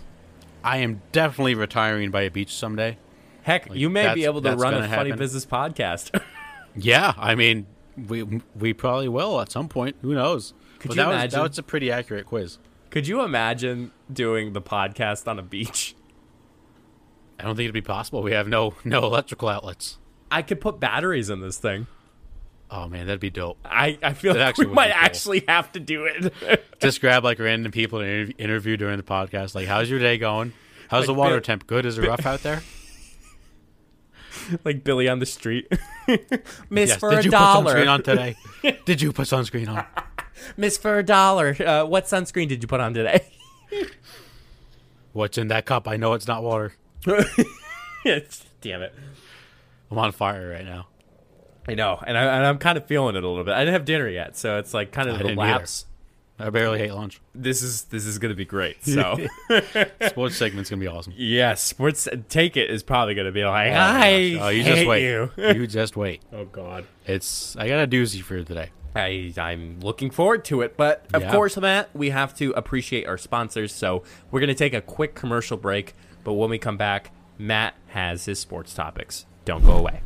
I 0.63 0.77
am 0.77 1.01
definitely 1.11 1.55
retiring 1.55 2.11
by 2.11 2.21
a 2.21 2.31
beach 2.31 2.53
someday. 2.55 2.97
Heck, 3.43 3.69
Like, 3.69 3.77
you 3.77 3.89
may 3.89 4.13
be 4.13 4.25
able 4.25 4.41
to 4.41 4.55
run 4.55 4.73
a 4.73 4.77
gonna 4.81 4.95
funny 4.95 5.11
business 5.11 5.45
podcast. 5.45 6.19
Yeah, 6.75 7.13
I 7.17 7.35
mean, 7.35 7.67
we 8.07 8.23
we 8.55 8.73
probably 8.73 9.07
will 9.07 9.39
at 9.41 9.51
some 9.51 9.69
point. 9.69 9.95
Who 10.01 10.15
knows? 10.15 10.55
Could 10.79 10.87
but 10.87 10.97
you 10.97 11.03
that 11.03 11.07
was 11.07 11.15
imagine? 11.15 11.39
that 11.39 11.49
was 11.49 11.57
a 11.59 11.63
pretty 11.63 11.91
accurate 11.91 12.25
quiz. 12.25 12.57
Could 12.89 13.07
you 13.07 13.21
imagine 13.21 13.91
doing 14.11 14.53
the 14.53 14.61
podcast 14.61 15.27
on 15.27 15.37
a 15.37 15.43
beach? 15.43 15.95
I 17.39 17.43
don't 17.43 17.55
think 17.55 17.65
it'd 17.65 17.73
be 17.75 17.81
possible. 17.81 18.23
We 18.23 18.31
have 18.31 18.47
no 18.47 18.73
no 18.83 19.03
electrical 19.05 19.49
outlets. 19.49 19.99
I 20.31 20.41
could 20.41 20.59
put 20.61 20.79
batteries 20.79 21.29
in 21.29 21.41
this 21.41 21.57
thing. 21.59 21.85
Oh 22.71 22.87
man, 22.87 23.05
that'd 23.05 23.19
be 23.19 23.29
dope. 23.29 23.57
I, 23.63 23.99
I 24.01 24.13
feel 24.13 24.33
That 24.33 24.39
like 24.39 24.49
actually 24.49 24.65
we 24.67 24.73
might 24.73 24.91
cool. 24.91 24.95
actually 25.01 25.43
have 25.47 25.71
to 25.73 25.79
do 25.79 26.05
it. 26.05 26.33
Just 26.79 27.01
grab 27.01 27.23
like 27.23 27.37
random 27.39 27.71
people 27.71 27.99
to 27.99 28.05
inter- 28.05 28.33
interview 28.39 28.77
during 28.77 28.97
the 28.97 29.03
podcast. 29.03 29.53
Like, 29.53 29.67
how's 29.67 29.89
your 29.89 29.99
day 29.99 30.17
going? 30.17 30.53
How's 30.89 31.01
Like 31.01 31.07
the 31.07 31.13
water 31.13 31.35
Bill- 31.35 31.41
temp? 31.41 31.67
Good? 31.67 31.85
Is 31.85 31.97
it 31.99 32.07
rough 32.07 32.25
out 32.25 32.41
there? 32.41 32.63
like 34.65 34.83
Billy 34.83 35.07
on 35.07 35.19
the 35.19 35.25
street. 35.25 35.71
Miss 36.69 36.89
Yes. 36.89 36.97
for 36.97 37.11
Did 37.11 37.19
a 37.19 37.23
you 37.23 37.31
dollar. 37.31 37.63
put 37.73 37.75
sunscreen 37.77 37.89
on 37.89 38.03
today? 38.03 38.35
Did 38.85 39.01
you 39.01 39.11
put 39.13 39.27
sunscreen 39.27 39.69
on? 39.69 39.85
Miss 40.57 40.77
for 40.77 40.97
a 40.97 41.03
dollar. 41.03 41.55
Uh, 41.63 41.85
what 41.85 42.05
sunscreen 42.05 42.47
did 42.47 42.61
you 42.63 42.67
put 42.67 42.79
on 42.79 42.93
today? 42.93 43.23
What's 45.13 45.37
in 45.37 45.49
that 45.49 45.65
cup? 45.65 45.87
I 45.87 45.95
know 45.97 46.13
it's 46.13 46.27
not 46.27 46.41
water. 46.43 46.73
Yes, 48.03 48.43
Damn 48.61 48.81
it. 48.81 48.93
I'm 49.91 49.97
on 49.99 50.11
fire 50.11 50.49
right 50.49 50.65
now. 50.65 50.87
I 51.67 51.75
know, 51.75 51.99
and, 52.05 52.17
I, 52.17 52.23
and 52.37 52.45
I'm 52.45 52.57
kind 52.57 52.77
of 52.77 52.85
feeling 52.85 53.15
it 53.15 53.23
a 53.23 53.27
little 53.27 53.43
bit. 53.43 53.53
I 53.53 53.59
didn't 53.59 53.73
have 53.73 53.85
dinner 53.85 54.07
yet, 54.09 54.35
so 54.35 54.57
it's 54.57 54.73
like 54.73 54.91
kind 54.91 55.09
of 55.09 55.17
the 55.17 55.23
didn't 55.25 55.39
either. 55.39 55.51
lapse. 55.59 55.85
I 56.39 56.49
barely 56.49 56.79
hate 56.79 56.91
lunch. 56.93 57.21
This 57.35 57.61
is 57.61 57.83
this 57.85 58.05
is 58.05 58.17
gonna 58.19 58.33
be 58.33 58.43
great. 58.43 58.77
So 58.83 59.17
Sports 60.07 60.35
segment's 60.35 60.69
gonna 60.69 60.79
be 60.79 60.87
awesome. 60.87 61.13
yes, 61.15 61.61
sports 61.63 62.07
take 62.27 62.57
it 62.57 62.69
is 62.71 62.83
probably 62.83 63.13
gonna 63.15 63.31
be 63.31 63.45
like, 63.45 63.71
Oh, 63.71 63.75
I. 63.75 64.37
Oh, 64.41 64.49
you 64.49 64.63
hate 64.63 64.75
just 64.75 64.87
wait. 64.87 65.03
you. 65.03 65.31
you 65.37 65.67
just 65.67 65.95
wait. 65.95 66.21
oh 66.33 66.45
God. 66.45 66.85
It's 67.05 67.55
I 67.55 67.67
got 67.67 67.83
a 67.83 67.87
doozy 67.87 68.21
for 68.21 68.35
you 68.37 68.43
today. 68.43 68.71
I, 68.95 69.33
I'm 69.37 69.79
looking 69.79 70.09
forward 70.11 70.43
to 70.45 70.61
it. 70.61 70.75
But 70.77 71.05
of 71.13 71.21
Yeah. 71.23 71.31
course, 71.31 71.57
Matt, 71.57 71.89
we 71.95 72.09
have 72.11 72.35
to 72.37 72.51
appreciate 72.51 73.07
our 73.07 73.17
sponsors. 73.17 73.73
So 73.73 74.03
we're 74.29 74.39
going 74.39 74.49
to 74.49 74.53
take 74.55 74.75
a 74.75 74.81
quick 74.81 75.15
commercial 75.15 75.57
break. 75.57 75.95
But 76.23 76.33
when 76.33 76.51
we 76.51 76.59
come 76.59 76.77
back, 76.77 77.11
Matt 77.39 77.73
has 77.87 78.25
his 78.25 78.37
sports 78.37 78.73
topics. 78.75 79.25
Don't 79.45 79.65
go 79.65 79.71
away. 79.77 80.01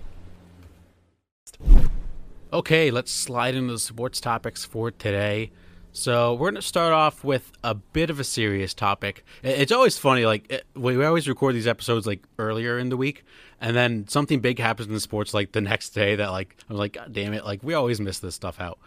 Okay, 2.54 2.91
let's 2.91 3.12
slide 3.12 3.56
into 3.56 3.74
the 3.74 3.80
sports 3.80 4.22
topics 4.22 4.63
for 4.63 4.91
today. 4.91 5.52
So 5.91 6.34
we're 6.36 6.52
going 6.52 6.56
to 6.56 6.62
start 6.62 6.93
off 6.93 7.24
with 7.24 7.52
a 7.63 7.74
bit 7.74 8.10
of 8.10 8.20
a 8.20 8.24
serious 8.24 8.74
topic. 8.74 9.26
It's 9.41 9.72
always 9.72 9.98
funny, 9.98 10.26
like 10.26 10.46
eh, 10.52 10.60
we 10.76 10.96
we 10.96 11.04
always 11.04 11.28
record 11.28 11.56
these 11.56 11.65
episodes 11.67 12.06
like 12.06 12.24
earlier 12.38 12.78
in 12.78 12.89
the 12.89 12.98
week, 12.98 13.26
and 13.60 13.76
then 13.76 14.08
something 14.08 14.39
big 14.39 14.60
happens 14.60 14.88
in 14.88 14.93
the 14.93 15.00
sports 15.00 15.34
like 15.34 15.54
the 15.54 15.62
next 15.62 15.89
day 15.89 16.15
that 16.15 16.30
like 16.30 16.56
I'm 16.70 16.78
like, 16.78 16.93
God 16.93 17.12
damn 17.13 17.34
it, 17.34 17.43
like 17.43 17.63
we 17.63 17.74
always 17.74 18.00
miss 18.00 18.20
this 18.20 18.36
stuff 18.36 18.62
out. 18.62 18.78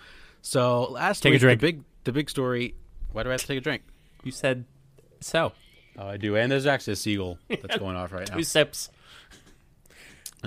So 0.42 0.84
last 0.84 1.22
Take 1.22 1.30
a 1.30 1.34
week, 1.34 1.40
drink. 1.40 1.60
the 1.60 1.66
big 1.66 1.84
the 2.04 2.12
big 2.12 2.30
story. 2.30 2.76
Why 3.12 3.24
do 3.24 3.30
I 3.30 3.32
have 3.32 3.40
to 3.40 3.46
take 3.46 3.58
a 3.58 3.62
drink? 3.62 3.82
You 4.22 4.30
said 4.30 4.64
so. 5.20 5.52
Oh, 5.98 6.06
I 6.06 6.16
do, 6.16 6.36
and 6.36 6.50
there's 6.50 6.66
actually 6.66 6.92
a 6.92 6.96
seagull 6.96 7.38
that's 7.48 7.76
going 7.78 7.96
off 7.96 8.12
right 8.12 8.28
now. 8.28 8.36
Two 8.36 8.44
sips. 8.44 8.88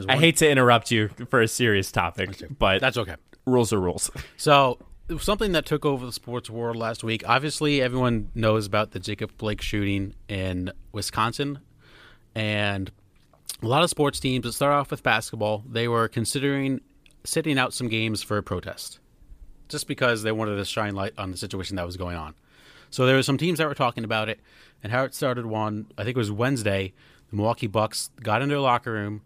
I 0.07 0.17
hate 0.17 0.37
to 0.37 0.49
interrupt 0.49 0.91
you 0.91 1.09
for 1.29 1.41
a 1.41 1.47
serious 1.47 1.91
topic, 1.91 2.41
but 2.57 2.81
that's 2.81 2.97
okay. 2.97 3.15
rules 3.45 3.71
are 3.73 3.79
rules. 3.79 4.09
So 4.37 4.79
something 5.19 5.51
that 5.51 5.65
took 5.65 5.85
over 5.85 6.05
the 6.05 6.11
sports 6.11 6.49
world 6.49 6.75
last 6.75 7.03
week. 7.03 7.23
Obviously, 7.27 7.81
everyone 7.81 8.29
knows 8.35 8.65
about 8.65 8.91
the 8.91 8.99
Jacob 8.99 9.31
Blake 9.37 9.61
shooting 9.61 10.15
in 10.27 10.71
Wisconsin, 10.91 11.59
and 12.35 12.91
a 13.61 13.67
lot 13.67 13.83
of 13.83 13.89
sports 13.89 14.19
teams. 14.19 14.45
Let's 14.45 14.55
start 14.55 14.73
off 14.73 14.91
with 14.91 15.03
basketball. 15.03 15.63
They 15.69 15.87
were 15.87 16.07
considering 16.07 16.81
sitting 17.23 17.57
out 17.57 17.73
some 17.73 17.87
games 17.87 18.21
for 18.23 18.37
a 18.37 18.43
protest, 18.43 18.99
just 19.69 19.87
because 19.87 20.23
they 20.23 20.31
wanted 20.31 20.55
to 20.55 20.65
shine 20.65 20.95
light 20.95 21.13
on 21.17 21.31
the 21.31 21.37
situation 21.37 21.75
that 21.75 21.85
was 21.85 21.97
going 21.97 22.15
on. 22.15 22.33
So 22.89 23.05
there 23.05 23.15
were 23.15 23.23
some 23.23 23.37
teams 23.37 23.59
that 23.59 23.67
were 23.67 23.75
talking 23.75 24.03
about 24.03 24.29
it, 24.29 24.39
and 24.81 24.91
how 24.91 25.03
it 25.03 25.13
started. 25.13 25.45
One, 25.45 25.87
I 25.97 26.03
think 26.03 26.15
it 26.15 26.19
was 26.19 26.31
Wednesday. 26.31 26.93
The 27.29 27.35
Milwaukee 27.35 27.67
Bucks 27.67 28.09
got 28.21 28.41
in 28.41 28.49
their 28.49 28.59
locker 28.59 28.91
room 28.91 29.21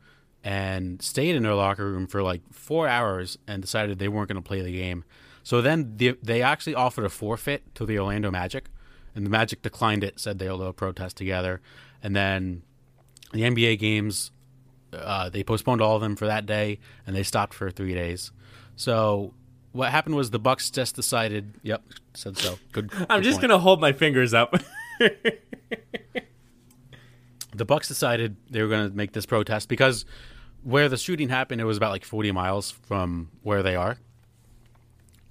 and 0.47 1.01
stayed 1.01 1.35
in 1.35 1.43
their 1.43 1.55
locker 1.55 1.85
room 1.91 2.07
for 2.07 2.23
like 2.23 2.41
four 2.53 2.87
hours 2.87 3.37
and 3.49 3.61
decided 3.61 3.99
they 3.99 4.07
weren't 4.07 4.29
going 4.29 4.41
to 4.41 4.47
play 4.47 4.61
the 4.61 4.71
game. 4.71 5.03
So 5.43 5.61
then 5.61 5.97
the, 5.97 6.17
they 6.23 6.41
actually 6.41 6.73
offered 6.73 7.03
a 7.03 7.09
forfeit 7.09 7.75
to 7.75 7.85
the 7.85 7.99
Orlando 7.99 8.31
Magic, 8.31 8.69
and 9.13 9.25
the 9.25 9.29
Magic 9.29 9.61
declined 9.61 10.05
it, 10.05 10.21
said 10.21 10.39
they'll, 10.39 10.71
protest 10.71 11.17
together. 11.17 11.59
And 12.01 12.15
then 12.15 12.61
the 13.33 13.41
NBA 13.41 13.77
games, 13.77 14.31
uh, 14.93 15.29
they 15.29 15.43
postponed 15.43 15.81
all 15.81 15.97
of 15.97 16.01
them 16.01 16.15
for 16.15 16.27
that 16.27 16.45
day, 16.45 16.79
and 17.05 17.13
they 17.13 17.23
stopped 17.23 17.53
for 17.53 17.69
three 17.69 17.93
days. 17.93 18.31
So 18.77 19.33
what 19.73 19.91
happened 19.91 20.15
was 20.15 20.29
the 20.29 20.39
Bucks 20.39 20.71
just 20.71 20.95
decided. 20.95 21.55
Yep, 21.63 21.83
said 22.13 22.37
so. 22.37 22.57
Good. 22.71 22.89
I'm 23.09 23.21
just 23.21 23.41
point. 23.41 23.51
to 23.51 23.57
hold 23.57 23.81
my 23.81 23.91
fingers 23.91 24.33
up. 24.33 24.55
the 27.53 27.65
Bucks 27.65 27.89
decided 27.89 28.37
they 28.49 28.61
were 28.61 28.69
going 28.69 28.89
to 28.89 28.95
make 28.95 29.11
this 29.11 29.25
protest 29.25 29.67
because 29.67 30.05
where 30.63 30.89
the 30.89 30.97
shooting 30.97 31.29
happened, 31.29 31.61
it 31.61 31.65
was 31.65 31.77
about 31.77 31.91
like 31.91 32.05
40 32.05 32.31
miles 32.31 32.71
from 32.71 33.29
where 33.43 33.63
they 33.63 33.75
are, 33.75 33.97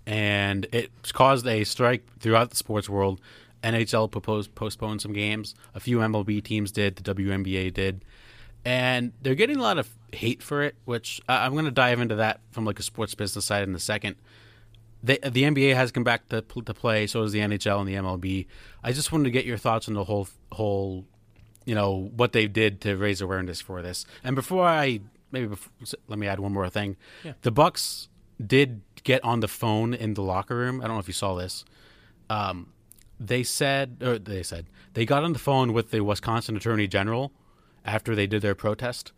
and 0.07 0.67
it 0.73 0.91
caused 1.13 1.47
a 1.47 1.65
strike 1.65 2.05
throughout 2.19 2.51
the 2.51 2.57
sports 2.57 2.89
world. 2.89 3.21
NHL 3.63 4.11
proposed 4.11 4.55
postponed 4.55 5.03
some 5.03 5.13
games. 5.13 5.55
A 5.75 5.81
few 5.81 5.99
MLB 5.99 6.43
teams 6.45 6.71
did. 6.71 6.97
The 6.97 7.15
WNBA 7.15 7.75
did, 7.75 8.05
and 8.65 9.13
they're 9.23 9.35
getting 9.35 9.57
a 9.57 9.63
lot 9.63 9.79
of 9.79 9.89
hate 10.13 10.43
for 10.43 10.63
it. 10.63 10.77
Which 10.85 11.21
I'm 11.29 11.53
going 11.53 11.65
to 11.65 11.71
dive 11.71 12.01
into 12.01 12.15
that 12.17 12.41
from 12.51 12.65
like 12.65 12.79
a 12.79 12.83
sports 12.83 13.15
business 13.15 13.45
side 13.45 13.65
in 13.69 13.75
a 13.75 13.81
second. 13.81 14.17
The 15.03 15.19
NBA 15.19 15.75
has 15.75 15.93
come 15.93 16.03
back 16.03 16.29
to, 16.31 16.41
to 16.41 16.75
play. 16.75 17.07
So 17.07 17.23
does 17.23 17.31
the 17.31 17.39
NHL 17.39 17.79
and 17.79 17.89
the 17.89 17.95
MLB. 17.95 18.47
I 18.83 18.93
just 18.93 19.13
wanted 19.13 19.25
to 19.25 19.31
get 19.31 19.45
your 19.45 19.59
thoughts 19.59 19.87
on 19.87 19.95
the 19.95 20.05
whole 20.05 20.29
whole 20.53 21.05
you 21.67 21.75
know 21.75 22.11
what 22.17 22.33
they 22.33 22.47
did 22.47 22.81
to 22.83 22.97
raise 22.97 23.21
awareness 23.21 23.61
for 23.61 23.83
this. 23.83 24.07
And 24.25 24.35
before 24.35 24.67
I 24.67 25.01
maybe 25.37 25.49
before, 25.49 25.73
let 26.09 26.19
me 26.19 26.27
add 26.27 26.41
one 26.41 26.53
more 26.53 26.69
thing. 26.71 26.97
The 27.43 27.51
Bucks 27.51 28.09
did 28.45 28.83
get 29.05 29.23
on 29.25 29.41
the 29.41 29.49
phone 29.49 29.95
in 29.95 30.15
the 30.15 30.23
locker 30.23 30.57
room. 30.57 30.81
I 30.81 30.87
don't 30.87 30.97
know 30.97 31.01
if 31.01 31.09
you 31.09 31.15
saw 31.15 31.35
this. 31.35 31.65
Um, 32.29 32.73
they 33.21 33.43
said, 33.43 33.99
or 34.03 34.19
they 34.19 34.43
said 34.43 34.67
they 34.95 35.05
got 35.05 35.25
on 35.25 35.33
the 35.33 35.39
phone 35.39 35.73
with 35.73 35.91
the 35.91 36.01
Wisconsin 36.01 36.57
Attorney 36.57 36.87
General 36.87 37.33
after 37.85 38.15
they 38.15 38.27
did 38.27 38.43
their 38.43 38.55
protest. 38.55 39.13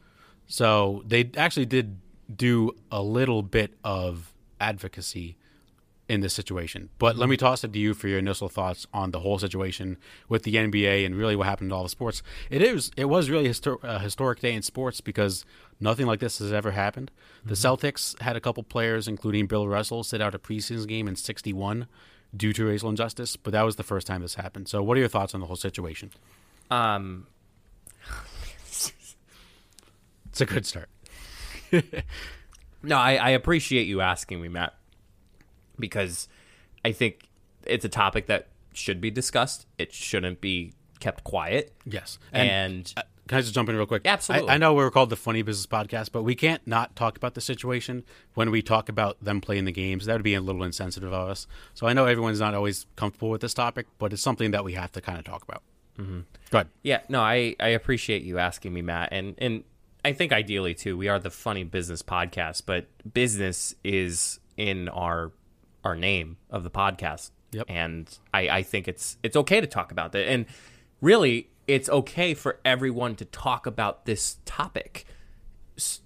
So 0.47 1.03
they 1.07 1.31
actually 1.37 1.67
did 1.67 1.99
do 2.35 2.73
a 2.93 3.03
little 3.03 3.43
bit 3.43 3.75
of 3.83 4.35
advocacy 4.61 5.37
in 6.09 6.21
this 6.21 6.33
situation. 6.33 6.89
But 6.99 7.17
let 7.17 7.29
me 7.29 7.37
toss 7.37 7.63
it 7.65 7.73
to 7.73 7.79
you 7.79 7.93
for 7.95 8.09
your 8.09 8.19
initial 8.19 8.49
thoughts 8.49 8.87
on 8.95 9.11
the 9.11 9.21
whole 9.21 9.39
situation 9.39 9.99
with 10.29 10.43
the 10.45 10.55
NBA 10.55 11.05
and 11.05 11.15
really 11.15 11.37
what 11.37 11.47
happened 11.47 11.71
to 11.71 11.77
all 11.77 11.83
the 11.83 11.89
sports. 11.91 12.23
It 12.51 12.63
is 12.63 12.91
it 12.97 13.05
was 13.07 13.29
really 13.31 13.47
a 13.47 13.51
histor- 13.51 13.83
a 13.83 13.99
historic 13.99 14.41
day 14.41 14.55
in 14.55 14.63
sports 14.63 15.01
because 15.03 15.45
nothing 15.81 16.07
like 16.07 16.21
this 16.21 16.39
has 16.39 16.53
ever 16.53 16.71
happened. 16.71 17.11
The 17.45 17.55
Celtics 17.55 18.19
had 18.23 18.37
a 18.37 18.41
couple 18.41 18.63
players, 18.63 19.07
including 19.07 19.47
Bill 19.47 19.69
Russell, 19.69 20.03
sit 20.03 20.21
out 20.23 20.35
a 20.35 20.39
preseason 20.39 20.89
game 20.89 21.07
in 21.09 21.15
'61 21.17 21.87
due 22.37 22.53
to 22.53 22.65
racial 22.65 22.89
injustice, 22.91 23.37
but 23.37 23.53
that 23.53 23.63
was 23.63 23.77
the 23.77 23.83
first 23.83 24.07
time 24.07 24.23
this 24.23 24.35
happened. 24.37 24.69
So, 24.69 24.83
what 24.83 24.97
are 24.97 25.01
your 25.01 25.09
thoughts 25.09 25.35
on 25.35 25.41
the 25.41 25.47
whole 25.47 25.57
situation? 25.57 26.11
um, 26.71 27.27
It's 30.31 30.41
a 30.41 30.47
good 30.47 30.67
start. 30.67 30.89
No, 32.81 32.97
I, 32.97 33.17
I 33.17 33.31
appreciate 33.31 33.89
you 33.89 34.01
asking 34.01 34.41
me, 34.41 34.47
Matt, 34.49 34.73
because 35.79 36.29
I 36.85 36.93
think 36.93 37.29
it's 37.65 37.85
a 37.85 37.89
topic 37.89 38.27
that 38.27 38.49
should 38.73 39.01
be 39.01 39.11
discussed. 39.11 39.67
It 39.79 39.93
shouldn't 39.93 40.41
be 40.41 40.73
kept 41.01 41.25
quiet. 41.25 41.73
Yes, 41.85 42.19
And, 42.33 42.93
Uh, 42.97 43.03
Can 43.29 43.39
I 43.39 43.41
just 43.43 43.53
jump 43.55 43.69
in 43.69 43.77
real 43.77 43.85
quick? 43.85 44.03
Absolutely. 44.07 44.49
I, 44.49 44.55
I 44.55 44.57
know 44.57 44.73
we're 44.73 44.91
called 44.91 45.11
the 45.11 45.17
Funny 45.17 45.43
Business 45.43 45.67
Podcast, 45.67 46.13
but 46.13 46.23
we 46.23 46.35
can't 46.35 46.67
not 46.67 46.97
talk 46.97 47.17
about 47.19 47.35
the 47.35 47.43
situation 47.43 48.05
when 48.33 48.51
we 48.51 48.63
talk 48.63 48.89
about 48.89 49.23
them 49.23 49.43
playing 49.43 49.67
the 49.67 49.73
games. 49.73 50.07
That 50.07 50.15
would 50.15 50.23
be 50.23 50.33
a 50.35 50.41
little 50.41 50.63
insensitive 50.63 51.13
of 51.13 51.29
us. 51.29 51.47
So 51.75 51.87
I 51.87 51.93
know 51.93 52.07
everyone's 52.07 52.41
not 52.41 52.55
always 52.55 52.87
comfortable 52.97 53.29
with 53.29 53.43
this 53.43 53.53
topic, 53.53 53.87
but 53.99 54.15
it's 54.15 54.23
something 54.23 54.51
that 54.53 54.65
we 54.65 54.73
have 54.73 54.91
to 54.93 55.03
kind 55.03 55.19
of 55.19 55.25
talk 55.25 55.43
about. 55.43 55.63
Mm-hmm. 55.99 56.21
Go 56.51 56.59
ahead. 56.59 56.69
yeah, 56.83 57.01
no, 57.11 57.21
I, 57.21 57.55
I 57.61 57.69
appreciate 57.69 58.23
you 58.23 58.39
asking 58.39 58.73
me, 58.73 58.81
Matt. 58.81 59.11
And, 59.13 59.35
and 59.39 59.65
I 60.05 60.15
think 60.15 60.33
ideally, 60.33 60.73
too, 60.75 60.97
we 60.97 61.09
are 61.09 61.19
the 61.19 61.31
funny 61.31 61.65
business 61.65 62.03
podcast, 62.03 62.63
but 62.65 62.87
business 63.13 63.75
is 63.85 64.41
in 64.57 64.89
our 64.89 65.33
our 65.89 65.97
name 65.97 66.37
of 66.51 66.63
the 66.63 66.71
podcast. 66.71 67.31
Yep. 67.53 67.67
And 67.69 68.19
I, 68.33 68.49
I 68.49 68.63
think 68.63 68.87
it's 68.87 69.17
it's 69.23 69.37
okay 69.37 69.61
to 69.61 69.67
talk 69.67 69.91
about 69.91 70.13
that. 70.13 70.29
And 70.29 70.47
really, 71.01 71.49
it's 71.67 71.89
okay 71.89 72.35
for 72.35 72.61
everyone 72.65 73.17
to 73.17 73.25
talk 73.25 73.67
about 73.67 74.05
this 74.05 74.37
topic. 74.45 75.07
S- 75.77 76.01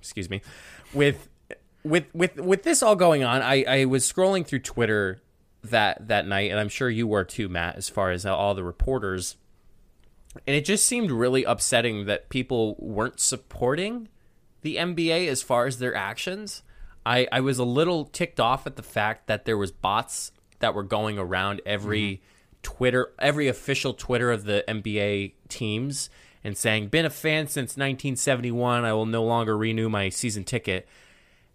Excuse 0.00 0.28
me. 0.28 0.42
With 0.92 1.28
with 1.84 2.06
with 2.12 2.36
with 2.36 2.64
this 2.64 2.82
all 2.82 2.96
going 2.96 3.22
on, 3.22 3.42
I, 3.42 3.62
I 3.62 3.84
was 3.84 4.10
scrolling 4.10 4.44
through 4.44 4.60
Twitter 4.60 5.22
that 5.62 6.08
that 6.08 6.26
night, 6.26 6.50
and 6.50 6.58
I'm 6.58 6.68
sure 6.68 6.90
you 6.90 7.06
were 7.06 7.24
too, 7.24 7.48
Matt, 7.48 7.76
as 7.76 7.88
far 7.88 8.10
as 8.10 8.26
all 8.26 8.54
the 8.54 8.64
reporters. 8.64 9.36
And 10.46 10.56
it 10.56 10.64
just 10.64 10.86
seemed 10.86 11.10
really 11.10 11.44
upsetting 11.44 12.06
that 12.06 12.30
people 12.30 12.74
weren't 12.78 13.20
supporting 13.20 14.08
the 14.62 14.76
NBA 14.76 15.28
as 15.28 15.42
far 15.42 15.66
as 15.66 15.78
their 15.78 15.94
actions. 15.94 16.62
I, 17.04 17.26
I 17.32 17.40
was 17.40 17.58
a 17.58 17.64
little 17.64 18.04
ticked 18.04 18.40
off 18.40 18.66
at 18.66 18.76
the 18.76 18.82
fact 18.82 19.26
that 19.26 19.44
there 19.44 19.58
was 19.58 19.72
bots 19.72 20.32
that 20.60 20.74
were 20.74 20.82
going 20.82 21.18
around 21.18 21.60
every 21.66 22.22
Twitter, 22.62 23.12
every 23.18 23.48
official 23.48 23.94
Twitter 23.94 24.30
of 24.30 24.44
the 24.44 24.64
NBA 24.68 25.32
teams 25.48 26.10
and 26.44 26.56
saying, 26.56 26.88
"Been 26.88 27.04
a 27.04 27.10
fan 27.10 27.46
since 27.48 27.76
1971. 27.76 28.84
I 28.84 28.92
will 28.92 29.06
no 29.06 29.24
longer 29.24 29.56
renew 29.56 29.88
my 29.88 30.08
season 30.08 30.44
ticket." 30.44 30.88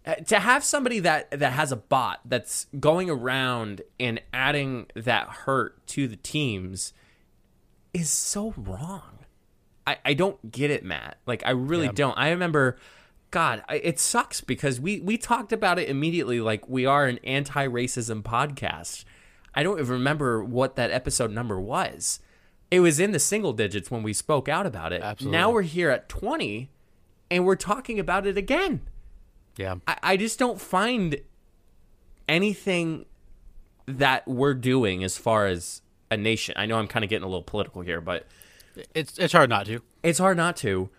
Uh, 0.06 0.14
to 0.14 0.38
have 0.38 0.64
somebody 0.64 1.00
that 1.00 1.30
that 1.30 1.52
has 1.52 1.72
a 1.72 1.76
bot 1.76 2.20
that's 2.24 2.66
going 2.78 3.10
around 3.10 3.82
and 3.98 4.20
adding 4.32 4.86
that 4.94 5.28
hurt 5.28 5.86
to 5.88 6.06
the 6.08 6.16
teams 6.16 6.92
is 7.92 8.10
so 8.10 8.54
wrong. 8.56 9.18
I, 9.86 9.98
I 10.04 10.14
don't 10.14 10.50
get 10.50 10.70
it, 10.70 10.84
Matt. 10.84 11.18
Like 11.26 11.42
I 11.44 11.50
really 11.50 11.88
don't. 11.88 12.16
I 12.16 12.30
remember, 12.30 12.76
God, 13.30 13.62
it 13.70 13.98
sucks 13.98 14.40
because 14.40 14.80
we 14.80 15.00
we 15.00 15.18
talked 15.18 15.52
about 15.52 15.78
it 15.78 15.88
immediately. 15.88 16.40
Like 16.40 16.68
we 16.68 16.86
are 16.86 17.06
an 17.06 17.18
anti-racism 17.24 18.22
podcast. 18.22 19.04
I 19.54 19.62
don't 19.62 19.78
even 19.78 19.92
remember 19.92 20.42
what 20.42 20.76
that 20.76 20.90
episode 20.90 21.30
number 21.30 21.60
was. 21.60 22.20
It 22.70 22.80
was 22.80 23.00
in 23.00 23.12
the 23.12 23.18
single 23.18 23.52
digits 23.52 23.90
when 23.90 24.02
we 24.02 24.12
spoke 24.12 24.48
out 24.48 24.66
about 24.66 24.92
it. 24.92 25.02
Absolutely. 25.02 25.38
Now 25.38 25.50
we're 25.50 25.62
here 25.62 25.90
at 25.90 26.08
twenty, 26.08 26.70
and 27.30 27.44
we're 27.44 27.56
talking 27.56 27.98
about 27.98 28.26
it 28.26 28.36
again. 28.38 28.82
Yeah. 29.56 29.76
I, 29.86 29.96
I 30.02 30.16
just 30.16 30.38
don't 30.38 30.60
find 30.60 31.16
anything 32.28 33.06
that 33.86 34.26
we're 34.28 34.54
doing 34.54 35.02
as 35.02 35.16
far 35.18 35.46
as 35.46 35.82
a 36.10 36.16
nation. 36.16 36.54
I 36.56 36.66
know 36.66 36.78
I'm 36.78 36.88
kind 36.88 37.04
of 37.04 37.10
getting 37.10 37.24
a 37.24 37.28
little 37.28 37.42
political 37.42 37.82
here, 37.82 38.00
but 38.00 38.26
It's 38.94 39.18
it's 39.18 39.32
hard 39.32 39.50
not 39.50 39.66
to. 39.66 39.80
it's 40.02 40.18
hard 40.18 40.36
not 40.36 40.56
to. 40.58 40.90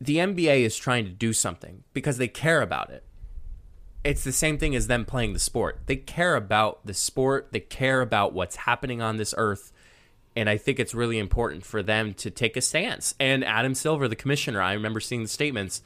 The 0.00 0.16
NBA 0.16 0.60
is 0.60 0.76
trying 0.76 1.04
to 1.04 1.10
do 1.10 1.32
something 1.32 1.84
because 1.92 2.18
they 2.18 2.28
care 2.28 2.62
about 2.62 2.90
it. 2.90 3.04
It's 4.02 4.24
the 4.24 4.32
same 4.32 4.58
thing 4.58 4.74
as 4.74 4.86
them 4.86 5.04
playing 5.04 5.32
the 5.32 5.38
sport. 5.38 5.80
They 5.86 5.96
care 5.96 6.36
about 6.36 6.84
the 6.84 6.92
sport, 6.92 7.48
they 7.52 7.60
care 7.60 8.02
about 8.02 8.34
what's 8.34 8.56
happening 8.56 9.00
on 9.00 9.16
this 9.16 9.34
earth. 9.38 9.72
And 10.36 10.50
I 10.50 10.56
think 10.56 10.78
it's 10.80 10.94
really 10.94 11.18
important 11.18 11.64
for 11.64 11.82
them 11.82 12.12
to 12.14 12.30
take 12.30 12.56
a 12.56 12.60
stance. 12.60 13.14
And 13.20 13.44
Adam 13.44 13.74
Silver, 13.74 14.08
the 14.08 14.16
commissioner, 14.16 14.60
I 14.60 14.72
remember 14.72 15.00
seeing 15.00 15.22
the 15.22 15.28
statements, 15.28 15.80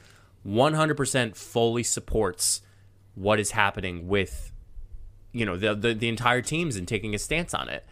100% 0.45 1.35
fully 1.35 1.83
supports 1.83 2.61
what 3.15 3.39
is 3.39 3.51
happening 3.51 4.07
with 4.07 4.51
you 5.31 5.45
know 5.45 5.57
the, 5.57 5.75
the 5.75 5.93
the 5.93 6.07
entire 6.07 6.41
teams 6.41 6.75
and 6.75 6.87
taking 6.87 7.13
a 7.13 7.19
stance 7.19 7.53
on 7.53 7.69
it. 7.69 7.85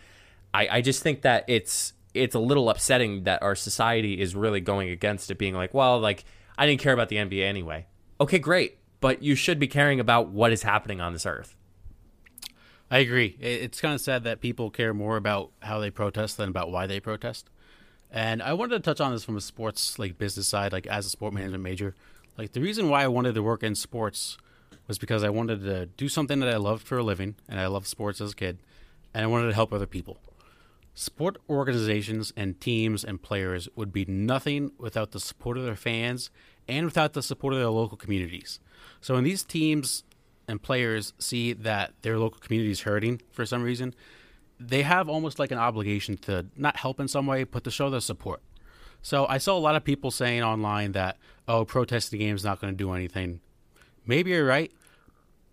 I, 0.53 0.68
I 0.78 0.82
just 0.82 1.03
think 1.03 1.22
that 1.22 1.45
it's 1.47 1.93
it's 2.18 2.36
a 2.36 2.39
little 2.39 2.70
upsetting 2.70 3.24
that 3.24 3.41
our 3.41 3.55
society 3.55 4.20
is 4.20 4.36
really 4.36 4.61
going 4.61 4.89
against 4.89 5.32
it, 5.32 5.38
being 5.38 5.53
like, 5.53 5.74
well, 5.74 5.99
like 5.99 6.26
I 6.57 6.65
didn't 6.65 6.82
care 6.82 6.93
about 6.93 7.09
the 7.09 7.18
NBA 7.18 7.43
anyway. 7.43 7.86
Okay, 8.20 8.39
great, 8.39 8.78
but 8.99 9.22
you 9.22 9.36
should 9.36 9.59
be 9.59 9.68
caring 9.68 9.99
about 9.99 10.30
what 10.30 10.51
is 10.51 10.63
happening 10.63 11.01
on 11.01 11.13
this 11.13 11.26
earth. 11.26 11.55
I 12.89 12.99
agree. 12.99 13.38
It's 13.39 13.82
kind 13.82 13.93
of 13.93 14.01
sad 14.01 14.24
that 14.24 14.39
people 14.39 14.70
care 14.70 14.93
more 14.93 15.18
about 15.18 15.51
how 15.61 15.80
they 15.80 15.89
protest 15.89 16.38
than 16.38 16.49
about 16.49 16.72
why 16.72 16.88
they 16.88 16.99
protest. 16.99 17.49
And 18.09 18.41
I 18.41 18.53
wanted 18.53 18.76
to 18.76 18.80
touch 18.80 19.01
on 19.01 19.11
this 19.11 19.26
from 19.26 19.36
a 19.36 19.41
sports 19.41 19.99
like 19.99 20.18
business 20.18 20.47
side, 20.47 20.72
like 20.72 20.88
as 20.88 21.05
a 21.05 21.09
sport 21.09 21.34
management 21.34 21.63
major. 21.63 21.95
Like 22.38 22.53
the 22.53 22.61
reason 22.61 22.89
why 22.89 23.03
I 23.03 23.07
wanted 23.07 23.36
to 23.36 23.43
work 23.43 23.61
in 23.61 23.76
sports 23.76 24.38
was 24.88 24.97
because 24.97 25.24
I 25.24 25.30
wanted 25.30 25.61
to 25.63 25.88
do 25.88 26.07
something 26.07 26.39
that 26.39 26.47
I 26.49 26.55
loved 26.55 26.88
for 26.88 26.97
a 26.97 27.03
living, 27.03 27.36
and 27.49 27.59
I 27.59 27.68
loved 27.68 27.88
sports 27.88 28.22
as 28.22 28.32
a 28.32 28.36
kid, 28.36 28.59
and 29.13 29.24
I 29.24 29.28
wanted 29.28 29.47
to 29.47 29.53
help 29.53 29.74
other 29.74 29.86
people. 29.86 30.18
Sport 30.99 31.37
organizations 31.47 32.33
and 32.35 32.59
teams 32.59 33.03
and 33.03 33.21
players 33.21 33.69
would 33.75 33.93
be 33.93 34.03
nothing 34.05 34.71
without 34.79 35.11
the 35.11 35.19
support 35.19 35.55
of 35.55 35.63
their 35.63 35.75
fans 35.75 36.31
and 36.67 36.85
without 36.85 37.13
the 37.13 37.21
support 37.21 37.53
of 37.53 37.59
their 37.59 37.69
local 37.69 37.95
communities. 37.95 38.59
So 38.99 39.13
when 39.13 39.23
these 39.23 39.43
teams 39.43 40.03
and 40.47 40.59
players 40.59 41.13
see 41.19 41.53
that 41.53 41.93
their 42.01 42.17
local 42.17 42.39
community 42.39 42.71
is 42.71 42.81
hurting 42.81 43.21
for 43.29 43.45
some 43.45 43.61
reason, 43.61 43.93
they 44.59 44.81
have 44.81 45.07
almost 45.07 45.37
like 45.37 45.51
an 45.51 45.59
obligation 45.59 46.17
to 46.17 46.47
not 46.55 46.77
help 46.77 46.99
in 46.99 47.07
some 47.07 47.27
way, 47.27 47.43
but 47.43 47.63
to 47.65 47.69
show 47.69 47.91
their 47.91 47.99
support. 47.99 48.41
So 49.03 49.27
I 49.27 49.37
saw 49.37 49.55
a 49.55 49.59
lot 49.59 49.75
of 49.75 49.83
people 49.83 50.09
saying 50.09 50.41
online 50.41 50.93
that, 50.93 51.17
oh, 51.47 51.63
protesting 51.63 52.17
the 52.17 52.25
game 52.25 52.35
is 52.35 52.43
not 52.43 52.59
going 52.59 52.73
to 52.73 52.77
do 52.77 52.91
anything. 52.93 53.39
Maybe 54.07 54.31
you're 54.31 54.47
right, 54.47 54.71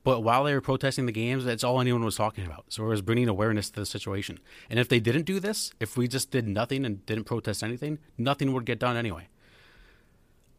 but 0.05 0.21
while 0.21 0.45
they 0.45 0.55
were 0.55 0.61
protesting 0.61 1.07
the 1.07 1.13
games, 1.13 1.45
that's 1.45 1.65
all 1.65 1.81
anyone 1.81 2.05
was 2.05 2.17
talking 2.17 2.45
about. 2.45 2.67
So 2.69 2.85
it 2.85 2.89
was 2.89 3.03
bringing 3.03 3.29
awareness 3.29 3.71
to 3.71 3.81
the 3.81 3.87
situation. 3.87 4.39
And 4.69 4.79
if 4.79 4.89
they 4.89 5.01
didn't 5.01 5.25
do 5.25 5.41
this, 5.41 5.73
if 5.81 5.97
we 5.97 6.07
just 6.07 6.31
did 6.31 6.47
nothing 6.47 6.85
and 6.85 7.05
didn't 7.07 7.25
protest 7.25 7.65
anything, 7.65 7.99
nothing 8.19 8.53
would 8.53 8.67
get 8.67 8.79
done 8.79 8.97
anyway. 8.97 9.29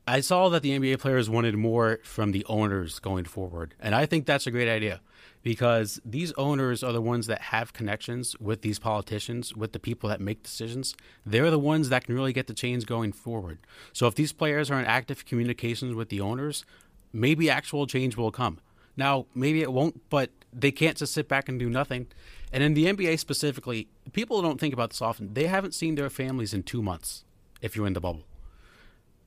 I 0.07 0.19
saw 0.19 0.49
that 0.49 0.61
the 0.61 0.77
NBA 0.77 0.99
players 0.99 1.29
wanted 1.29 1.55
more 1.55 1.99
from 2.03 2.31
the 2.31 2.45
owners 2.45 2.99
going 2.99 3.25
forward. 3.25 3.73
And 3.79 3.95
I 3.95 4.05
think 4.05 4.25
that's 4.25 4.45
a 4.45 4.51
great 4.51 4.69
idea 4.69 5.01
because 5.41 5.99
these 6.03 6.31
owners 6.33 6.83
are 6.83 6.91
the 6.91 7.01
ones 7.01 7.27
that 7.27 7.41
have 7.41 7.73
connections 7.73 8.35
with 8.39 8.61
these 8.61 8.79
politicians, 8.79 9.55
with 9.55 9.73
the 9.73 9.79
people 9.79 10.09
that 10.09 10.21
make 10.21 10.43
decisions. 10.43 10.95
They're 11.25 11.51
the 11.51 11.59
ones 11.59 11.89
that 11.89 12.05
can 12.05 12.15
really 12.15 12.33
get 12.33 12.47
the 12.47 12.53
change 12.53 12.85
going 12.85 13.13
forward. 13.13 13.59
So 13.93 14.05
if 14.07 14.15
these 14.15 14.33
players 14.33 14.69
are 14.69 14.79
in 14.79 14.85
active 14.85 15.25
communications 15.25 15.95
with 15.95 16.09
the 16.09 16.21
owners, 16.21 16.65
maybe 17.13 17.49
actual 17.49 17.87
change 17.87 18.15
will 18.15 18.31
come. 18.31 18.59
Now, 18.97 19.25
maybe 19.35 19.61
it 19.61 19.71
won't, 19.71 20.09
but 20.09 20.29
they 20.53 20.71
can't 20.71 20.97
just 20.97 21.13
sit 21.13 21.27
back 21.27 21.49
and 21.49 21.59
do 21.59 21.69
nothing. 21.69 22.07
And 22.51 22.63
in 22.63 22.73
the 22.73 22.85
NBA 22.85 23.19
specifically, 23.19 23.89
people 24.13 24.41
don't 24.41 24.59
think 24.59 24.73
about 24.73 24.91
this 24.91 25.01
often. 25.01 25.33
They 25.33 25.47
haven't 25.47 25.73
seen 25.73 25.95
their 25.95 26.09
families 26.09 26.53
in 26.53 26.63
two 26.63 26.81
months 26.81 27.25
if 27.61 27.75
you're 27.75 27.87
in 27.87 27.93
the 27.93 28.01
bubble 28.01 28.23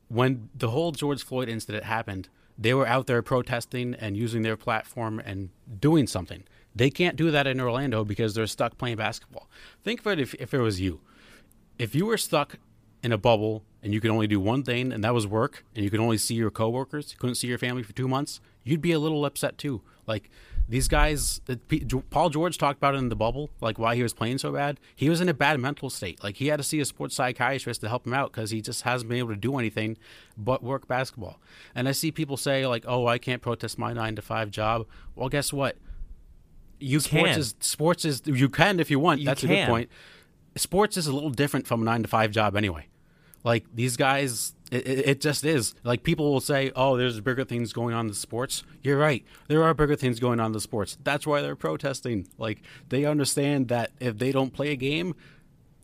when 0.09 0.49
the 0.53 0.71
whole 0.71 0.91
George 0.91 1.23
Floyd 1.23 1.47
incident 1.47 1.85
happened, 1.85 2.27
they 2.57 2.73
were 2.73 2.87
out 2.87 3.07
there 3.07 3.21
protesting 3.21 3.93
and 3.93 4.17
using 4.17 4.41
their 4.41 4.57
platform 4.57 5.19
and 5.19 5.49
doing 5.79 6.07
something. 6.07 6.43
They 6.75 6.89
can't 6.89 7.15
do 7.15 7.31
that 7.31 7.47
in 7.47 7.61
Orlando 7.61 8.03
because 8.03 8.33
they're 8.33 8.47
stuck 8.47 8.77
playing 8.77 8.97
basketball. 8.97 9.47
Think 9.83 10.01
of 10.01 10.07
it 10.07 10.19
if, 10.19 10.33
if 10.35 10.53
it 10.53 10.59
was 10.59 10.81
you. 10.81 10.99
If 11.77 11.95
you 11.95 12.05
were 12.05 12.17
stuck 12.17 12.57
in 13.01 13.11
a 13.11 13.17
bubble 13.17 13.63
and 13.81 13.93
you 13.93 14.01
could 14.01 14.11
only 14.11 14.27
do 14.27 14.39
one 14.39 14.63
thing, 14.63 14.91
and 14.91 15.03
that 15.03 15.13
was 15.13 15.25
work, 15.25 15.63
and 15.73 15.85
you 15.85 15.89
could 15.89 16.01
only 16.01 16.17
see 16.17 16.35
your 16.35 16.51
coworkers, 16.51 17.13
you 17.13 17.17
couldn't 17.17 17.35
see 17.35 17.47
your 17.47 17.57
family 17.57 17.83
for 17.83 17.93
two 17.93 18.07
months, 18.07 18.41
you'd 18.63 18.81
be 18.81 18.91
a 18.91 18.99
little 18.99 19.25
upset 19.25 19.57
too. 19.57 19.81
Like 20.07 20.29
these 20.69 20.87
guys, 20.87 21.41
Paul 22.11 22.29
George 22.29 22.57
talked 22.57 22.77
about 22.77 22.93
it 22.93 22.99
in 22.99 23.09
the 23.09 23.15
bubble, 23.15 23.49
like 23.59 23.79
why 23.79 23.95
he 23.95 24.03
was 24.03 24.13
playing 24.13 24.37
so 24.37 24.51
bad. 24.51 24.79
He 24.95 25.09
was 25.09 25.19
in 25.19 25.27
a 25.27 25.33
bad 25.33 25.59
mental 25.59 25.89
state. 25.89 26.23
Like 26.23 26.35
he 26.35 26.47
had 26.47 26.57
to 26.57 26.63
see 26.63 26.79
a 26.79 26.85
sports 26.85 27.15
psychiatrist 27.15 27.81
to 27.81 27.89
help 27.89 28.05
him 28.05 28.13
out 28.13 28.31
because 28.31 28.51
he 28.51 28.61
just 28.61 28.83
hasn't 28.83 29.09
been 29.09 29.17
able 29.17 29.29
to 29.29 29.35
do 29.35 29.57
anything 29.57 29.97
but 30.37 30.63
work 30.63 30.87
basketball. 30.87 31.39
And 31.73 31.89
I 31.89 31.91
see 31.91 32.11
people 32.11 32.37
say 32.37 32.67
like, 32.67 32.85
"Oh, 32.87 33.07
I 33.07 33.17
can't 33.17 33.41
protest 33.41 33.79
my 33.79 33.93
nine 33.93 34.15
to 34.15 34.21
five 34.21 34.51
job." 34.51 34.85
Well, 35.15 35.29
guess 35.29 35.51
what? 35.51 35.77
You 36.79 36.99
sports 36.99 37.31
can. 37.31 37.39
is 37.39 37.55
sports 37.61 38.05
is 38.05 38.21
you 38.25 38.47
can 38.47 38.79
if 38.79 38.91
you 38.91 38.99
want. 38.99 39.21
You 39.21 39.25
That's 39.25 39.43
a 39.43 39.47
good 39.47 39.67
point. 39.67 39.89
Sports 40.55 40.97
is 40.97 41.07
a 41.07 41.13
little 41.13 41.31
different 41.31 41.65
from 41.65 41.81
a 41.81 41.85
nine 41.85 42.03
to 42.03 42.07
five 42.07 42.29
job 42.29 42.55
anyway. 42.55 42.87
Like 43.43 43.65
these 43.73 43.95
guys, 43.97 44.53
it, 44.71 44.87
it 44.87 45.21
just 45.21 45.43
is. 45.45 45.73
Like 45.83 46.03
people 46.03 46.31
will 46.31 46.41
say, 46.41 46.71
"Oh, 46.75 46.97
there's 46.97 47.19
bigger 47.21 47.43
things 47.45 47.73
going 47.73 47.93
on 47.93 48.01
in 48.01 48.07
the 48.07 48.15
sports." 48.15 48.63
You're 48.81 48.97
right. 48.97 49.23
There 49.47 49.63
are 49.63 49.73
bigger 49.73 49.95
things 49.95 50.19
going 50.19 50.39
on 50.39 50.47
in 50.47 50.51
the 50.51 50.59
sports. 50.59 50.97
That's 51.03 51.25
why 51.25 51.41
they're 51.41 51.55
protesting. 51.55 52.27
Like 52.37 52.61
they 52.89 53.05
understand 53.05 53.69
that 53.69 53.91
if 53.99 54.17
they 54.17 54.31
don't 54.31 54.53
play 54.53 54.71
a 54.71 54.75
game, 54.75 55.15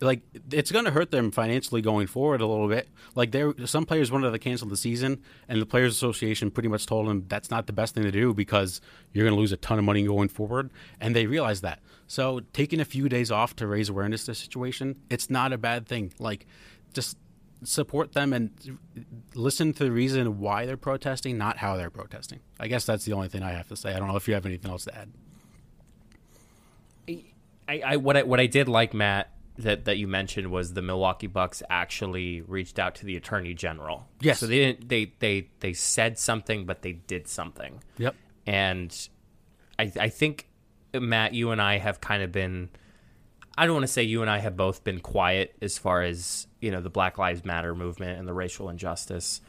like 0.01 0.21
it's 0.51 0.71
going 0.71 0.85
to 0.85 0.91
hurt 0.91 1.11
them 1.11 1.31
financially 1.31 1.81
going 1.81 2.07
forward 2.07 2.41
a 2.41 2.45
little 2.45 2.67
bit. 2.67 2.89
Like 3.15 3.31
there, 3.31 3.53
some 3.65 3.85
players 3.85 4.11
wanted 4.11 4.31
to 4.31 4.39
cancel 4.39 4.67
the 4.67 4.77
season, 4.77 5.21
and 5.47 5.61
the 5.61 5.65
players' 5.65 5.93
association 5.93 6.51
pretty 6.51 6.69
much 6.69 6.85
told 6.85 7.07
them 7.07 7.25
that's 7.27 7.49
not 7.49 7.67
the 7.67 7.73
best 7.73 7.95
thing 7.95 8.03
to 8.03 8.11
do 8.11 8.33
because 8.33 8.81
you're 9.13 9.23
going 9.23 9.35
to 9.35 9.39
lose 9.39 9.51
a 9.51 9.57
ton 9.57 9.79
of 9.79 9.85
money 9.85 10.03
going 10.03 10.27
forward, 10.27 10.71
and 10.99 11.15
they 11.15 11.25
realize 11.25 11.61
that. 11.61 11.79
So 12.07 12.41
taking 12.53 12.79
a 12.79 12.85
few 12.85 13.07
days 13.09 13.31
off 13.31 13.55
to 13.57 13.67
raise 13.67 13.89
awareness 13.89 14.25
to 14.25 14.31
the 14.31 14.35
situation, 14.35 14.97
it's 15.09 15.29
not 15.29 15.53
a 15.53 15.57
bad 15.57 15.87
thing. 15.87 16.13
Like 16.19 16.45
just 16.93 17.17
support 17.67 18.13
them 18.13 18.33
and 18.33 18.79
listen 19.33 19.73
to 19.73 19.83
the 19.85 19.91
reason 19.91 20.39
why 20.39 20.65
they're 20.65 20.77
protesting, 20.77 21.37
not 21.37 21.57
how 21.57 21.77
they're 21.77 21.89
protesting. 21.89 22.39
I 22.59 22.67
guess 22.67 22.85
that's 22.85 23.05
the 23.05 23.13
only 23.13 23.27
thing 23.27 23.43
I 23.43 23.51
have 23.51 23.67
to 23.69 23.75
say. 23.75 23.93
I 23.93 23.99
don't 23.99 24.07
know 24.07 24.15
if 24.15 24.27
you 24.27 24.33
have 24.33 24.45
anything 24.45 24.71
else 24.71 24.85
to 24.85 24.97
add. 24.97 25.11
I, 27.67 27.81
I 27.85 27.97
what 27.97 28.17
I 28.17 28.23
what 28.23 28.39
I 28.39 28.45
did 28.45 28.67
like 28.67 28.93
Matt 28.93 29.31
that 29.57 29.85
that 29.85 29.97
you 29.97 30.07
mentioned 30.07 30.51
was 30.51 30.73
the 30.73 30.81
Milwaukee 30.81 31.27
Bucks 31.27 31.63
actually 31.69 32.41
reached 32.41 32.79
out 32.79 32.95
to 32.95 33.05
the 33.05 33.15
Attorney 33.15 33.53
General. 33.53 34.07
Yes. 34.21 34.39
So 34.39 34.47
they 34.47 34.59
didn't 34.59 34.89
they 34.89 35.13
they 35.19 35.49
they 35.59 35.73
said 35.73 36.19
something 36.19 36.65
but 36.65 36.81
they 36.81 36.93
did 36.93 37.27
something. 37.27 37.81
Yep. 37.97 38.15
And 38.45 39.09
I 39.79 39.91
I 39.99 40.09
think 40.09 40.47
Matt 40.93 41.33
you 41.33 41.51
and 41.51 41.61
I 41.61 41.77
have 41.77 42.01
kind 42.01 42.21
of 42.21 42.31
been 42.31 42.69
I 43.57 43.65
don't 43.65 43.75
want 43.75 43.83
to 43.83 43.91
say 43.91 44.03
you 44.03 44.21
and 44.21 44.29
I 44.29 44.39
have 44.39 44.57
both 44.57 44.83
been 44.83 44.99
quiet 44.99 45.55
as 45.61 45.77
far 45.77 46.01
as, 46.01 46.47
you 46.59 46.71
know, 46.71 46.81
the 46.81 46.89
Black 46.89 47.17
Lives 47.17 47.45
Matter 47.45 47.73
movement 47.73 48.19
and 48.19 48.27
the 48.27 48.33
racial 48.33 48.69
injustice. 48.69 49.39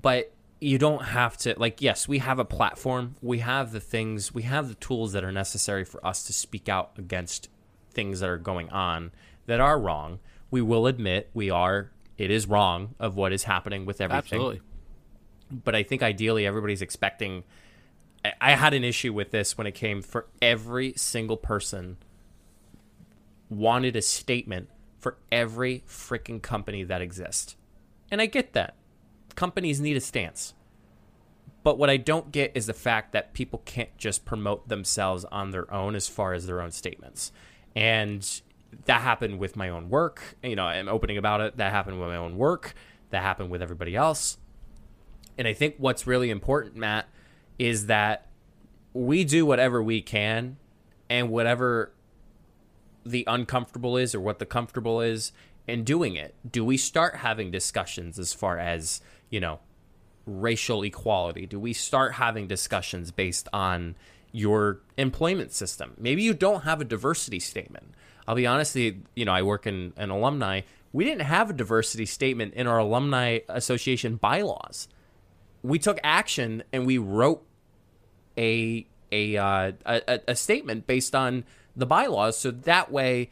But 0.00 0.32
you 0.60 0.78
don't 0.78 1.04
have 1.04 1.36
to 1.38 1.54
like 1.58 1.82
yes, 1.82 2.06
we 2.08 2.18
have 2.18 2.38
a 2.38 2.44
platform. 2.44 3.16
We 3.20 3.40
have 3.40 3.72
the 3.72 3.80
things, 3.80 4.32
we 4.32 4.42
have 4.42 4.68
the 4.68 4.74
tools 4.76 5.12
that 5.12 5.24
are 5.24 5.32
necessary 5.32 5.84
for 5.84 6.04
us 6.06 6.22
to 6.24 6.32
speak 6.32 6.68
out 6.68 6.92
against 6.96 7.48
things 7.90 8.20
that 8.20 8.28
are 8.30 8.38
going 8.38 8.70
on 8.70 9.10
that 9.46 9.60
are 9.60 9.78
wrong. 9.78 10.20
We 10.50 10.62
will 10.62 10.86
admit 10.86 11.30
we 11.34 11.50
are 11.50 11.90
it 12.16 12.30
is 12.30 12.46
wrong 12.46 12.94
of 13.00 13.16
what 13.16 13.32
is 13.32 13.44
happening 13.44 13.84
with 13.86 14.00
everything 14.00 14.38
Absolutely. 14.38 14.60
but 15.50 15.74
I 15.74 15.82
think 15.82 16.02
ideally 16.02 16.46
everybody's 16.46 16.80
expecting. 16.82 17.42
I- 18.24 18.32
I 18.40 18.52
had 18.52 18.72
an 18.72 18.84
issue 18.84 19.12
with 19.12 19.30
this 19.32 19.58
when 19.58 19.66
it 19.66 19.72
came 19.72 20.00
for 20.00 20.26
every 20.40 20.92
single 20.96 21.36
person 21.36 21.96
wanted 23.58 23.96
a 23.96 24.02
statement 24.02 24.68
for 24.98 25.18
every 25.30 25.82
freaking 25.86 26.40
company 26.40 26.84
that 26.84 27.00
exists. 27.00 27.56
And 28.10 28.20
I 28.20 28.26
get 28.26 28.52
that. 28.52 28.76
Companies 29.34 29.80
need 29.80 29.96
a 29.96 30.00
stance. 30.00 30.54
But 31.62 31.78
what 31.78 31.90
I 31.90 31.96
don't 31.96 32.32
get 32.32 32.52
is 32.54 32.66
the 32.66 32.74
fact 32.74 33.12
that 33.12 33.34
people 33.34 33.62
can't 33.64 33.96
just 33.96 34.24
promote 34.24 34.68
themselves 34.68 35.24
on 35.26 35.50
their 35.50 35.72
own 35.72 35.94
as 35.94 36.08
far 36.08 36.34
as 36.34 36.46
their 36.46 36.60
own 36.60 36.72
statements. 36.72 37.32
And 37.76 38.28
that 38.86 39.00
happened 39.02 39.38
with 39.38 39.56
my 39.56 39.68
own 39.68 39.88
work. 39.88 40.36
You 40.42 40.56
know, 40.56 40.64
I'm 40.64 40.88
opening 40.88 41.18
about 41.18 41.40
it. 41.40 41.56
That 41.56 41.72
happened 41.72 42.00
with 42.00 42.08
my 42.08 42.16
own 42.16 42.36
work. 42.36 42.74
That 43.10 43.22
happened 43.22 43.50
with 43.50 43.62
everybody 43.62 43.94
else. 43.94 44.38
And 45.38 45.46
I 45.46 45.54
think 45.54 45.76
what's 45.78 46.06
really 46.06 46.30
important, 46.30 46.76
Matt, 46.76 47.08
is 47.58 47.86
that 47.86 48.26
we 48.92 49.24
do 49.24 49.46
whatever 49.46 49.82
we 49.82 50.02
can 50.02 50.56
and 51.08 51.30
whatever 51.30 51.92
the 53.04 53.24
uncomfortable 53.26 53.96
is 53.96 54.14
or 54.14 54.20
what 54.20 54.38
the 54.38 54.46
comfortable 54.46 55.00
is 55.00 55.32
in 55.66 55.84
doing 55.84 56.16
it. 56.16 56.34
Do 56.50 56.64
we 56.64 56.76
start 56.76 57.16
having 57.16 57.50
discussions 57.50 58.18
as 58.18 58.32
far 58.32 58.58
as, 58.58 59.00
you 59.30 59.40
know, 59.40 59.60
racial 60.26 60.82
equality? 60.82 61.46
Do 61.46 61.58
we 61.58 61.72
start 61.72 62.14
having 62.14 62.46
discussions 62.46 63.10
based 63.10 63.48
on 63.52 63.96
your 64.32 64.80
employment 64.96 65.52
system? 65.52 65.94
Maybe 65.98 66.22
you 66.22 66.34
don't 66.34 66.62
have 66.62 66.80
a 66.80 66.84
diversity 66.84 67.40
statement. 67.40 67.94
I'll 68.26 68.34
be 68.34 68.46
honest, 68.46 68.76
you 68.76 69.02
know, 69.16 69.32
I 69.32 69.42
work 69.42 69.66
in 69.66 69.92
an 69.96 70.10
alumni. 70.10 70.62
We 70.92 71.04
didn't 71.04 71.22
have 71.22 71.50
a 71.50 71.52
diversity 71.52 72.06
statement 72.06 72.54
in 72.54 72.66
our 72.66 72.78
alumni 72.78 73.40
association 73.48 74.16
bylaws. 74.16 74.88
We 75.62 75.78
took 75.78 75.98
action 76.02 76.62
and 76.72 76.86
we 76.86 76.98
wrote 76.98 77.44
a 78.36 78.86
a, 79.10 79.36
uh, 79.36 79.72
a 79.84 80.20
a 80.28 80.34
statement 80.34 80.86
based 80.86 81.14
on 81.14 81.44
the 81.76 81.86
bylaws, 81.86 82.36
so 82.36 82.50
that 82.50 82.90
way 82.90 83.30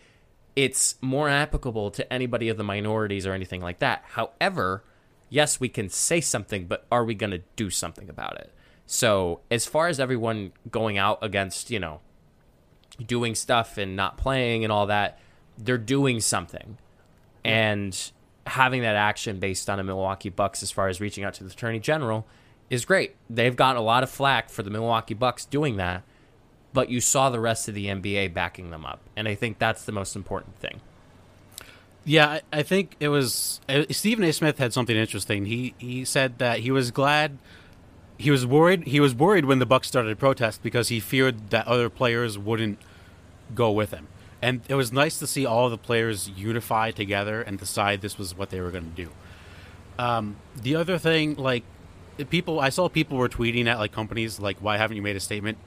it's 0.57 0.97
more 1.01 1.29
applicable 1.29 1.91
to 1.93 2.13
anybody 2.13 2.49
of 2.49 2.57
the 2.57 2.65
minorities 2.65 3.27
or 3.27 3.33
anything 3.33 3.61
like 3.61 3.79
that. 3.79 4.05
However, 4.09 4.83
yes, 5.29 5.61
we 5.61 5.69
can 5.69 5.89
say 5.89 6.21
something, 6.21 6.67
but 6.67 6.87
are 6.91 7.05
we 7.05 7.15
going 7.15 7.31
to 7.31 7.43
do 7.57 7.71
something 7.71 8.09
about 8.09 8.37
it? 8.37 8.53
So, 8.87 9.41
as 9.51 9.67
far 9.67 9.87
as 9.87 10.01
everyone 10.01 10.53
going 10.71 10.99
out 10.99 11.21
against, 11.23 11.71
you 11.71 11.79
know, 11.79 12.01
doing 13.05 13.35
stuff 13.35 13.79
and 13.79 13.95
not 13.95 14.19
playing 14.19 14.65
and 14.65 14.73
all 14.73 14.87
that, 14.87 15.19
they're 15.57 15.79
doing 15.79 16.21
something. 16.21 16.77
And 17.45 17.97
having 18.47 18.83
that 18.83 18.97
action 18.97 19.39
based 19.39 19.71
on 19.71 19.79
a 19.79 19.85
Milwaukee 19.85 20.29
Bucks 20.29 20.63
as 20.63 20.73
far 20.73 20.89
as 20.89 21.01
reaching 21.01 21.25
out 21.25 21.35
to 21.35 21.45
the 21.45 21.51
Attorney 21.51 21.79
General 21.79 22.27
is 22.69 22.85
great. 22.85 23.17
They've 23.29 23.55
gotten 23.55 23.77
a 23.77 23.85
lot 23.85 24.03
of 24.03 24.11
flack 24.11 24.49
for 24.51 24.63
the 24.63 24.71
Milwaukee 24.71 25.15
Bucks 25.15 25.45
doing 25.45 25.77
that, 25.77 26.03
but 26.73 26.89
you 26.89 27.01
saw 27.01 27.31
the 27.31 27.41
rest 27.41 27.69
of 27.69 27.75
the 27.75 27.87
NBA 27.87 28.33
backing 28.33 28.71
them 28.71 28.85
up. 28.85 29.01
And 29.17 29.27
I 29.29 29.35
think 29.35 29.59
that's 29.59 29.85
the 29.85 29.93
most 29.93 30.17
important 30.17 30.57
thing. 30.57 30.81
Yeah, 32.05 32.41
I, 32.53 32.63
think 32.63 32.97
it 32.99 33.09
was 33.09 33.61
uh, 33.69 33.85
Stephen 33.91 34.25
A. 34.25 34.33
Smith 34.33 34.59
had 34.59 34.73
something 34.73 34.97
interesting. 34.97 35.45
He 35.45 35.75
he 35.77 36.05
said 36.05 36.39
that 36.39 36.61
he 36.61 36.71
was 36.71 36.91
glad 36.91 37.39
he 38.17 38.31
was 38.31 38.47
worried 38.47 38.87
he 38.87 39.01
was 39.01 39.15
worried 39.15 39.45
when 39.45 39.59
the 39.59 39.67
Bucks 39.67 39.89
started 39.89 40.19
protest 40.19 40.63
because 40.63 40.89
he 40.89 40.99
feared 40.99 41.51
that 41.51 41.67
other 41.67 41.91
players 41.91 42.39
wouldn't 42.39 42.79
go 43.55 43.71
with 43.71 43.91
him. 43.91 44.09
And 44.43 44.63
it 44.69 44.75
was 44.75 44.93
nice 44.93 45.19
to 45.19 45.27
see 45.27 45.45
all 45.45 45.69
the 45.69 45.77
players 45.77 46.31
unify 46.31 46.91
together 46.91 47.43
and 47.43 47.59
decide 47.59 48.01
this 48.01 48.17
was 48.17 48.35
what 48.35 48.49
they 48.49 48.61
were 48.61 48.71
going 48.71 48.91
to 48.95 49.05
do. 49.05 49.11
Um, 49.99 50.37
the 50.57 50.77
other 50.77 50.97
thing, 50.97 51.35
like 51.35 51.65
people, 52.31 52.59
I 52.59 52.71
saw 52.71 52.89
people 52.89 53.19
were 53.19 53.29
tweeting 53.29 53.67
at 53.67 53.79
like 53.79 53.93
companies 53.93 54.41
like, 54.41 54.57
"Why 54.61 54.79
haven't 54.79 54.97
you 54.97 55.03
made 55.03 55.17
a 55.17 55.21
statement?" 55.21 55.59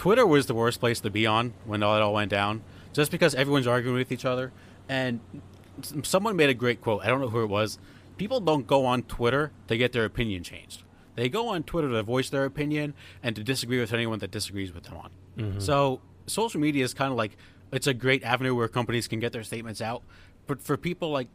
Twitter 0.00 0.26
was 0.26 0.46
the 0.46 0.54
worst 0.54 0.80
place 0.80 0.98
to 1.00 1.10
be 1.10 1.26
on 1.26 1.52
when 1.66 1.82
all 1.82 1.94
it 1.94 2.00
all 2.00 2.14
went 2.14 2.30
down, 2.30 2.62
just 2.94 3.10
because 3.10 3.34
everyone's 3.34 3.66
arguing 3.66 3.96
with 3.98 4.10
each 4.10 4.24
other. 4.24 4.50
And 4.88 5.20
someone 6.04 6.36
made 6.36 6.48
a 6.48 6.54
great 6.54 6.80
quote. 6.80 7.02
I 7.04 7.08
don't 7.08 7.20
know 7.20 7.28
who 7.28 7.42
it 7.42 7.48
was. 7.50 7.78
People 8.16 8.40
don't 8.40 8.66
go 8.66 8.86
on 8.86 9.02
Twitter 9.02 9.52
to 9.68 9.76
get 9.76 9.92
their 9.92 10.06
opinion 10.06 10.42
changed. 10.42 10.84
They 11.16 11.28
go 11.28 11.48
on 11.48 11.64
Twitter 11.64 11.90
to 11.90 12.02
voice 12.02 12.30
their 12.30 12.46
opinion 12.46 12.94
and 13.22 13.36
to 13.36 13.44
disagree 13.44 13.78
with 13.78 13.92
anyone 13.92 14.20
that 14.20 14.30
disagrees 14.30 14.72
with 14.72 14.84
them 14.84 14.96
on. 14.96 15.10
Mm-hmm. 15.36 15.60
So 15.60 16.00
social 16.26 16.62
media 16.62 16.82
is 16.82 16.94
kind 16.94 17.12
of 17.12 17.18
like 17.18 17.36
it's 17.70 17.86
a 17.86 17.92
great 17.92 18.22
avenue 18.22 18.54
where 18.54 18.68
companies 18.68 19.06
can 19.06 19.20
get 19.20 19.32
their 19.32 19.44
statements 19.44 19.82
out. 19.82 20.02
But 20.46 20.62
for 20.62 20.78
people 20.78 21.10
like 21.10 21.28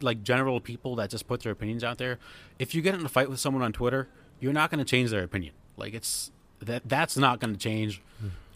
like 0.00 0.24
general 0.24 0.60
people 0.60 0.96
that 0.96 1.10
just 1.10 1.28
put 1.28 1.44
their 1.44 1.52
opinions 1.52 1.84
out 1.84 1.98
there, 1.98 2.18
if 2.58 2.74
you 2.74 2.82
get 2.82 2.96
in 2.96 3.06
a 3.06 3.08
fight 3.08 3.30
with 3.30 3.38
someone 3.38 3.62
on 3.62 3.72
Twitter, 3.72 4.08
you're 4.40 4.52
not 4.52 4.68
going 4.68 4.80
to 4.80 4.84
change 4.84 5.10
their 5.10 5.22
opinion. 5.22 5.54
Like 5.76 5.94
it's 5.94 6.32
that 6.60 6.82
that's 6.86 7.16
not 7.16 7.40
going 7.40 7.52
to 7.52 7.58
change 7.58 8.02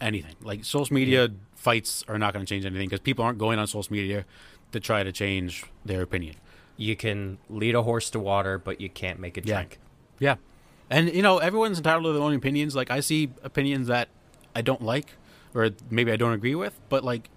anything. 0.01 0.35
Like 0.41 0.63
social 0.63 0.93
media 0.93 1.29
fights 1.55 2.03
are 2.07 2.17
not 2.17 2.33
going 2.33 2.45
to 2.45 2.49
change 2.49 2.65
anything 2.65 2.87
because 2.87 2.99
people 2.99 3.25
aren't 3.25 3.37
going 3.37 3.59
on 3.59 3.67
social 3.67 3.93
media 3.93 4.25
to 4.71 4.79
try 4.79 5.03
to 5.03 5.11
change 5.11 5.65
their 5.83 6.01
opinion. 6.01 6.35
You 6.77 6.95
can 6.95 7.37
lead 7.49 7.75
a 7.75 7.83
horse 7.83 8.09
to 8.11 8.19
water, 8.19 8.57
but 8.57 8.81
you 8.81 8.89
can't 8.89 9.19
make 9.19 9.37
it 9.37 9.47
yeah. 9.47 9.55
drink. 9.55 9.79
Yeah, 10.19 10.35
and 10.89 11.13
you 11.13 11.21
know 11.21 11.39
everyone's 11.39 11.77
entitled 11.77 12.05
to 12.05 12.13
their 12.13 12.21
own 12.21 12.33
opinions. 12.33 12.75
Like 12.75 12.91
I 12.91 12.99
see 12.99 13.31
opinions 13.43 13.87
that 13.87 14.09
I 14.55 14.61
don't 14.61 14.81
like, 14.81 15.13
or 15.53 15.71
maybe 15.89 16.11
I 16.11 16.15
don't 16.17 16.33
agree 16.33 16.55
with, 16.55 16.79
but 16.89 17.03
like 17.03 17.29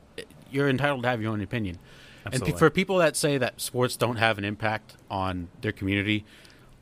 you're 0.51 0.69
entitled 0.69 1.03
to 1.03 1.09
have 1.09 1.23
your 1.23 1.33
own 1.33 1.41
opinion. 1.41 1.79
Absolutely. 2.27 2.51
And 2.53 2.59
for 2.59 2.71
people 2.71 2.99
that 2.99 3.17
say 3.17 3.39
that 3.39 3.61
sports 3.61 3.97
don't 3.97 4.17
have 4.17 4.39
an 4.39 4.45
impact 4.45 4.97
on 5.11 5.49
their 5.61 5.73
community, 5.73 6.25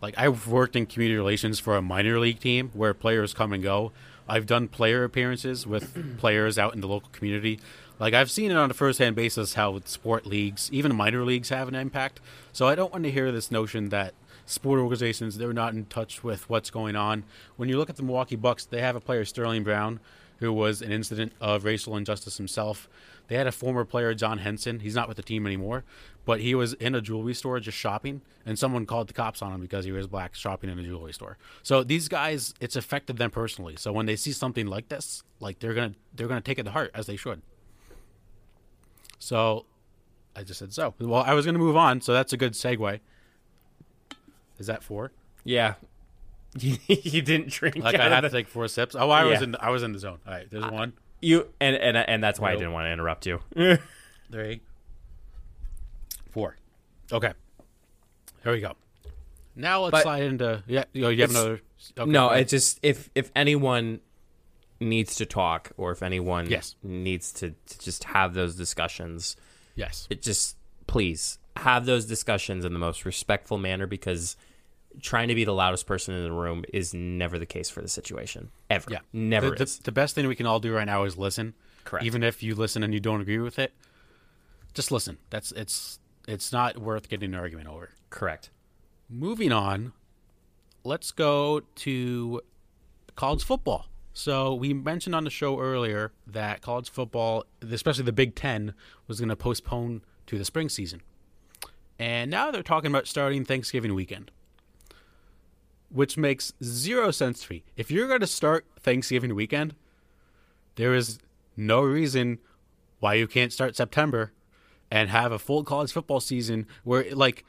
like 0.00 0.14
I've 0.18 0.46
worked 0.46 0.76
in 0.76 0.86
community 0.86 1.16
relations 1.16 1.58
for 1.58 1.76
a 1.76 1.82
minor 1.82 2.18
league 2.18 2.40
team 2.40 2.70
where 2.74 2.94
players 2.94 3.32
come 3.34 3.52
and 3.52 3.62
go. 3.62 3.92
I've 4.28 4.46
done 4.46 4.68
player 4.68 5.04
appearances 5.04 5.66
with 5.66 6.16
players 6.18 6.58
out 6.58 6.74
in 6.74 6.80
the 6.80 6.88
local 6.88 7.10
community. 7.10 7.60
Like 7.98 8.12
I've 8.12 8.30
seen 8.30 8.50
it 8.50 8.56
on 8.56 8.70
a 8.70 8.74
first-hand 8.74 9.16
basis 9.16 9.54
how 9.54 9.80
sport 9.84 10.26
leagues, 10.26 10.70
even 10.72 10.94
minor 10.94 11.24
leagues, 11.24 11.48
have 11.48 11.68
an 11.68 11.74
impact. 11.74 12.20
So 12.52 12.66
I 12.66 12.74
don't 12.74 12.92
want 12.92 13.04
to 13.04 13.10
hear 13.10 13.32
this 13.32 13.50
notion 13.50 13.88
that 13.88 14.14
sport 14.44 14.78
organizations 14.78 15.38
they're 15.38 15.52
not 15.52 15.74
in 15.74 15.86
touch 15.86 16.22
with 16.22 16.48
what's 16.48 16.70
going 16.70 16.96
on. 16.96 17.24
When 17.56 17.68
you 17.68 17.78
look 17.78 17.90
at 17.90 17.96
the 17.96 18.02
Milwaukee 18.02 18.36
Bucks, 18.36 18.64
they 18.64 18.80
have 18.80 18.96
a 18.96 19.00
player 19.00 19.24
Sterling 19.24 19.64
Brown 19.64 20.00
who 20.38 20.52
was 20.52 20.82
an 20.82 20.92
incident 20.92 21.32
of 21.40 21.64
racial 21.64 21.96
injustice 21.96 22.36
himself. 22.36 22.88
They 23.28 23.36
had 23.36 23.46
a 23.46 23.52
former 23.52 23.84
player, 23.84 24.14
John 24.14 24.38
Henson. 24.38 24.80
He's 24.80 24.94
not 24.94 25.08
with 25.08 25.16
the 25.16 25.22
team 25.22 25.46
anymore, 25.46 25.84
but 26.24 26.40
he 26.40 26.54
was 26.54 26.74
in 26.74 26.94
a 26.94 27.00
jewelry 27.00 27.34
store 27.34 27.58
just 27.60 27.76
shopping, 27.76 28.22
and 28.44 28.58
someone 28.58 28.86
called 28.86 29.08
the 29.08 29.12
cops 29.12 29.42
on 29.42 29.52
him 29.52 29.60
because 29.60 29.84
he 29.84 29.92
was 29.92 30.06
black 30.06 30.34
shopping 30.34 30.70
in 30.70 30.78
a 30.78 30.82
jewelry 30.82 31.12
store. 31.12 31.38
So 31.62 31.82
these 31.82 32.08
guys, 32.08 32.54
it's 32.60 32.76
affected 32.76 33.16
them 33.16 33.30
personally. 33.30 33.76
So 33.76 33.92
when 33.92 34.06
they 34.06 34.16
see 34.16 34.32
something 34.32 34.66
like 34.66 34.88
this, 34.88 35.22
like 35.40 35.58
they're 35.58 35.74
gonna 35.74 35.94
they're 36.14 36.28
gonna 36.28 36.40
take 36.40 36.58
it 36.58 36.64
to 36.64 36.70
heart 36.70 36.90
as 36.94 37.06
they 37.06 37.16
should. 37.16 37.42
So 39.18 39.66
I 40.34 40.42
just 40.42 40.58
said 40.58 40.72
so. 40.72 40.94
Well, 40.98 41.22
I 41.22 41.34
was 41.34 41.46
gonna 41.46 41.58
move 41.58 41.76
on, 41.76 42.00
so 42.00 42.12
that's 42.12 42.32
a 42.32 42.36
good 42.36 42.52
segue. 42.52 43.00
Is 44.58 44.66
that 44.66 44.82
four? 44.82 45.12
Yeah. 45.44 45.74
you 46.58 47.22
didn't 47.22 47.50
drink. 47.50 47.76
Like 47.76 47.96
I 47.96 48.08
had 48.08 48.24
the... 48.24 48.28
to 48.28 48.34
take 48.34 48.48
four 48.48 48.68
sips. 48.68 48.94
Oh, 48.94 49.10
I 49.10 49.24
yeah. 49.24 49.30
was 49.30 49.42
in. 49.42 49.56
I 49.60 49.70
was 49.70 49.82
in 49.82 49.92
the 49.92 49.98
zone. 49.98 50.18
All 50.26 50.32
right, 50.32 50.50
there's 50.50 50.64
I, 50.64 50.70
one. 50.70 50.94
You 51.20 51.48
and 51.60 51.76
and 51.76 51.96
and 51.96 52.22
that's 52.22 52.38
why 52.38 52.52
I 52.52 52.56
didn't 52.56 52.72
want 52.72 52.86
to 52.86 52.92
interrupt 52.92 53.26
you. 53.26 53.40
Three, 54.30 54.60
four. 56.30 56.56
Okay, 57.12 57.32
here 58.42 58.52
we 58.52 58.60
go. 58.60 58.74
Now 59.54 59.82
let's 59.82 59.92
but 59.92 60.02
slide 60.02 60.22
into 60.22 60.62
yeah. 60.66 60.84
You, 60.92 61.08
you 61.08 61.22
have 61.22 61.30
another. 61.30 61.60
Okay, 61.98 62.10
no, 62.10 62.30
it's 62.30 62.50
just 62.50 62.78
if 62.82 63.10
if 63.14 63.30
anyone 63.34 64.00
needs 64.80 65.16
to 65.16 65.26
talk 65.26 65.72
or 65.76 65.92
if 65.92 66.02
anyone 66.02 66.50
yes. 66.50 66.76
needs 66.82 67.32
to, 67.32 67.54
to 67.66 67.78
just 67.78 68.04
have 68.04 68.34
those 68.34 68.54
discussions, 68.54 69.36
yes, 69.74 70.06
it 70.10 70.22
just 70.22 70.56
please 70.86 71.38
have 71.56 71.86
those 71.86 72.04
discussions 72.04 72.64
in 72.64 72.72
the 72.72 72.78
most 72.78 73.04
respectful 73.04 73.56
manner 73.56 73.86
because 73.86 74.36
trying 75.00 75.28
to 75.28 75.34
be 75.34 75.44
the 75.44 75.52
loudest 75.52 75.86
person 75.86 76.14
in 76.14 76.24
the 76.24 76.32
room 76.32 76.64
is 76.72 76.94
never 76.94 77.38
the 77.38 77.46
case 77.46 77.68
for 77.68 77.80
the 77.80 77.88
situation 77.88 78.50
ever. 78.70 78.90
Yeah, 78.90 78.98
never. 79.12 79.50
The, 79.50 79.64
the, 79.64 79.80
the, 79.84 79.92
best 79.92 80.14
thing 80.14 80.26
we 80.26 80.36
can 80.36 80.46
all 80.46 80.60
do 80.60 80.74
right 80.74 80.86
now 80.86 81.04
is 81.04 81.16
listen. 81.16 81.54
Correct. 81.84 82.04
Even 82.04 82.22
if 82.22 82.42
you 82.42 82.54
listen 82.54 82.82
and 82.82 82.92
you 82.92 83.00
don't 83.00 83.20
agree 83.20 83.38
with 83.38 83.58
it, 83.58 83.72
just 84.74 84.90
listen. 84.90 85.18
That's 85.30 85.52
it's 85.52 85.98
it's 86.26 86.52
not 86.52 86.78
worth 86.78 87.08
getting 87.08 87.34
an 87.34 87.40
argument 87.40 87.68
over. 87.68 87.90
Correct. 88.10 88.50
Moving 89.08 89.52
on, 89.52 89.92
let's 90.84 91.12
go 91.12 91.60
to 91.76 92.40
college 93.14 93.44
football. 93.44 93.86
So 94.12 94.54
we 94.54 94.72
mentioned 94.72 95.14
on 95.14 95.24
the 95.24 95.30
show 95.30 95.60
earlier 95.60 96.12
that 96.26 96.62
college 96.62 96.88
football, 96.88 97.44
especially 97.70 98.04
the 98.04 98.12
Big 98.12 98.34
Ten, 98.34 98.72
was 99.06 99.20
going 99.20 99.28
to 99.28 99.36
postpone 99.36 100.02
to 100.26 100.38
the 100.38 100.44
spring 100.44 100.68
season. 100.70 101.02
And 101.98 102.30
now 102.30 102.50
they're 102.50 102.62
talking 102.62 102.90
about 102.90 103.06
starting 103.06 103.44
Thanksgiving 103.44 103.94
weekend 103.94 104.30
which 105.90 106.16
makes 106.16 106.52
zero 106.62 107.10
sense 107.10 107.44
to 107.44 107.52
me. 107.52 107.64
If 107.76 107.90
you're 107.90 108.08
going 108.08 108.20
to 108.20 108.26
start 108.26 108.66
Thanksgiving 108.80 109.34
weekend, 109.34 109.74
there 110.76 110.94
is 110.94 111.18
no 111.56 111.82
reason 111.82 112.38
why 113.00 113.14
you 113.14 113.26
can't 113.26 113.52
start 113.52 113.76
September 113.76 114.32
and 114.90 115.10
have 115.10 115.32
a 115.32 115.38
full 115.38 115.64
college 115.64 115.92
football 115.92 116.20
season 116.20 116.66
where, 116.84 117.04
like, 117.14 117.44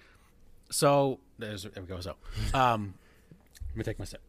so 0.69 1.19
there's 1.37 1.63
there 1.63 1.83
we 1.83 1.87
go. 1.87 1.99
So, 1.99 2.15
um, 2.53 2.95
let 3.69 3.77
me 3.77 3.83
take 3.83 3.99
my 3.99 4.05
sip. 4.05 4.21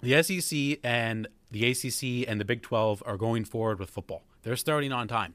The 0.00 0.22
SEC 0.22 0.80
and 0.84 1.28
the 1.50 1.70
ACC 1.70 2.28
and 2.28 2.40
the 2.40 2.44
Big 2.44 2.62
12 2.62 3.02
are 3.06 3.16
going 3.16 3.44
forward 3.44 3.78
with 3.78 3.90
football. 3.90 4.22
They're 4.42 4.56
starting 4.56 4.92
on 4.92 5.08
time. 5.08 5.34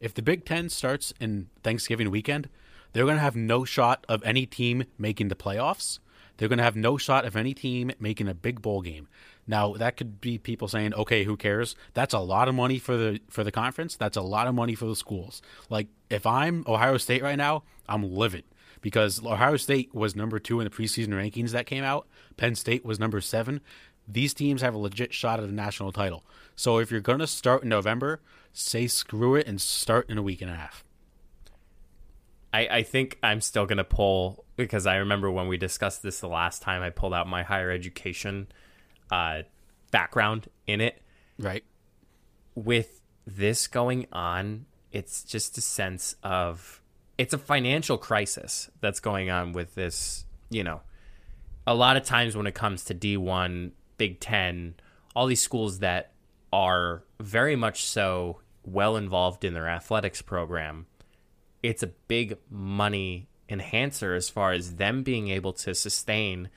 If 0.00 0.14
the 0.14 0.22
Big 0.22 0.44
10 0.44 0.68
starts 0.68 1.12
in 1.20 1.48
Thanksgiving 1.62 2.10
weekend, 2.10 2.48
they're 2.92 3.04
going 3.04 3.16
to 3.16 3.22
have 3.22 3.36
no 3.36 3.64
shot 3.64 4.04
of 4.08 4.22
any 4.24 4.46
team 4.46 4.84
making 4.96 5.28
the 5.28 5.34
playoffs 5.34 5.98
they're 6.36 6.48
going 6.48 6.58
to 6.58 6.64
have 6.64 6.76
no 6.76 6.96
shot 6.96 7.24
of 7.24 7.36
any 7.36 7.54
team 7.54 7.92
making 7.98 8.28
a 8.28 8.34
big 8.34 8.62
bowl 8.62 8.82
game. 8.82 9.08
Now 9.46 9.74
that 9.74 9.96
could 9.96 10.20
be 10.20 10.38
people 10.38 10.68
saying, 10.68 10.94
"Okay, 10.94 11.24
who 11.24 11.36
cares?" 11.36 11.76
That's 11.94 12.14
a 12.14 12.18
lot 12.18 12.48
of 12.48 12.54
money 12.54 12.78
for 12.78 12.96
the 12.96 13.20
for 13.28 13.44
the 13.44 13.52
conference. 13.52 13.96
That's 13.96 14.16
a 14.16 14.22
lot 14.22 14.46
of 14.46 14.54
money 14.54 14.74
for 14.74 14.86
the 14.86 14.96
schools. 14.96 15.40
Like 15.70 15.88
if 16.10 16.26
I'm 16.26 16.64
Ohio 16.66 16.96
State 16.98 17.22
right 17.22 17.36
now, 17.38 17.62
I'm 17.88 18.02
livid 18.02 18.44
because 18.80 19.24
Ohio 19.24 19.56
State 19.56 19.94
was 19.94 20.16
number 20.16 20.38
two 20.38 20.60
in 20.60 20.64
the 20.64 20.70
preseason 20.70 21.08
rankings 21.08 21.50
that 21.50 21.66
came 21.66 21.84
out. 21.84 22.06
Penn 22.36 22.54
State 22.54 22.84
was 22.84 22.98
number 22.98 23.20
seven. 23.20 23.60
These 24.08 24.34
teams 24.34 24.62
have 24.62 24.74
a 24.74 24.78
legit 24.78 25.12
shot 25.12 25.40
at 25.40 25.48
a 25.48 25.52
national 25.52 25.92
title. 25.92 26.24
So 26.54 26.78
if 26.78 26.90
you're 26.90 27.00
going 27.00 27.18
to 27.18 27.26
start 27.26 27.64
in 27.64 27.68
November, 27.68 28.20
say 28.52 28.86
screw 28.86 29.34
it 29.34 29.46
and 29.46 29.60
start 29.60 30.08
in 30.08 30.18
a 30.18 30.22
week 30.22 30.40
and 30.40 30.50
a 30.50 30.54
half. 30.54 30.84
I, 32.56 32.78
I 32.78 32.82
think 32.84 33.18
I'm 33.22 33.42
still 33.42 33.66
gonna 33.66 33.84
pull 33.84 34.46
because 34.56 34.86
I 34.86 34.96
remember 34.96 35.30
when 35.30 35.46
we 35.46 35.58
discussed 35.58 36.02
this 36.02 36.20
the 36.20 36.28
last 36.28 36.62
time. 36.62 36.80
I 36.80 36.88
pulled 36.88 37.12
out 37.12 37.28
my 37.28 37.42
higher 37.42 37.70
education 37.70 38.48
uh, 39.10 39.42
background 39.90 40.48
in 40.66 40.80
it. 40.80 41.02
Right. 41.38 41.64
With 42.54 43.02
this 43.26 43.66
going 43.66 44.06
on, 44.10 44.64
it's 44.90 45.22
just 45.22 45.58
a 45.58 45.60
sense 45.60 46.16
of 46.22 46.80
it's 47.18 47.34
a 47.34 47.38
financial 47.38 47.98
crisis 47.98 48.70
that's 48.80 49.00
going 49.00 49.28
on 49.28 49.52
with 49.52 49.74
this. 49.74 50.24
You 50.48 50.64
know, 50.64 50.80
a 51.66 51.74
lot 51.74 51.98
of 51.98 52.04
times 52.04 52.38
when 52.38 52.46
it 52.46 52.54
comes 52.54 52.84
to 52.86 52.94
D1, 52.94 53.72
Big 53.98 54.18
Ten, 54.18 54.76
all 55.14 55.26
these 55.26 55.42
schools 55.42 55.80
that 55.80 56.12
are 56.54 57.02
very 57.20 57.54
much 57.54 57.84
so 57.84 58.40
well 58.64 58.96
involved 58.96 59.44
in 59.44 59.52
their 59.52 59.68
athletics 59.68 60.22
program, 60.22 60.86
it's 61.66 61.82
a 61.82 61.88
big 61.88 62.38
money 62.48 63.28
enhancer 63.48 64.14
as 64.14 64.28
far 64.30 64.52
as 64.52 64.76
them 64.76 65.02
being 65.02 65.28
able 65.28 65.52
to 65.52 65.74
sustain 65.74 66.48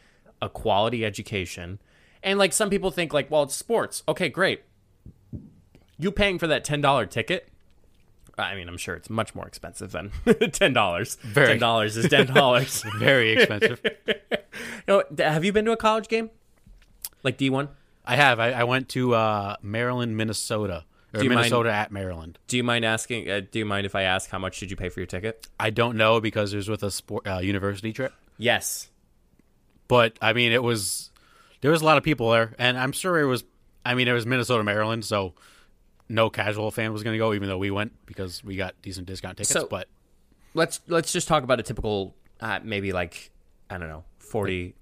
a 0.42 0.50
quality 0.50 1.04
education. 1.04 1.80
And 2.24 2.38
like 2.38 2.54
some 2.54 2.70
people 2.70 2.92
think 2.92 3.14
like, 3.14 3.30
well, 3.32 3.44
it's 3.44 3.56
sports. 3.56 4.04
Okay, 4.08 4.30
great. 4.30 4.62
You 5.98 6.12
paying 6.12 6.40
for 6.40 6.48
that 6.48 6.64
$10 6.64 7.10
ticket? 7.10 7.50
I 8.38 8.56
mean, 8.56 8.70
I'm 8.70 8.78
sure 8.78 8.96
it's 8.96 9.10
much 9.10 9.36
more 9.36 9.46
expensive 9.46 9.92
than 9.92 10.12
$10. 10.26 11.18
Very. 11.20 11.60
$10 11.60 11.86
is 11.86 12.06
$10. 12.06 13.00
Very 13.00 13.32
expensive. 13.32 13.82
you 14.08 14.16
know, 14.88 15.04
have 15.18 15.44
you 15.44 15.52
been 15.52 15.66
to 15.66 15.72
a 15.72 15.78
college 15.78 16.08
game? 16.08 16.30
Like 17.24 17.38
D1? 17.38 17.68
I 18.06 18.16
have. 18.16 18.40
I, 18.40 18.52
I 18.52 18.64
went 18.64 18.90
to 18.90 19.14
uh, 19.14 19.56
Maryland, 19.62 20.16
Minnesota, 20.16 20.86
or 21.14 21.20
Do 21.20 21.24
you 21.24 21.30
mind- 21.30 21.40
Minnesota 21.42 21.72
at 21.72 21.92
Maryland. 21.92 22.38
Do 22.48 22.58
you 22.58 22.64
mind 22.64 22.86
asking? 22.86 23.30
Uh, 23.30 23.42
do 23.52 23.60
you 23.60 23.66
mind 23.66 23.86
if 23.86 23.96
I 23.96 24.04
ask 24.04 24.30
how 24.30 24.40
much 24.40 24.60
did 24.60 24.70
you 24.72 24.78
pay 24.78 24.90
for 24.90 25.00
your 25.00 25.08
ticket? 25.08 25.48
I 25.60 25.70
don't 25.70 25.98
know 25.98 26.20
because 26.22 26.54
it 26.54 26.58
was 26.58 26.70
with 26.70 26.84
a 26.84 26.92
sport 26.92 27.28
uh, 27.28 27.40
university 27.40 27.94
trip, 27.94 28.14
Yes. 28.38 28.90
but 29.88 30.18
I 30.22 30.34
mean, 30.34 30.52
it 30.52 30.62
was 30.64 31.12
there 31.62 31.72
was 31.72 31.82
a 31.82 31.86
lot 31.86 31.98
of 31.98 32.04
people 32.04 32.30
there, 32.32 32.54
and 32.60 32.78
I'm 32.78 32.92
sure 32.92 33.20
it 33.20 33.26
was. 33.26 33.44
I 33.86 33.96
mean, 33.96 34.08
it 34.08 34.14
was 34.14 34.26
Minnesota, 34.26 34.64
Maryland, 34.64 35.04
so 35.06 35.34
no 36.10 36.30
casual 36.30 36.70
fan 36.72 36.92
was 36.94 37.02
going 37.04 37.14
to 37.14 37.18
go, 37.18 37.34
even 37.34 37.48
though 37.50 37.58
we 37.58 37.72
went 37.72 37.94
because 38.06 38.44
we 38.44 38.56
got 38.56 38.76
decent 38.82 39.08
discount 39.08 39.38
tickets. 39.38 39.52
So- 39.52 39.68
but 39.70 39.88
Let's 40.56 40.82
let's 40.88 41.14
just 41.14 41.28
talk 41.28 41.44
about 41.44 41.60
a 41.60 41.64
typical, 41.64 42.16
uh, 42.42 42.60
maybe 42.64 42.92
like 42.92 43.30
I 43.70 43.78
don't 43.78 43.88
know, 43.88 44.04
40 44.18 44.74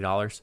dollars. 0.00 0.40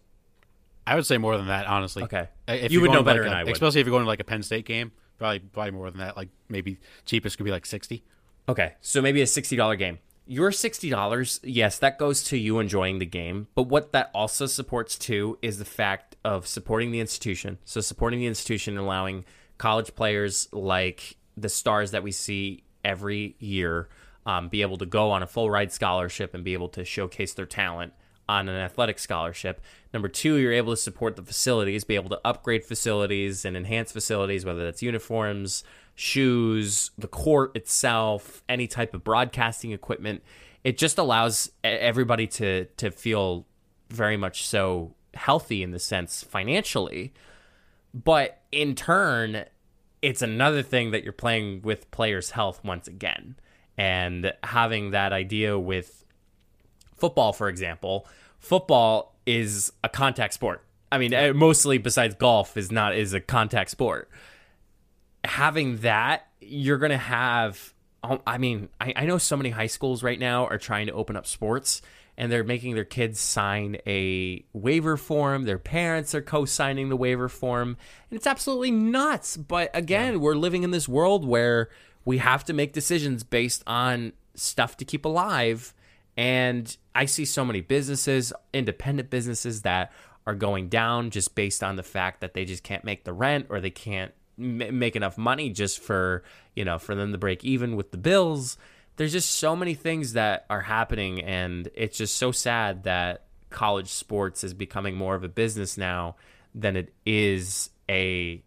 I 0.85 0.95
would 0.95 1.05
say 1.05 1.17
more 1.17 1.35
than 1.35 1.47
that, 1.47 1.65
honestly. 1.65 2.03
Okay. 2.03 2.29
If 2.47 2.71
You 2.71 2.81
would 2.81 2.91
know 2.91 3.01
better 3.03 3.21
like 3.21 3.29
than 3.29 3.37
I 3.37 3.43
would. 3.43 3.51
Especially 3.53 3.81
if 3.81 3.87
you're 3.87 3.91
going 3.93 4.03
to 4.03 4.07
like 4.07 4.19
a 4.19 4.23
Penn 4.23 4.43
State 4.43 4.65
game, 4.65 4.91
probably 5.17 5.39
probably 5.39 5.71
more 5.71 5.89
than 5.89 5.99
that. 5.99 6.17
Like 6.17 6.29
maybe 6.49 6.79
cheapest 7.05 7.37
could 7.37 7.43
be 7.43 7.51
like 7.51 7.65
sixty. 7.65 8.03
Okay, 8.49 8.73
so 8.81 9.01
maybe 9.01 9.21
a 9.21 9.27
sixty 9.27 9.55
dollar 9.55 9.75
game. 9.75 9.99
Your 10.25 10.51
sixty 10.51 10.89
dollars, 10.89 11.39
yes, 11.43 11.79
that 11.79 11.97
goes 11.97 12.23
to 12.25 12.37
you 12.37 12.59
enjoying 12.59 12.99
the 12.99 13.05
game. 13.05 13.47
But 13.55 13.63
what 13.63 13.93
that 13.93 14.11
also 14.13 14.45
supports 14.45 14.97
too 14.97 15.37
is 15.41 15.57
the 15.57 15.65
fact 15.65 16.15
of 16.23 16.47
supporting 16.47 16.91
the 16.91 16.99
institution. 16.99 17.57
So 17.65 17.81
supporting 17.81 18.19
the 18.19 18.27
institution, 18.27 18.77
and 18.77 18.85
allowing 18.85 19.25
college 19.57 19.95
players 19.95 20.49
like 20.51 21.17
the 21.35 21.49
stars 21.49 21.91
that 21.91 22.03
we 22.03 22.11
see 22.11 22.63
every 22.83 23.35
year 23.39 23.89
um, 24.25 24.49
be 24.49 24.61
able 24.61 24.77
to 24.77 24.85
go 24.85 25.11
on 25.11 25.23
a 25.23 25.27
full 25.27 25.49
ride 25.49 25.71
scholarship 25.71 26.33
and 26.33 26.43
be 26.43 26.53
able 26.53 26.69
to 26.69 26.83
showcase 26.83 27.33
their 27.33 27.45
talent 27.45 27.93
on 28.29 28.49
an 28.49 28.55
athletic 28.55 28.99
scholarship. 28.99 29.61
Number 29.93 30.07
two, 30.07 30.35
you're 30.35 30.53
able 30.53 30.73
to 30.73 30.77
support 30.77 31.15
the 31.15 31.23
facilities, 31.23 31.83
be 31.83 31.95
able 31.95 32.09
to 32.09 32.19
upgrade 32.25 32.65
facilities 32.65 33.45
and 33.45 33.55
enhance 33.55 33.91
facilities, 33.91 34.45
whether 34.45 34.63
that's 34.63 34.81
uniforms, 34.81 35.63
shoes, 35.95 36.91
the 36.97 37.07
court 37.07 37.55
itself, 37.55 38.43
any 38.47 38.67
type 38.67 38.93
of 38.93 39.03
broadcasting 39.03 39.71
equipment. 39.71 40.23
It 40.63 40.77
just 40.77 40.97
allows 40.97 41.51
everybody 41.63 42.27
to 42.27 42.65
to 42.65 42.91
feel 42.91 43.45
very 43.89 44.17
much 44.17 44.45
so 44.45 44.93
healthy 45.13 45.63
in 45.63 45.71
the 45.71 45.79
sense 45.79 46.23
financially. 46.23 47.13
But 47.93 48.41
in 48.51 48.75
turn, 48.75 49.45
it's 50.01 50.21
another 50.21 50.61
thing 50.61 50.91
that 50.91 51.03
you're 51.03 51.13
playing 51.13 51.61
with 51.63 51.89
players' 51.91 52.31
health 52.31 52.63
once 52.63 52.87
again. 52.87 53.35
And 53.77 54.33
having 54.43 54.91
that 54.91 55.13
idea 55.13 55.57
with 55.57 56.05
football, 56.97 57.33
for 57.33 57.49
example, 57.49 58.07
football 58.39 59.15
is 59.25 59.71
a 59.83 59.89
contact 59.89 60.33
sport. 60.33 60.63
I 60.91 60.97
mean, 60.97 61.13
eh, 61.13 61.31
mostly 61.33 61.77
besides 61.77 62.15
golf 62.15 62.57
is 62.57 62.71
not 62.71 62.95
is 62.95 63.13
a 63.13 63.19
contact 63.19 63.71
sport. 63.71 64.09
Having 65.23 65.77
that, 65.77 66.27
you're 66.39 66.77
gonna 66.77 66.97
have. 66.97 67.73
um, 68.03 68.21
I 68.25 68.37
mean, 68.37 68.69
I, 68.79 68.93
I 68.95 69.05
know 69.05 69.17
so 69.17 69.35
many 69.35 69.49
high 69.49 69.67
schools 69.67 70.03
right 70.03 70.19
now 70.19 70.45
are 70.47 70.57
trying 70.57 70.87
to 70.87 70.93
open 70.93 71.17
up 71.17 71.27
sports, 71.27 71.81
and 72.17 72.31
they're 72.31 72.43
making 72.43 72.75
their 72.75 72.85
kids 72.85 73.19
sign 73.19 73.77
a 73.85 74.45
waiver 74.53 74.95
form. 74.95 75.43
Their 75.43 75.59
parents 75.59 76.15
are 76.15 76.21
co-signing 76.21 76.89
the 76.89 76.95
waiver 76.95 77.27
form, 77.27 77.75
and 78.09 78.17
it's 78.17 78.27
absolutely 78.27 78.71
nuts. 78.71 79.35
But 79.35 79.69
again, 79.73 80.21
we're 80.21 80.35
living 80.35 80.63
in 80.63 80.71
this 80.71 80.87
world 80.87 81.25
where 81.25 81.69
we 82.05 82.19
have 82.19 82.45
to 82.45 82.53
make 82.53 82.71
decisions 82.71 83.23
based 83.23 83.61
on 83.67 84.13
stuff 84.35 84.77
to 84.77 84.85
keep 84.85 85.03
alive. 85.03 85.73
And 86.17 86.75
I 86.95 87.05
see 87.05 87.25
so 87.25 87.45
many 87.45 87.61
businesses, 87.61 88.33
independent 88.53 89.09
businesses 89.09 89.61
that 89.61 89.91
are 90.25 90.35
going 90.35 90.67
down 90.67 91.11
just 91.11 91.35
based 91.35 91.63
on 91.63 91.75
the 91.75 91.83
fact 91.83 92.21
that 92.21 92.33
they 92.33 92.43
just 92.43 92.63
can't 92.63 92.83
make 92.83 93.05
the 93.05 93.13
rent 93.13 93.45
or 93.49 93.61
they 93.61 93.69
can't 93.69 94.11
m- 94.37 94.79
make 94.79 94.95
enough 94.95 95.17
money 95.17 95.49
just 95.49 95.79
for, 95.79 96.23
you 96.55 96.65
know, 96.65 96.79
for 96.79 96.95
them 96.95 97.11
to 97.11 97.17
break 97.17 97.45
even 97.45 97.75
with 97.75 97.91
the 97.91 97.97
bills. 97.97 98.57
There's 98.97 99.11
just 99.13 99.29
so 99.29 99.55
many 99.55 99.75
things 99.75 100.13
that 100.13 100.45
are 100.49 100.61
happening 100.61 101.21
and 101.21 101.69
it's 101.75 101.97
just 101.97 102.15
so 102.15 102.31
sad 102.31 102.83
that 102.83 103.25
college 103.49 103.89
sports 103.89 104.43
is 104.43 104.53
becoming 104.53 104.95
more 104.95 105.15
of 105.15 105.23
a 105.23 105.29
business 105.29 105.77
now 105.77 106.15
than 106.53 106.75
it 106.75 106.93
is 107.05 107.69
a 107.89 108.43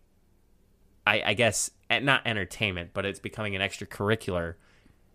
I, 1.06 1.22
I 1.26 1.34
guess 1.34 1.70
eh, 1.88 2.00
not 2.00 2.26
entertainment, 2.26 2.90
but 2.92 3.06
it's 3.06 3.20
becoming 3.20 3.56
an 3.56 3.62
extracurricular, 3.62 4.54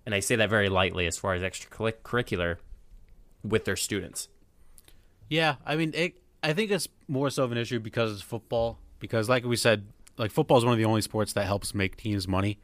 and 0.05 0.13
I 0.13 0.19
say 0.19 0.35
that 0.35 0.49
very 0.49 0.69
lightly 0.69 1.07
as 1.07 1.17
far 1.17 1.33
as 1.33 1.41
extracurricular 1.41 2.57
with 3.43 3.65
their 3.65 3.75
students. 3.75 4.27
Yeah, 5.29 5.55
I 5.65 5.75
mean, 5.75 5.91
it, 5.95 6.21
I 6.43 6.53
think 6.53 6.71
it's 6.71 6.87
more 7.07 7.29
so 7.29 7.43
of 7.43 7.51
an 7.51 7.57
issue 7.57 7.79
because 7.79 8.11
it's 8.11 8.21
football. 8.21 8.79
Because, 8.99 9.27
like 9.27 9.43
we 9.43 9.55
said, 9.55 9.87
like 10.17 10.31
football 10.31 10.57
is 10.57 10.65
one 10.65 10.73
of 10.73 10.77
the 10.77 10.85
only 10.85 11.01
sports 11.01 11.33
that 11.33 11.45
helps 11.45 11.75
make 11.75 11.97
teams 11.97 12.27
money. 12.27 12.59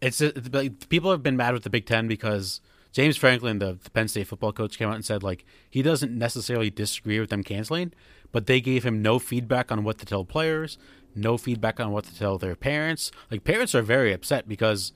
It's, 0.00 0.20
uh, 0.20 0.32
it's 0.34 0.48
like, 0.52 0.88
people 0.88 1.10
have 1.10 1.22
been 1.22 1.36
mad 1.36 1.54
with 1.54 1.62
the 1.62 1.70
Big 1.70 1.86
Ten 1.86 2.08
because 2.08 2.60
James 2.92 3.16
Franklin, 3.16 3.58
the, 3.58 3.78
the 3.82 3.90
Penn 3.90 4.08
State 4.08 4.26
football 4.26 4.52
coach, 4.52 4.78
came 4.78 4.88
out 4.88 4.94
and 4.94 5.04
said 5.04 5.22
like 5.22 5.44
he 5.68 5.82
doesn't 5.82 6.16
necessarily 6.16 6.70
disagree 6.70 7.20
with 7.20 7.30
them 7.30 7.42
canceling, 7.42 7.92
but 8.32 8.46
they 8.46 8.60
gave 8.60 8.84
him 8.84 9.02
no 9.02 9.18
feedback 9.18 9.70
on 9.70 9.84
what 9.84 9.98
to 9.98 10.06
tell 10.06 10.24
players, 10.24 10.78
no 11.14 11.36
feedback 11.36 11.78
on 11.78 11.92
what 11.92 12.04
to 12.04 12.16
tell 12.16 12.38
their 12.38 12.56
parents. 12.56 13.10
Like 13.30 13.44
parents 13.44 13.74
are 13.74 13.82
very 13.82 14.12
upset 14.12 14.48
because 14.48 14.92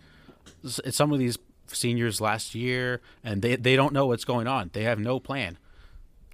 some 0.64 1.12
of 1.12 1.18
these 1.18 1.38
seniors 1.66 2.20
last 2.20 2.54
year 2.54 3.00
and 3.22 3.42
they 3.42 3.56
they 3.56 3.76
don't 3.76 3.92
know 3.92 4.06
what's 4.06 4.24
going 4.24 4.46
on. 4.46 4.70
They 4.72 4.82
have 4.84 4.98
no 4.98 5.20
plan. 5.20 5.58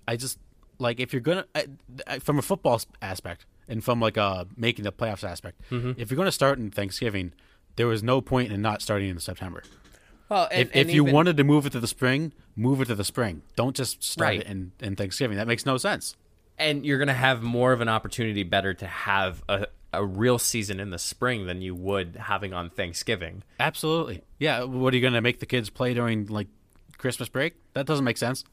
I 0.08 0.16
just 0.16 0.38
like 0.78 1.00
if 1.00 1.12
you're 1.12 1.20
gonna 1.20 1.44
I, 1.54 1.66
I, 2.06 2.18
from 2.18 2.38
a 2.38 2.42
football 2.42 2.80
aspect 3.02 3.44
and 3.68 3.82
from 3.84 4.00
like 4.00 4.16
a 4.16 4.46
making 4.56 4.84
the 4.84 4.92
playoffs 4.92 5.24
aspect. 5.24 5.60
Mm-hmm. 5.70 5.92
If 6.00 6.10
you're 6.10 6.16
gonna 6.16 6.32
start 6.32 6.58
in 6.58 6.70
Thanksgiving, 6.70 7.32
there 7.76 7.86
was 7.86 8.02
no 8.02 8.20
point 8.20 8.52
in 8.52 8.62
not 8.62 8.80
starting 8.82 9.08
in 9.10 9.18
September. 9.18 9.62
Well, 10.28 10.48
if 10.50 10.74
if 10.74 10.90
you 10.92 11.04
wanted 11.04 11.36
to 11.36 11.44
move 11.44 11.66
it 11.66 11.70
to 11.70 11.80
the 11.80 11.86
spring, 11.86 12.32
move 12.56 12.80
it 12.80 12.86
to 12.86 12.94
the 12.94 13.04
spring. 13.04 13.42
Don't 13.54 13.76
just 13.76 14.02
start 14.02 14.28
Right. 14.28 14.40
it 14.40 14.46
in, 14.48 14.72
in 14.80 14.96
Thanksgiving. 14.96 15.36
That 15.36 15.46
makes 15.46 15.64
no 15.66 15.76
sense. 15.76 16.16
and 16.58 16.84
you're 16.86 16.96
going 16.98 17.06
to 17.08 17.12
have 17.14 17.42
more 17.42 17.72
of 17.74 17.80
an 17.82 17.88
opportunity 17.88 18.42
better 18.42 18.72
to 18.72 18.86
have 18.86 19.42
a, 19.48 19.66
a 19.92 20.04
real 20.04 20.38
season 20.38 20.78
in 20.80 20.90
the 20.90 20.98
spring 20.98 21.46
than 21.46 21.62
you 21.62 21.74
would 21.74 22.16
having 22.16 22.52
on 22.52 22.70
Thanksgiving. 22.70 23.42
Absolutely. 23.60 24.22
Yeah. 24.38 24.64
What 24.64 24.92
are 24.92 24.96
you 24.96 25.02
gonna 25.02 25.20
make 25.22 25.40
the 25.40 25.46
kids 25.46 25.70
play 25.70 25.94
during 25.94 26.26
like 26.26 26.48
Christmas 26.98 27.28
break? 27.28 27.54
That 27.72 27.86
doesn't 27.86 28.04
make 28.04 28.18
sense. 28.18 28.44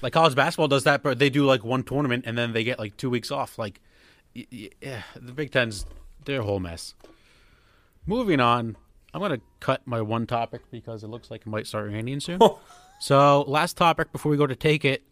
Like 0.00 0.12
college 0.14 0.34
basketball 0.34 0.68
does 0.68 0.84
that, 0.84 1.02
but 1.02 1.18
they 1.18 1.28
do 1.30 1.44
like 1.44 1.62
one 1.62 1.82
tournament 1.82 2.24
and 2.26 2.36
then 2.38 2.52
they 2.52 2.64
get 2.64 2.78
like 2.78 2.96
two 2.96 3.10
weeks 3.10 3.30
off. 3.30 3.58
Like, 3.58 3.80
y- 4.34 4.46
y- 4.50 4.70
yeah, 4.80 5.02
the 5.14 5.32
Big 5.32 5.50
Ten's 5.50 5.84
they're 6.24 6.40
a 6.40 6.44
whole 6.44 6.60
mess. 6.60 6.94
Moving 8.06 8.40
on, 8.40 8.76
I'm 9.14 9.20
gonna 9.20 9.40
cut 9.60 9.82
my 9.86 10.00
one 10.00 10.26
topic 10.26 10.62
because 10.70 11.04
it 11.04 11.08
looks 11.08 11.30
like 11.30 11.42
it 11.42 11.46
might 11.46 11.66
start 11.66 11.90
raining 11.90 12.20
soon. 12.20 12.40
so, 13.00 13.42
last 13.42 13.76
topic 13.76 14.10
before 14.10 14.30
we 14.30 14.36
go 14.38 14.46
to 14.46 14.56
take 14.56 14.84
it, 14.84 15.02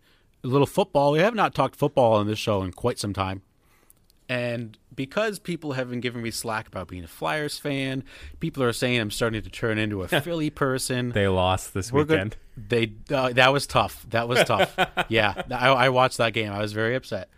a 0.42 0.46
little 0.48 0.66
football. 0.66 1.12
We 1.12 1.18
have 1.20 1.34
not 1.34 1.54
talked 1.54 1.76
football 1.76 2.14
on 2.14 2.26
this 2.26 2.38
show 2.38 2.62
in 2.62 2.72
quite 2.72 2.98
some 2.98 3.12
time. 3.12 3.42
And 4.30 4.78
because 4.94 5.40
people 5.40 5.72
have 5.72 5.90
been 5.90 5.98
giving 5.98 6.22
me 6.22 6.30
slack 6.30 6.68
about 6.68 6.86
being 6.86 7.02
a 7.02 7.08
Flyers 7.08 7.58
fan, 7.58 8.04
people 8.38 8.62
are 8.62 8.72
saying 8.72 9.00
I'm 9.00 9.10
starting 9.10 9.42
to 9.42 9.50
turn 9.50 9.76
into 9.76 10.02
a 10.02 10.08
Philly 10.22 10.50
person. 10.50 11.10
They 11.10 11.26
lost 11.26 11.74
this 11.74 11.92
We're 11.92 12.04
good. 12.04 12.36
They 12.56 12.92
uh, 13.10 13.30
that 13.30 13.52
was 13.52 13.66
tough. 13.66 14.06
That 14.10 14.28
was 14.28 14.44
tough. 14.44 14.72
yeah, 15.08 15.42
I, 15.50 15.70
I 15.70 15.88
watched 15.88 16.18
that 16.18 16.32
game. 16.32 16.52
I 16.52 16.60
was 16.60 16.72
very 16.72 16.94
upset. 16.94 17.28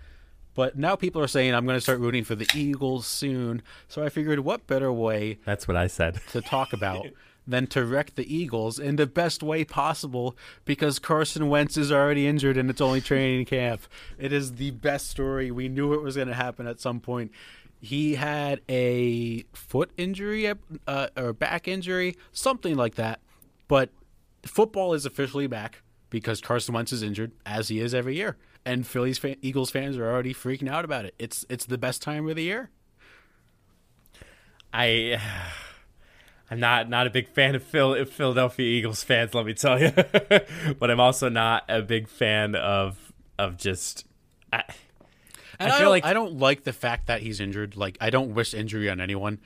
But 0.55 0.77
now 0.77 0.95
people 0.97 1.23
are 1.23 1.29
saying 1.29 1.55
I'm 1.55 1.65
going 1.65 1.79
to 1.79 1.81
start 1.81 1.99
rooting 1.99 2.25
for 2.25 2.35
the 2.35 2.47
Eagles 2.55 3.07
soon. 3.07 3.63
So 3.89 4.05
I 4.05 4.11
figured, 4.11 4.41
what 4.41 4.67
better 4.67 4.93
way 4.93 5.39
That's 5.47 5.67
what 5.67 5.79
I 5.79 5.87
said. 5.87 6.21
to 6.33 6.43
talk 6.43 6.75
about 6.75 7.07
than 7.47 7.67
to 7.69 7.85
wreck 7.85 8.15
the 8.15 8.35
Eagles 8.35 8.79
in 8.79 8.97
the 8.97 9.07
best 9.07 9.43
way 9.43 9.65
possible 9.65 10.37
because 10.65 10.99
Carson 10.99 11.49
Wentz 11.49 11.77
is 11.77 11.91
already 11.91 12.27
injured 12.27 12.57
and 12.57 12.71
it's 12.71 12.81
only 12.81 13.01
training 13.01 13.45
camp. 13.47 13.83
It 14.19 14.33
is 14.33 14.55
the 14.55 14.71
best 14.71 15.09
story. 15.09 15.51
We 15.51 15.69
knew 15.69 15.93
it 15.95 16.03
was 16.03 16.17
going 16.17 16.29
to 16.29 16.35
happen 16.35 16.67
at 16.67 16.81
some 16.81 17.01
point. 17.01 17.33
He 17.81 18.15
had 18.15 18.61
a 18.69 19.43
foot 19.53 19.91
injury 19.97 20.53
uh, 20.87 21.09
or 21.17 21.33
back 21.33 21.67
injury, 21.67 22.17
something 22.31 22.77
like 22.77 22.95
that. 22.95 23.21
But 23.67 23.91
football 24.45 24.95
is 24.95 25.05
officially 25.05 25.49
back 25.49 25.83
because 26.11 26.41
Carson 26.41 26.75
Wentz 26.75 26.93
is 26.93 27.03
injured, 27.03 27.33
as 27.47 27.69
he 27.69 27.81
is 27.81 27.95
every 27.95 28.15
year, 28.17 28.37
and 28.65 28.87
Phillies 28.87 29.19
fan, 29.19 29.37
Eagles 29.41 29.71
fans 29.71 29.97
are 29.97 30.09
already 30.09 30.35
freaking 30.35 30.69
out 30.69 30.85
about 30.85 31.07
it. 31.07 31.15
It's 31.19 31.45
it's 31.49 31.65
the 31.65 31.79
best 31.79 32.03
time 32.03 32.29
of 32.29 32.37
the 32.37 32.43
year. 32.43 32.71
I 34.73 35.21
I'm 36.53 36.61
not 36.61 36.91
not 36.91 37.07
a 37.07 37.11
big 37.11 37.29
fan 37.29 37.55
of 37.55 37.63
Phil, 37.63 38.05
Philadelphia 38.05 38.67
Eagles 38.67 39.03
fans, 39.03 39.33
let 39.33 39.47
me 39.47 39.55
tell 39.55 39.81
you. 39.81 39.91
but 40.79 40.91
I'm 40.91 41.01
also 41.01 41.31
not 41.31 41.65
a 41.67 41.81
big 41.81 42.09
fan 42.09 42.55
of 42.55 43.11
of 43.39 43.57
just 43.57 44.05
I, 44.53 44.63
I 45.59 45.71
feel 45.79 45.87
I 45.87 45.91
like 45.91 46.05
I 46.05 46.13
don't 46.13 46.35
like 46.39 46.65
the 46.65 46.75
fact 46.75 47.07
that 47.07 47.23
he's 47.23 47.41
injured. 47.41 47.75
Like 47.75 47.97
I 48.03 48.11
don't 48.11 48.35
wish 48.35 48.53
injury 48.53 48.91
on 48.91 49.01
anyone. 49.01 49.41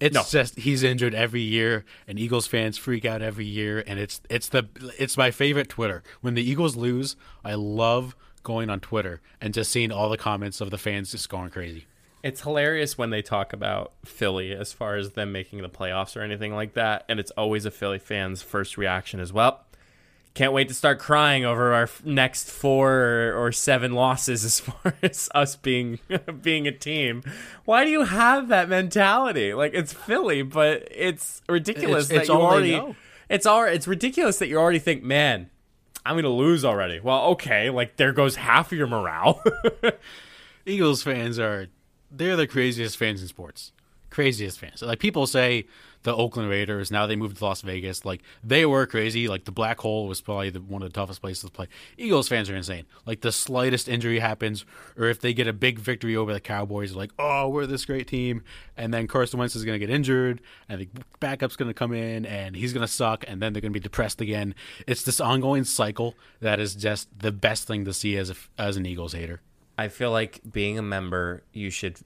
It's 0.00 0.14
no. 0.14 0.22
just 0.26 0.58
he's 0.58 0.82
injured 0.82 1.14
every 1.14 1.42
year, 1.42 1.84
and 2.08 2.18
Eagles 2.18 2.46
fans 2.46 2.78
freak 2.78 3.04
out 3.04 3.20
every 3.20 3.44
year, 3.44 3.84
and 3.86 4.00
it's 4.00 4.22
it's 4.30 4.48
the 4.48 4.66
it's 4.98 5.18
my 5.18 5.30
favorite 5.30 5.68
Twitter. 5.68 6.02
When 6.22 6.32
the 6.32 6.42
Eagles 6.42 6.74
lose, 6.74 7.16
I 7.44 7.52
love 7.52 8.16
going 8.42 8.70
on 8.70 8.80
Twitter 8.80 9.20
and 9.42 9.52
just 9.52 9.70
seeing 9.70 9.92
all 9.92 10.08
the 10.08 10.16
comments 10.16 10.62
of 10.62 10.70
the 10.70 10.78
fans 10.78 11.10
just 11.10 11.28
going 11.28 11.50
crazy. 11.50 11.84
It's 12.26 12.40
hilarious 12.40 12.98
when 12.98 13.10
they 13.10 13.22
talk 13.22 13.52
about 13.52 13.92
Philly 14.04 14.50
as 14.50 14.72
far 14.72 14.96
as 14.96 15.12
them 15.12 15.30
making 15.30 15.62
the 15.62 15.68
playoffs 15.68 16.16
or 16.16 16.22
anything 16.22 16.56
like 16.56 16.74
that, 16.74 17.04
and 17.08 17.20
it's 17.20 17.30
always 17.30 17.64
a 17.64 17.70
Philly 17.70 18.00
fan's 18.00 18.42
first 18.42 18.76
reaction 18.76 19.20
as 19.20 19.32
well. 19.32 19.64
Can't 20.34 20.52
wait 20.52 20.66
to 20.66 20.74
start 20.74 20.98
crying 20.98 21.44
over 21.44 21.72
our 21.72 21.88
next 22.04 22.50
four 22.50 23.32
or 23.36 23.52
seven 23.52 23.92
losses 23.92 24.44
as 24.44 24.58
far 24.60 24.96
as 25.02 25.28
us 25.36 25.54
being 25.54 26.00
being 26.42 26.66
a 26.66 26.72
team. 26.72 27.22
Why 27.64 27.84
do 27.84 27.92
you 27.92 28.02
have 28.02 28.48
that 28.48 28.68
mentality? 28.68 29.54
Like 29.54 29.72
it's 29.72 29.92
Philly, 29.92 30.42
but 30.42 30.88
it's 30.90 31.42
ridiculous 31.48 32.06
it's, 32.06 32.08
that 32.08 32.20
it's 32.22 32.28
you 32.28 32.34
already. 32.34 32.96
It's 33.28 33.46
all. 33.46 33.62
It's 33.62 33.86
ridiculous 33.86 34.40
that 34.40 34.48
you 34.48 34.58
already 34.58 34.80
think, 34.80 35.04
man, 35.04 35.48
I'm 36.04 36.16
gonna 36.16 36.30
lose 36.30 36.64
already. 36.64 36.98
Well, 36.98 37.22
okay, 37.26 37.70
like 37.70 37.98
there 37.98 38.12
goes 38.12 38.34
half 38.34 38.72
of 38.72 38.78
your 38.78 38.88
morale. 38.88 39.44
Eagles 40.66 41.04
fans 41.04 41.38
are 41.38 41.68
they're 42.10 42.36
the 42.36 42.46
craziest 42.46 42.96
fans 42.96 43.22
in 43.22 43.28
sports. 43.28 43.72
Craziest 44.08 44.58
fans. 44.58 44.82
Like 44.82 45.00
people 45.00 45.26
say 45.26 45.66
the 46.04 46.14
Oakland 46.14 46.48
Raiders, 46.48 46.92
now 46.92 47.06
they 47.06 47.16
moved 47.16 47.38
to 47.38 47.44
Las 47.44 47.60
Vegas. 47.62 48.04
Like 48.04 48.22
they 48.42 48.64
were 48.64 48.86
crazy. 48.86 49.26
Like 49.26 49.44
the 49.44 49.52
black 49.52 49.80
hole 49.80 50.06
was 50.06 50.20
probably 50.20 50.48
the, 50.48 50.60
one 50.60 50.80
of 50.82 50.90
the 50.90 50.94
toughest 50.94 51.20
places 51.20 51.42
to 51.42 51.50
play. 51.50 51.66
Eagles 51.98 52.28
fans 52.28 52.48
are 52.48 52.56
insane. 52.56 52.84
Like 53.04 53.20
the 53.20 53.32
slightest 53.32 53.88
injury 53.88 54.20
happens, 54.20 54.64
or 54.96 55.06
if 55.06 55.20
they 55.20 55.34
get 55.34 55.48
a 55.48 55.52
big 55.52 55.80
victory 55.80 56.16
over 56.16 56.32
the 56.32 56.40
Cowboys, 56.40 56.92
like, 56.92 57.10
oh, 57.18 57.48
we're 57.48 57.66
this 57.66 57.84
great 57.84 58.06
team. 58.06 58.42
And 58.76 58.94
then 58.94 59.08
Carson 59.08 59.40
Wentz 59.40 59.56
is 59.56 59.64
going 59.64 59.78
to 59.78 59.84
get 59.84 59.92
injured, 59.92 60.40
and 60.68 60.80
the 60.80 60.88
backup's 61.18 61.56
going 61.56 61.68
to 61.68 61.74
come 61.74 61.92
in, 61.92 62.24
and 62.24 62.54
he's 62.54 62.72
going 62.72 62.86
to 62.86 62.92
suck, 62.92 63.24
and 63.26 63.42
then 63.42 63.52
they're 63.52 63.62
going 63.62 63.72
to 63.72 63.78
be 63.78 63.82
depressed 63.82 64.20
again. 64.20 64.54
It's 64.86 65.02
this 65.02 65.20
ongoing 65.20 65.64
cycle 65.64 66.14
that 66.40 66.60
is 66.60 66.76
just 66.76 67.08
the 67.18 67.32
best 67.32 67.66
thing 67.66 67.84
to 67.84 67.92
see 67.92 68.16
as 68.16 68.30
a, 68.30 68.36
as 68.56 68.76
an 68.76 68.86
Eagles 68.86 69.12
hater. 69.12 69.40
I 69.78 69.88
feel 69.88 70.10
like 70.10 70.40
being 70.50 70.78
a 70.78 70.82
member, 70.82 71.42
you 71.52 71.70
should 71.70 71.98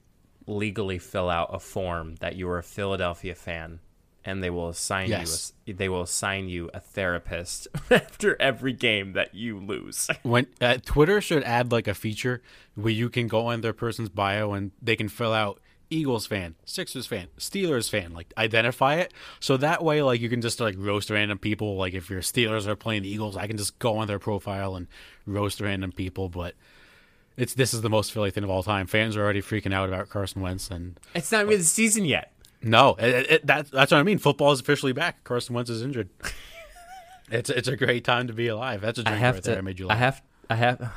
legally 0.47 0.99
fill 0.99 1.31
out 1.31 1.51
a 1.53 1.59
form 1.59 2.17
that 2.17 2.37
you 2.37 2.49
are 2.49 2.59
a 2.59 2.63
Philadelphia 2.63 3.35
fan 3.35 3.81
and 4.25 4.43
they 4.43 4.51
will 4.51 4.69
assign 4.69 5.09
yes. 5.09 5.53
you 5.65 5.73
a, 5.73 5.77
they 5.77 5.89
will 5.89 6.03
assign 6.03 6.49
you 6.49 6.71
a 6.75 6.81
therapist 6.81 7.69
after 7.91 8.37
every 8.41 8.73
game 8.73 9.13
that 9.15 9.35
you 9.35 9.59
lose. 9.59 10.09
when 10.23 10.47
uh, 10.61 10.77
Twitter 10.85 11.21
should 11.21 11.43
add 11.45 11.73
like 11.73 11.89
a 11.89 11.95
feature 11.95 12.43
where 12.75 12.93
you 12.93 13.09
can 13.09 13.29
go 13.29 13.47
on 13.47 13.61
their 13.61 13.73
person's 13.73 14.09
bio 14.09 14.53
and 14.53 14.73
they 14.83 14.97
can 14.97 15.09
fill 15.09 15.33
out 15.33 15.61
Eagles 15.89 16.27
fan, 16.27 16.55
Sixers 16.65 17.07
fan, 17.07 17.29
Steelers 17.39 17.91
fan, 17.91 18.13
like 18.13 18.33
identify 18.37 18.97
it. 18.97 19.13
So 19.41 19.57
that 19.57 19.83
way 19.83 20.03
like 20.03 20.21
you 20.21 20.29
can 20.29 20.41
just 20.41 20.61
like 20.61 20.77
roast 20.79 21.11
random 21.11 21.39
people 21.39 21.77
like 21.77 21.95
if 21.95 22.11
your 22.11 22.21
Steelers 22.21 22.67
are 22.67 22.77
playing 22.77 23.03
the 23.03 23.09
Eagles, 23.09 23.37
I 23.37 23.47
can 23.47 23.57
just 23.57 23.79
go 23.79 23.97
on 23.99 24.07
their 24.07 24.19
profile 24.19 24.77
and 24.77 24.87
roast 25.27 25.61
random 25.61 25.93
people, 25.93 26.29
but 26.29 26.55
it's 27.41 27.55
this 27.55 27.73
is 27.73 27.81
the 27.81 27.89
most 27.89 28.13
Philly 28.13 28.31
thing 28.31 28.45
of 28.45 28.51
all 28.51 28.63
time. 28.63 28.87
Fans 28.87 29.17
are 29.17 29.23
already 29.23 29.41
freaking 29.41 29.73
out 29.73 29.89
about 29.89 30.11
Carson 30.11 30.43
Wentz, 30.43 30.71
and 30.71 31.01
it's 31.15 31.33
not 31.33 31.47
even 31.47 31.59
the 31.59 31.65
season 31.65 32.05
yet. 32.05 32.33
No, 32.63 32.97
it, 32.99 33.31
it, 33.31 33.47
that, 33.47 33.71
that's 33.71 33.91
what 33.91 33.99
I 33.99 34.03
mean. 34.03 34.19
Football 34.19 34.53
is 34.53 34.61
officially 34.61 34.93
back. 34.93 35.25
Carson 35.25 35.55
Wentz 35.55 35.71
is 35.71 35.81
injured. 35.81 36.11
it's 37.31 37.49
it's 37.49 37.67
a 37.67 37.77
great 37.77 38.05
time 38.05 38.27
to 38.27 38.35
be 38.35 38.49
alive. 38.49 38.83
That's 38.83 38.99
a 38.99 39.03
drink 39.03 39.17
I 39.17 39.21
have 39.21 39.37
right 39.37 39.45
to, 39.45 39.51
there. 39.51 39.59
I 39.59 39.63
made 39.63 39.79
you 39.79 39.87
laugh. 39.87 39.97
I 39.97 39.99
have. 39.99 40.23
I 40.51 40.55
have. 40.57 40.79
Oh, 40.83 40.93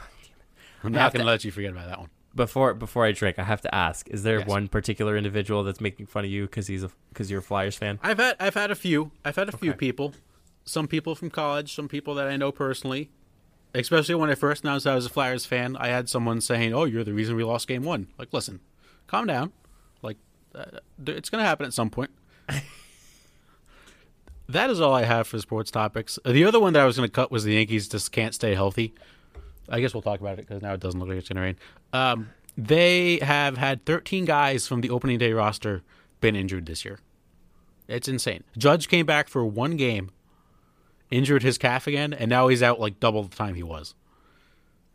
I'm 0.84 0.92
not 0.92 1.14
going 1.14 1.22
to 1.22 1.32
let 1.32 1.46
you 1.46 1.52
forget 1.52 1.72
about 1.72 1.88
that 1.88 2.00
one. 2.00 2.10
Before 2.36 2.74
before 2.74 3.06
I 3.06 3.14
drink, 3.14 3.40
I 3.40 3.44
have 3.44 3.62
to 3.62 3.74
ask: 3.74 4.10
Is 4.10 4.24
there 4.24 4.40
yes. 4.40 4.48
one 4.48 4.68
particular 4.68 5.16
individual 5.16 5.64
that's 5.64 5.80
making 5.80 6.08
fun 6.08 6.26
of 6.26 6.32
you 6.32 6.44
because 6.44 6.68
he's 6.68 6.84
because 7.08 7.32
you're 7.32 7.40
a 7.40 7.44
Flyers 7.44 7.78
fan? 7.78 8.00
I've 8.04 8.18
had 8.18 8.36
I've 8.42 8.56
had 8.56 8.70
a 8.70 8.76
few. 8.76 9.12
I've 9.24 9.38
had 9.38 9.48
a 9.48 9.56
okay. 9.56 9.60
few 9.60 9.74
people. 9.74 10.14
Some 10.66 10.88
people 10.88 11.16
from 11.16 11.30
college. 11.30 11.74
Some 11.74 11.88
people 11.88 12.16
that 12.16 12.28
I 12.28 12.36
know 12.36 12.52
personally 12.52 13.12
especially 13.74 14.16
when 14.16 14.30
I 14.30 14.36
first 14.36 14.64
announced 14.64 14.86
I 14.88 14.96
was 14.96 15.06
a 15.06 15.10
Flyers 15.10 15.46
fan, 15.46 15.76
I 15.78 15.88
had 15.88 16.10
someone 16.10 16.42
saying, 16.42 16.74
"Oh, 16.74 16.86
you're 16.86 17.04
the 17.04 17.14
reason 17.14 17.36
we 17.36 17.44
lost 17.44 17.68
Game 17.68 17.84
One." 17.84 18.08
Like, 18.18 18.34
listen, 18.34 18.60
calm 19.08 19.28
down. 19.28 19.52
Like, 20.02 20.18
uh, 20.54 20.80
it's 21.08 21.30
going 21.30 21.44
to 21.44 21.48
happen 21.48 21.66
at 21.66 21.74
some 21.74 21.90
point. 21.90 22.12
that 24.50 24.70
is 24.70 24.80
all 24.82 24.94
I 24.94 25.04
have 25.04 25.28
for 25.28 25.40
sports 25.40 25.72
topics. 25.72 26.20
The 26.26 26.46
other 26.46 26.60
one 26.60 26.74
that 26.74 26.82
I 26.82 26.86
was 26.86 26.98
going 26.98 27.08
to 27.08 27.14
cut 27.14 27.32
was 27.32 27.44
the 27.44 27.54
Yankees 27.54 27.88
just 27.88 28.12
can't 28.12 28.36
stay 28.36 28.54
healthy. 28.54 28.94
I 29.70 29.80
guess 29.80 29.94
we'll 29.94 30.02
talk 30.02 30.20
about 30.20 30.40
it 30.40 30.48
because 30.48 30.62
now 30.62 30.74
it 30.74 30.80
doesn't 30.80 31.00
look 31.00 31.10
like 31.10 31.18
it's 31.18 31.30
going 31.30 31.38
to 31.38 31.42
rain. 31.42 31.58
Um, 31.94 32.30
they 32.58 33.20
have 33.20 33.58
had 33.58 33.86
13 33.86 34.26
guys 34.26 34.68
from 34.68 34.82
the 34.82 34.90
opening 34.90 35.18
day 35.18 35.34
roster 35.34 35.84
been 36.22 36.36
injured 36.36 36.66
this 36.66 36.86
year. 36.86 37.00
It's 37.88 38.08
insane. 38.08 38.44
Judge 38.58 38.88
came 38.88 39.06
back 39.06 39.28
for 39.28 39.46
one 39.46 39.78
game 39.78 40.12
injured 41.12 41.44
his 41.44 41.58
calf 41.58 41.88
again, 41.88 42.14
and 42.14 42.30
now 42.30 42.48
he's 42.48 42.64
out 42.64 42.80
like 42.80 43.00
double 43.00 43.24
the 43.24 43.36
time 43.36 43.56
he 43.56 43.64
was. 43.64 43.96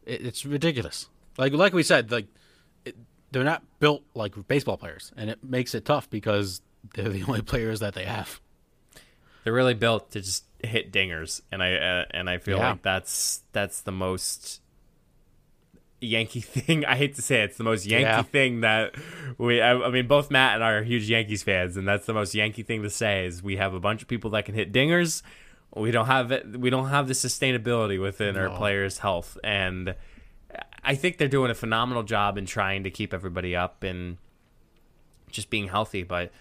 It, 0.04 0.26
it's 0.26 0.44
ridiculous. 0.44 1.08
Like 1.36 1.52
like 1.52 1.72
we 1.72 1.82
said, 1.82 2.10
like 2.10 2.26
it, 2.84 2.96
they're 3.30 3.44
not 3.44 3.62
built 3.78 4.02
like 4.14 4.34
baseball 4.48 4.76
players, 4.76 5.12
and 5.16 5.30
it 5.30 5.42
makes 5.42 5.74
it 5.74 5.84
tough 5.84 6.10
because 6.10 6.60
they're 6.94 7.08
the 7.08 7.22
only 7.28 7.42
players 7.42 7.80
that 7.80 7.94
they 7.94 8.04
have. 8.04 8.40
They're 9.44 9.52
really 9.52 9.74
built 9.74 10.10
to 10.12 10.20
just 10.20 10.44
hit 10.62 10.92
dingers, 10.92 11.40
and 11.52 11.62
I 11.62 11.74
uh, 11.74 12.04
and 12.10 12.28
I 12.28 12.38
feel 12.38 12.58
yeah. 12.58 12.70
like 12.70 12.82
that's 12.82 13.42
that's 13.52 13.80
the 13.82 13.92
most 13.92 14.60
Yankee 16.00 16.40
thing. 16.40 16.84
I 16.84 16.96
hate 16.96 17.14
to 17.16 17.22
say 17.22 17.42
it, 17.42 17.44
it's 17.50 17.58
the 17.58 17.64
most 17.64 17.86
Yankee 17.86 18.04
yeah. 18.04 18.22
thing 18.22 18.60
that 18.60 18.94
we. 19.36 19.60
I, 19.60 19.74
I, 19.74 19.90
mean, 19.90 20.06
both 20.06 20.30
Matt 20.30 20.56
and 20.56 20.64
I 20.64 20.72
are 20.72 20.82
huge 20.82 21.08
Yankees 21.08 21.42
fans, 21.42 21.76
and 21.76 21.86
that's 21.86 22.06
the 22.06 22.14
most 22.14 22.34
Yankee 22.34 22.62
thing 22.62 22.82
to 22.82 22.90
say. 22.90 23.26
Is 23.26 23.42
we 23.42 23.56
have 23.56 23.74
a 23.74 23.80
bunch 23.80 24.02
of 24.02 24.08
people 24.08 24.30
that 24.30 24.44
can 24.44 24.54
hit 24.54 24.72
dingers 24.72 25.22
we 25.74 25.90
don't 25.90 26.06
have 26.06 26.32
it. 26.32 26.58
We 26.58 26.70
don't 26.70 26.88
have 26.88 27.08
the 27.08 27.14
sustainability 27.14 28.00
within 28.00 28.34
no. 28.34 28.42
our 28.42 28.56
players' 28.56 28.98
health, 28.98 29.38
and 29.44 29.94
I 30.82 30.94
think 30.94 31.18
they're 31.18 31.28
doing 31.28 31.50
a 31.50 31.54
phenomenal 31.54 32.02
job 32.02 32.38
in 32.38 32.46
trying 32.46 32.84
to 32.84 32.90
keep 32.90 33.12
everybody 33.12 33.54
up 33.54 33.82
and 33.82 34.16
just 35.30 35.50
being 35.50 35.68
healthy. 35.68 36.02
But 36.02 36.32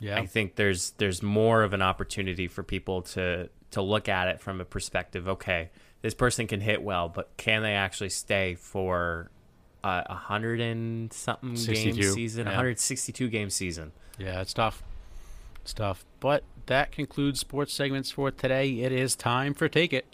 yeah. 0.00 0.18
I 0.18 0.26
think 0.26 0.56
there's 0.56 0.90
there's 0.92 1.22
more 1.22 1.62
of 1.62 1.72
an 1.72 1.82
opportunity 1.82 2.48
for 2.48 2.62
people 2.62 3.02
to 3.02 3.48
to 3.70 3.82
look 3.82 4.08
at 4.08 4.28
it 4.28 4.40
from 4.40 4.60
a 4.60 4.64
perspective. 4.64 5.28
Okay, 5.28 5.70
this 6.02 6.14
person 6.14 6.46
can 6.46 6.60
hit 6.60 6.82
well, 6.82 7.08
but 7.08 7.36
can 7.36 7.62
they 7.62 7.74
actually 7.74 8.10
stay 8.10 8.54
for 8.56 9.30
a 9.84 10.14
hundred 10.14 10.60
and 10.60 11.12
something 11.12 11.54
game 11.54 11.92
season, 11.92 12.46
yeah. 12.46 12.52
162 12.52 13.28
game 13.28 13.50
season? 13.50 13.92
Yeah, 14.18 14.40
it's 14.40 14.54
tough. 14.54 14.82
It's 15.62 15.74
tough, 15.74 16.04
but 16.24 16.42
that 16.64 16.90
concludes 16.90 17.38
sports 17.38 17.74
segments 17.74 18.10
for 18.10 18.30
today. 18.30 18.80
It 18.80 18.92
is 18.92 19.14
time 19.14 19.52
for 19.52 19.68
Take 19.68 19.92
It. 19.92 20.06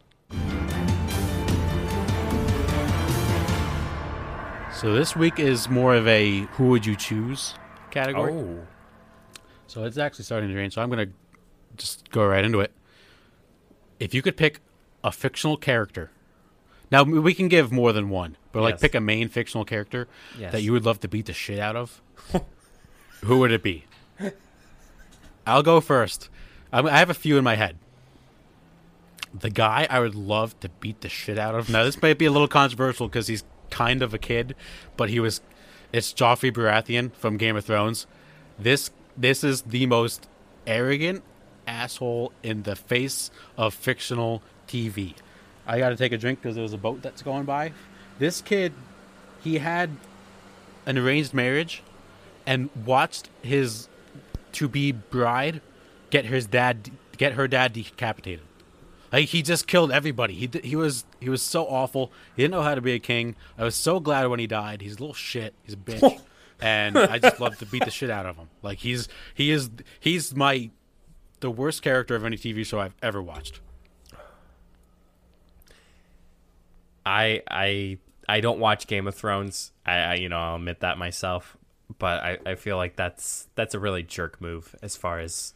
So 4.73 4.93
this 4.93 5.15
week 5.15 5.39
is 5.39 5.69
more 5.69 5.95
of 5.95 6.09
a 6.09 6.41
who 6.55 6.71
would 6.71 6.85
you 6.85 6.97
choose 6.97 7.55
category. 7.93 8.33
Oh. 8.33 8.67
So 9.69 9.85
it's 9.85 9.99
actually 9.99 10.25
starting 10.25 10.49
to 10.49 10.57
rain, 10.57 10.73
so 10.73 10.83
I'm 10.83 10.91
going 10.91 11.11
to 11.11 11.15
just 11.77 12.11
go 12.11 12.27
right 12.27 12.45
into 12.45 12.59
it. 12.59 12.73
If 14.01 14.13
you 14.13 14.21
could 14.21 14.37
pick 14.37 14.59
a 15.05 15.13
fictional 15.13 15.57
character. 15.57 16.11
Now 16.91 17.05
we 17.05 17.35
can 17.35 17.47
give 17.47 17.71
more 17.71 17.93
than 17.93 18.09
one, 18.09 18.37
but 18.51 18.63
like 18.63 18.75
yes. 18.75 18.81
pick 18.81 18.97
a 18.97 19.01
main 19.01 19.29
fictional 19.29 19.65
character 19.65 20.09
yes. 20.37 20.51
that 20.51 20.63
you 20.63 20.73
would 20.73 20.85
love 20.85 20.99
to 21.01 21.09
beat 21.09 21.27
the 21.27 21.33
shit 21.33 21.61
out 21.61 21.77
of. 21.77 22.03
who 23.23 23.39
would 23.39 23.53
it 23.53 23.63
be? 23.63 23.85
I'll 25.47 25.63
go 25.63 25.81
first. 25.81 26.29
I 26.73 26.99
have 26.99 27.11
a 27.11 27.15
few 27.15 27.39
in 27.39 27.45
my 27.45 27.57
head. 27.57 27.77
The 29.33 29.51
guy 29.51 29.87
I 29.91 30.01
would 30.01 30.15
love 30.15 30.59
to 30.61 30.69
beat 30.69 31.01
the 31.01 31.09
shit 31.09 31.39
out 31.39 31.55
of. 31.55 31.69
Now 31.69 31.85
this 31.85 32.01
might 32.01 32.19
be 32.19 32.27
a 32.27 32.31
little 32.31 32.49
controversial 32.49 33.09
because 33.09 33.27
he's 33.27 33.45
kind 33.71 34.03
of 34.03 34.15
a 34.15 34.19
kid, 34.19 34.55
but 34.97 35.11
he 35.11 35.21
was. 35.21 35.41
It's 35.93 36.13
Joffrey 36.13 36.53
Baratheon 36.53 37.13
from 37.15 37.37
Game 37.37 37.57
of 37.57 37.65
Thrones. 37.65 38.07
This 38.59 38.91
this 39.17 39.43
is 39.45 39.63
the 39.63 39.87
most 39.87 40.29
arrogant, 40.67 41.23
asshole 41.67 42.33
in 42.43 42.63
the 42.63 42.77
face 42.77 43.31
of 43.57 43.75
fictional 43.75 44.43
TV. 44.69 45.15
I 45.67 45.79
got 45.79 45.91
to 45.91 45.97
take 45.97 46.13
a 46.13 46.19
drink 46.19 46.41
because 46.41 46.55
there 46.55 46.63
was 46.63 46.73
a 46.73 46.79
boat 46.79 47.03
that's 47.03 47.23
going 47.23 47.45
by. 47.45 47.73
This 48.19 48.41
kid, 48.41 48.73
he 49.43 49.59
had 49.59 49.91
an 50.87 50.99
arranged 50.99 51.35
marriage 51.35 51.83
and 52.47 52.71
watched 52.85 53.29
his 53.43 53.89
to 54.53 54.69
be 54.69 54.93
bride 54.93 55.61
get 56.11 56.25
his 56.25 56.47
dad 56.47 56.91
get 57.17 57.35
her 57.35 57.49
dad 57.49 57.73
decapitated. 57.73 58.45
Like 59.13 59.29
he 59.29 59.43
just 59.43 59.67
killed 59.67 59.91
everybody. 59.91 60.35
He 60.35 60.51
he 60.63 60.77
was 60.77 61.05
he 61.21 61.29
was 61.29 61.43
so 61.43 61.65
awful. 61.65 62.13
He 62.37 62.43
didn't 62.43 62.53
know 62.53 62.63
how 62.63 62.75
to 62.75 62.81
be 62.81 62.93
a 62.93 62.99
king. 62.99 63.35
I 63.59 63.65
was 63.65 63.75
so 63.75 63.99
glad 63.99 64.27
when 64.29 64.39
he 64.39 64.47
died. 64.47 64.83
He's 64.83 64.97
a 64.97 65.01
little 65.01 65.15
shit. 65.15 65.55
He's 65.65 65.75
a 65.75 65.79
bitch. 65.79 66.21
and 66.61 66.97
I 66.97 67.19
just 67.19 67.41
love 67.41 67.59
to 67.59 67.67
beat 67.67 67.85
the 67.85 67.91
shit 67.91 68.11
out 68.11 68.27
of 68.27 68.37
him. 68.37 68.49
Like 68.63 68.79
he's 68.79 69.09
he 69.35 69.51
is 69.51 69.71
he's 69.99 70.35
my 70.35 70.71
the 71.41 71.51
worst 71.51 71.83
character 71.83 72.15
of 72.15 72.25
any 72.25 72.37
TV 72.37 72.65
show 72.65 72.79
I've 72.79 72.95
ever 73.03 73.23
watched. 73.23 73.61
I 77.05 77.43
I 77.51 77.99
I 78.29 78.41
don't 78.41 78.61
watch 78.61 78.87
Game 78.87 79.09
of 79.09 79.15
Thrones. 79.15 79.73
I, 79.85 79.97
I 79.97 80.15
you 80.15 80.29
know 80.29 80.39
I'll 80.39 80.57
admit 80.57 80.81
that 80.81 80.99
myself, 80.99 81.57
but 81.99 82.23
I, 82.23 82.39
I 82.47 82.55
feel 82.55 82.77
like 82.77 82.97
that's 82.97 83.49
that's 83.55 83.75
a 83.75 83.79
really 83.81 84.03
jerk 84.03 84.41
move 84.41 84.75
as 84.83 84.97
far 84.97 85.19
as 85.19 85.55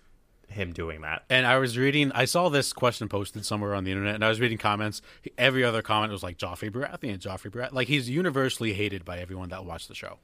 him 0.49 0.73
doing 0.73 1.01
that. 1.01 1.25
And 1.31 1.47
I 1.47 1.59
was 1.59 1.77
reading, 1.79 2.13
I 2.13 2.27
saw 2.27 2.49
this 2.49 2.73
question 2.73 3.09
posted 3.09 3.45
somewhere 3.45 3.75
on 3.75 3.85
the 3.85 3.91
internet, 3.91 4.15
and 4.15 4.25
I 4.25 4.29
was 4.29 4.41
reading 4.41 4.59
comments. 4.59 5.01
Every 5.39 5.65
other 5.65 5.83
comment 5.83 6.13
was 6.13 6.23
like 6.23 6.37
Joffrey 6.39 6.71
Baratheon, 6.71 7.19
Joffrey 7.19 7.51
Baratheon. 7.51 7.73
Like 7.73 7.89
he's 7.89 8.09
universally 8.11 8.73
hated 8.75 9.05
by 9.05 9.19
everyone 9.19 9.49
that 9.49 9.65
watched 9.65 9.89
the 9.89 9.95
show. 9.95 10.19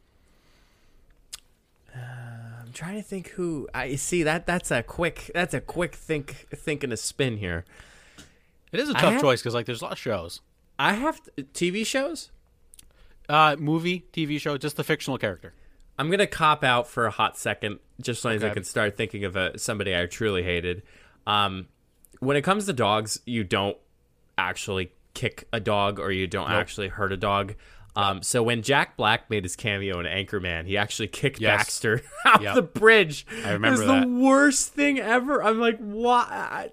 I'm 1.95 2.73
trying 2.73 2.97
to 2.97 3.03
think 3.03 3.31
who 3.31 3.69
I 3.75 3.97
see 3.97 4.23
that 4.23 4.47
that's 4.47 4.71
a 4.71 4.83
quick 4.83 5.31
that's 5.35 5.55
a 5.55 5.61
quick 5.61 5.95
think 5.95 6.47
thinking 6.55 6.93
a 6.93 6.97
spin 6.97 7.37
here. 7.39 7.65
It 8.73 8.79
is 8.79 8.89
a 8.89 8.93
tough 8.95 9.15
have- 9.15 9.21
choice 9.21 9.41
because 9.41 9.55
like 9.55 9.67
there's 9.67 9.81
a 9.81 9.85
lot 9.85 9.93
of 9.93 9.99
shows, 9.99 10.41
I 10.79 10.93
have 10.93 11.21
t- 11.37 11.43
TV 11.73 11.85
shows. 11.85 12.31
uh, 13.29 13.57
movie, 13.59 14.05
TV 14.13 14.41
show, 14.41 14.57
just 14.57 14.77
the 14.77 14.85
fictional 14.85 15.19
character. 15.19 15.53
I'm 16.01 16.11
gonna 16.11 16.27
cop 16.27 16.65
out 16.65 16.89
for 16.89 17.05
a 17.07 17.11
hot 17.11 17.37
second, 17.37 17.79
just 18.01 18.23
so 18.23 18.31
as 18.31 18.43
I 18.43 18.51
can 18.51 18.65
start 18.65 18.97
thinking 18.97 19.25
of 19.25 19.37
a, 19.37 19.59
somebody 19.59 19.95
I 19.97 20.07
truly 20.07 20.43
hated. 20.43 20.83
Um, 21.27 21.69
when 22.21 22.37
it 22.37 22.43
comes 22.43 22.67
to 22.67 22.73
dogs, 22.73 23.21
you 23.27 23.45
don't 23.45 23.77
actually 24.39 24.93
kick 25.15 25.47
a 25.53 25.61
dog 25.61 26.01
or 26.01 26.11
you 26.11 26.27
don't 26.27 26.51
actually 26.51 26.89
hurt 26.89 27.13
a 27.13 27.17
dog. 27.17 27.55
Um, 27.97 28.23
so 28.23 28.43
when 28.43 28.63
Jack 28.63 28.97
Black 28.97 29.29
made 29.29 29.43
his 29.45 29.57
cameo 29.57 29.99
in 30.01 30.07
Anchorman, 30.07 30.65
he 30.67 30.77
actually 30.77 31.09
kicked 31.09 31.41
Yes. 31.41 31.59
Baxter 31.59 32.03
out 32.25 32.41
Yep. 32.41 32.55
the 32.55 32.63
bridge. 32.63 33.27
I 33.45 33.51
remember 33.53 33.83
it 33.83 33.87
was 33.87 33.89
that. 33.89 34.01
the 34.07 34.15
worst 34.15 34.73
thing 34.75 34.99
ever. 35.01 35.43
I'm 35.43 35.59
like, 35.59 35.79
why? 35.79 36.71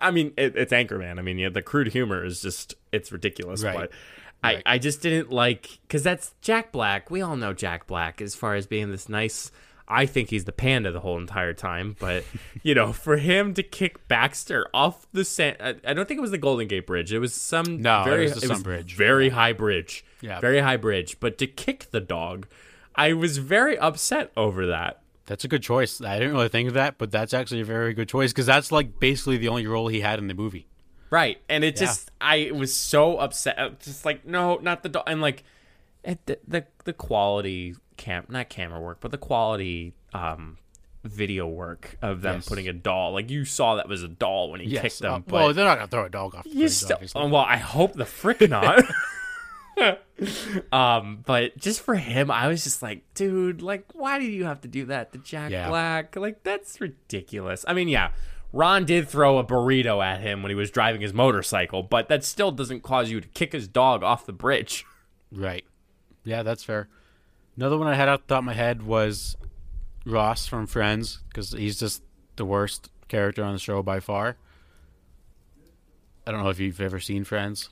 I 0.00 0.10
mean, 0.10 0.32
it, 0.36 0.56
it's 0.56 0.72
Anchorman. 0.72 1.18
I 1.18 1.22
mean, 1.22 1.38
yeah, 1.38 1.48
the 1.50 1.62
crude 1.62 1.88
humor 1.88 2.24
is 2.24 2.42
just 2.42 2.74
it's 2.92 3.12
ridiculous. 3.12 3.62
Right. 3.62 3.76
But 3.76 3.90
Right. 4.44 4.62
I 4.64 4.78
just 4.78 5.02
didn't 5.02 5.30
like 5.32 5.80
because 5.82 6.02
that's 6.04 6.34
Jack 6.40 6.70
Black. 6.70 7.10
We 7.10 7.20
all 7.20 7.36
know 7.36 7.52
Jack 7.52 7.86
Black 7.86 8.20
as 8.20 8.34
far 8.36 8.54
as 8.54 8.66
being 8.66 8.90
this 8.92 9.08
nice. 9.08 9.50
I 9.88 10.06
think 10.06 10.30
he's 10.30 10.44
the 10.44 10.52
panda 10.52 10.90
the 10.90 10.98
whole 11.00 11.16
entire 11.18 11.52
time, 11.52 11.96
but 11.98 12.24
you 12.62 12.74
know, 12.74 12.92
for 12.92 13.16
him 13.16 13.54
to 13.54 13.62
kick 13.62 14.06
Baxter 14.08 14.66
off 14.74 15.06
the 15.12 15.24
sand, 15.24 15.56
I, 15.60 15.74
I 15.84 15.94
don't 15.94 16.06
think 16.06 16.18
it 16.18 16.20
was 16.22 16.30
the 16.32 16.38
Golden 16.38 16.66
Gate 16.68 16.86
Bridge. 16.86 17.12
It 17.12 17.18
was 17.18 17.34
some 17.34 17.82
No, 17.82 18.04
it 18.04 18.18
was 18.20 18.34
the 18.40 18.46
some 18.48 18.62
bridge. 18.62 18.94
very 18.96 19.28
high 19.30 19.52
bridge, 19.52 20.04
Yeah. 20.20 20.40
very 20.40 20.60
high 20.60 20.76
bridge. 20.76 21.18
But 21.20 21.38
to 21.38 21.46
kick 21.46 21.90
the 21.92 22.00
dog, 22.00 22.46
I 22.94 23.12
was 23.12 23.38
very 23.38 23.78
upset 23.78 24.32
over 24.36 24.66
that. 24.66 25.02
That's 25.26 25.44
a 25.44 25.48
good 25.48 25.62
choice. 25.62 26.00
I 26.00 26.18
didn't 26.18 26.34
really 26.34 26.48
think 26.48 26.68
of 26.68 26.74
that, 26.74 26.98
but 26.98 27.10
that's 27.10 27.34
actually 27.34 27.60
a 27.60 27.64
very 27.64 27.94
good 27.94 28.08
choice 28.08 28.32
because 28.32 28.46
that's 28.46 28.70
like 28.70 29.00
basically 29.00 29.38
the 29.38 29.48
only 29.48 29.66
role 29.66 29.88
he 29.88 30.00
had 30.00 30.18
in 30.20 30.28
the 30.28 30.34
movie. 30.34 30.66
Right. 31.10 31.38
And 31.48 31.62
it 31.64 31.74
Yeah. 31.76 31.86
just 31.86 32.10
I 32.20 32.50
was 32.52 32.74
so 32.74 33.18
upset. 33.18 33.80
Just 33.80 34.04
like, 34.04 34.26
no, 34.26 34.56
not 34.56 34.82
the 34.82 34.88
dog. 34.88 35.04
And 35.06 35.20
like 35.20 35.44
it, 36.04 36.24
the, 36.26 36.38
the 36.46 36.64
the 36.84 36.92
quality 36.92 37.74
cam 37.96 38.24
not 38.28 38.48
camera 38.48 38.80
work, 38.80 38.98
but 39.00 39.10
the 39.10 39.18
quality 39.18 39.94
um 40.12 40.58
video 41.04 41.46
work 41.46 41.96
of 42.02 42.20
them 42.22 42.36
Yes. 42.36 42.48
putting 42.48 42.66
a 42.68 42.72
doll. 42.72 43.12
Like 43.12 43.30
you 43.30 43.44
saw 43.44 43.76
that 43.76 43.88
was 43.88 44.02
a 44.02 44.08
doll 44.08 44.50
when 44.50 44.60
he 44.60 44.66
Yes. 44.68 44.82
kicked 44.82 44.98
them. 45.00 45.12
Uh, 45.12 45.18
but 45.20 45.32
well, 45.32 45.52
they're 45.54 45.64
not 45.64 45.76
gonna 45.78 45.86
throw 45.88 46.04
a 46.04 46.08
dog 46.10 46.34
off. 46.34 46.44
The 46.44 46.50
you 46.50 46.68
still 46.68 46.94
obviously. 46.94 47.20
oh, 47.22 47.28
well, 47.28 47.42
I 47.46 47.56
hope 47.58 47.92
the 47.94 48.04
frick 48.06 48.40
not. 48.50 48.82
um, 50.72 51.22
but 51.26 51.56
just 51.58 51.80
for 51.82 51.94
him, 51.94 52.30
I 52.30 52.48
was 52.48 52.64
just 52.64 52.82
like, 52.82 53.02
dude, 53.14 53.62
like, 53.62 53.84
why 53.92 54.18
did 54.18 54.32
you 54.32 54.44
have 54.44 54.60
to 54.62 54.68
do 54.68 54.86
that 54.86 55.12
to 55.12 55.18
Jack 55.18 55.50
Yeah. 55.52 55.68
Black? 55.68 56.16
Like, 56.16 56.42
that's 56.42 56.80
ridiculous. 56.80 57.64
I 57.68 57.74
mean, 57.74 57.88
yeah, 57.88 58.10
Ron 58.56 58.86
did 58.86 59.08
throw 59.08 59.36
a 59.36 59.44
burrito 59.44 60.02
at 60.02 60.22
him 60.22 60.42
when 60.42 60.48
he 60.50 60.56
was 60.56 60.70
driving 60.70 61.02
his 61.02 61.12
motorcycle, 61.12 61.82
but 61.82 62.08
that 62.08 62.24
still 62.24 62.50
doesn't 62.50 62.82
cause 62.82 63.10
you 63.10 63.20
to 63.20 63.28
kick 63.28 63.52
his 63.52 63.68
dog 63.68 64.02
off 64.02 64.24
the 64.24 64.32
bridge. 64.32 64.86
Right. 65.30 65.64
Yeah, 66.24 66.42
that's 66.42 66.64
fair. 66.64 66.88
Another 67.56 67.76
one 67.76 67.86
I 67.86 67.94
had 67.94 68.08
off 68.08 68.22
the 68.26 68.34
top 68.34 68.38
of 68.38 68.44
my 68.44 68.54
head 68.54 68.82
was 68.82 69.36
Ross 70.06 70.46
from 70.46 70.66
Friends 70.66 71.20
because 71.28 71.52
he's 71.52 71.78
just 71.78 72.02
the 72.36 72.46
worst 72.46 72.90
character 73.08 73.44
on 73.44 73.52
the 73.52 73.58
show 73.58 73.82
by 73.82 74.00
far. 74.00 74.36
I 76.26 76.32
don't 76.32 76.42
know 76.42 76.48
if 76.48 76.58
you've 76.58 76.80
ever 76.80 76.98
seen 76.98 77.24
Friends. 77.24 77.68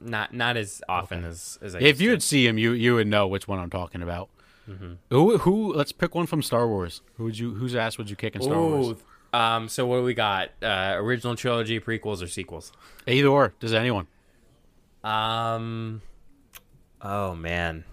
Not 0.00 0.34
not 0.34 0.56
as 0.56 0.82
often 0.88 1.24
as 1.24 1.60
as 1.62 1.76
I 1.76 1.78
If 1.78 2.00
you 2.00 2.10
would 2.10 2.24
see 2.24 2.44
him, 2.44 2.58
you 2.58 2.72
you 2.72 2.96
would 2.96 3.06
know 3.06 3.28
which 3.28 3.46
one 3.46 3.60
I'm 3.60 3.70
talking 3.70 4.02
about. 4.02 4.30
Mm-hmm. 4.68 4.94
Who 5.10 5.38
who? 5.38 5.72
Let's 5.72 5.92
pick 5.92 6.14
one 6.16 6.26
from 6.26 6.42
Star 6.42 6.66
Wars. 6.66 7.02
Who 7.16 7.24
would 7.24 7.38
you? 7.38 7.54
Whose 7.54 7.76
ass 7.76 7.98
would 7.98 8.10
you 8.10 8.16
kick 8.16 8.34
in 8.34 8.42
Star 8.42 8.60
Wars? 8.60 8.98
Um, 9.32 9.68
so 9.68 9.86
what 9.86 9.96
do 9.98 10.02
we 10.04 10.14
got? 10.14 10.50
Uh, 10.62 10.92
original 10.96 11.34
trilogy, 11.36 11.80
prequels, 11.80 12.22
or 12.22 12.26
sequels? 12.26 12.72
Either 13.06 13.28
or. 13.28 13.54
Does 13.60 13.72
anyone? 13.72 14.06
Um, 15.02 16.02
oh 17.00 17.34
man, 17.34 17.84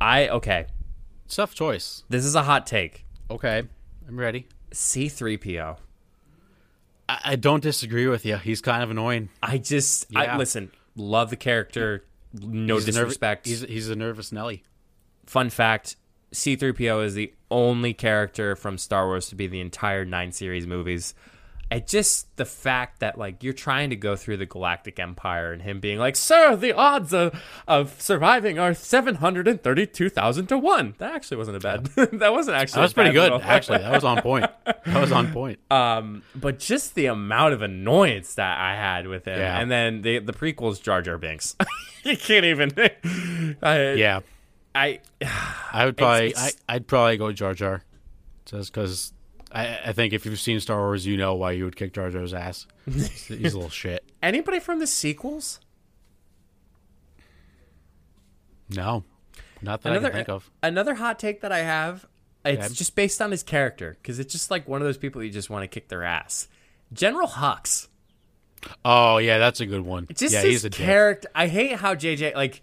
I 0.00 0.28
okay. 0.28 0.66
Tough 1.28 1.54
choice. 1.54 2.04
This 2.08 2.24
is 2.24 2.34
a 2.34 2.42
hot 2.42 2.66
take. 2.66 3.04
Okay, 3.30 3.62
I'm 4.06 4.18
ready. 4.18 4.46
C3PO. 4.72 5.76
I, 7.08 7.20
I 7.24 7.36
don't 7.36 7.62
disagree 7.62 8.06
with 8.06 8.24
you. 8.24 8.36
He's 8.36 8.60
kind 8.60 8.82
of 8.82 8.90
annoying. 8.90 9.28
I 9.42 9.58
just 9.58 10.06
I 10.14 10.36
listen, 10.36 10.70
love 10.94 11.30
the 11.30 11.36
character, 11.36 12.04
no 12.32 12.76
He's 12.76 12.84
a 12.88 12.90
nerv- 12.92 12.94
disrespect. 12.94 13.46
he's 13.46 13.62
he's 13.62 13.88
a 13.88 13.96
nervous 13.96 14.30
Nelly. 14.30 14.62
Fun 15.26 15.50
fact, 15.50 15.96
C3PO 16.32 17.04
is 17.04 17.14
the 17.14 17.32
only 17.50 17.94
character 17.94 18.54
from 18.56 18.76
Star 18.78 19.06
Wars 19.06 19.28
to 19.28 19.34
be 19.34 19.46
the 19.46 19.60
entire 19.60 20.04
9 20.04 20.32
series 20.32 20.66
movies. 20.66 21.14
It 21.70 21.86
just 21.86 22.34
the 22.36 22.46
fact 22.46 23.00
that 23.00 23.18
like 23.18 23.42
you're 23.44 23.52
trying 23.52 23.90
to 23.90 23.96
go 23.96 24.16
through 24.16 24.38
the 24.38 24.46
Galactic 24.46 24.98
Empire 24.98 25.52
and 25.52 25.60
him 25.60 25.80
being 25.80 25.98
like, 25.98 26.16
"Sir, 26.16 26.56
the 26.56 26.72
odds 26.72 27.12
of, 27.12 27.38
of 27.68 28.00
surviving 28.00 28.58
are 28.58 28.72
732,000 28.72 30.46
to 30.46 30.56
1." 30.56 30.94
That 30.96 31.14
actually 31.14 31.36
wasn't 31.36 31.58
a 31.58 31.60
bad. 31.60 31.84
that 32.18 32.32
wasn't 32.32 32.56
actually 32.56 32.76
That 32.78 32.82
was 32.82 32.92
pretty 32.94 33.12
good, 33.12 33.32
actually. 33.42 33.78
That 33.78 33.92
was 33.92 34.04
on 34.04 34.22
point. 34.22 34.46
That 34.64 34.98
was 35.00 35.12
on 35.12 35.30
point. 35.32 35.58
Um, 35.70 36.22
but 36.34 36.58
just 36.58 36.94
the 36.94 37.04
amount 37.06 37.52
of 37.52 37.60
annoyance 37.60 38.34
that 38.36 38.58
I 38.58 38.74
had 38.74 39.06
with 39.06 39.26
him, 39.26 39.38
Yeah. 39.38 39.60
and 39.60 39.70
then 39.70 40.00
the 40.00 40.20
the 40.20 40.32
prequels, 40.32 40.80
Jar 40.80 41.02
Jar 41.02 41.18
Binks. 41.18 41.54
you 42.02 42.16
can't 42.16 42.46
even. 42.46 42.72
I, 43.62 43.92
Yeah, 43.92 44.20
I 44.74 45.00
I 45.72 45.84
would 45.86 45.96
probably, 45.96 46.28
it's- 46.28 46.56
I, 46.68 46.74
I'd 46.76 46.86
probably 46.86 47.16
go 47.16 47.32
Jar 47.32 47.54
Jar, 47.54 47.82
just 48.44 48.72
because 48.72 49.12
I, 49.50 49.78
I 49.86 49.92
think 49.92 50.12
if 50.12 50.24
you've 50.26 50.38
seen 50.38 50.60
Star 50.60 50.78
Wars, 50.78 51.06
you 51.06 51.16
know 51.16 51.34
why 51.34 51.52
you 51.52 51.64
would 51.64 51.74
kick 51.76 51.94
Jar 51.94 52.10
Jar's 52.10 52.34
ass. 52.34 52.66
He's, 52.84 53.30
a 53.30 53.34
little 53.34 53.68
shit. 53.70 54.04
anybody 54.22 54.60
from 54.60 54.78
the 54.78 54.86
sequels. 54.86 55.60
No, 58.70 59.04
not 59.62 59.82
that 59.82 59.92
I 59.94 59.98
can 59.98 60.12
think 60.12 60.28
of. 60.28 60.50
another 60.62 60.94
hot 60.94 61.18
take 61.18 61.40
that 61.40 61.52
I 61.52 61.58
have. 61.60 62.06
It's 62.44 62.66
Okay. 62.66 62.74
just 62.74 62.94
based 62.94 63.20
on 63.20 63.30
his 63.30 63.42
character 63.42 63.96
because 64.00 64.18
it's 64.18 64.32
just 64.32 64.50
like 64.50 64.68
one 64.68 64.80
of 64.80 64.86
those 64.86 64.98
people 64.98 65.22
you 65.22 65.30
just 65.30 65.50
want 65.50 65.64
to 65.64 65.68
kick 65.68 65.88
their 65.88 66.02
ass. 66.04 66.48
General 66.92 67.26
Hux. 67.28 67.88
Oh 68.84 69.18
yeah, 69.18 69.38
that's 69.38 69.60
a 69.60 69.66
good 69.66 69.82
one. 69.82 70.06
Just 70.14 70.34
yeah, 70.34 70.40
his 70.42 70.50
he's 70.50 70.64
a 70.66 70.70
dick. 70.70 70.78
character. 70.78 71.28
I 71.34 71.46
hate 71.48 71.72
how 71.76 71.94
JJ 71.94 72.34
like. 72.34 72.60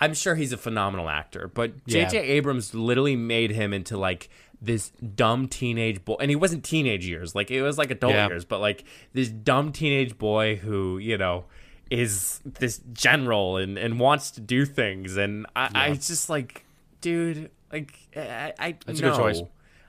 I'm 0.00 0.14
sure 0.14 0.34
he's 0.34 0.52
a 0.52 0.56
phenomenal 0.56 1.08
actor, 1.08 1.50
but 1.52 1.84
JJ 1.86 2.12
Yeah. 2.12 2.20
Abrams 2.20 2.74
literally 2.74 3.16
made 3.16 3.50
him 3.50 3.72
into 3.72 3.96
like 3.96 4.28
this 4.60 4.90
dumb 4.90 5.48
teenage 5.48 6.04
boy, 6.04 6.16
and 6.20 6.30
he 6.30 6.36
wasn't 6.36 6.64
teenage 6.64 7.06
years. 7.06 7.34
Like 7.34 7.50
it 7.50 7.62
was 7.62 7.78
like 7.78 7.90
adult 7.90 8.12
Yeah. 8.14 8.28
years, 8.28 8.44
but 8.44 8.60
like 8.60 8.84
this 9.12 9.28
dumb 9.28 9.72
teenage 9.72 10.18
boy 10.18 10.56
who 10.56 10.98
you 10.98 11.16
know 11.18 11.44
is 11.90 12.40
this 12.44 12.80
general 12.92 13.56
and 13.56 13.78
and 13.78 13.98
wants 13.98 14.30
to 14.32 14.40
do 14.40 14.64
things, 14.66 15.16
and 15.16 15.46
I, 15.56 15.70
I 15.74 15.92
just 15.94 16.28
like, 16.28 16.64
dude, 17.00 17.50
like 17.72 17.98
I, 18.16 18.52
I 18.58 18.76
That's 18.86 18.98
a 19.00 19.02
good 19.02 19.14
choice. 19.16 19.40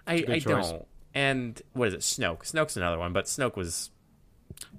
I, 0.08 0.20
good 0.22 0.30
I 0.30 0.40
choice. 0.40 0.70
don't. 0.72 0.86
And 1.14 1.62
what 1.74 1.88
is 1.90 1.94
it? 1.96 2.00
Snoke. 2.02 2.42
Snoke's 2.42 2.78
another 2.78 2.98
one, 2.98 3.14
but 3.14 3.26
Snoke 3.26 3.56
was 3.56 3.90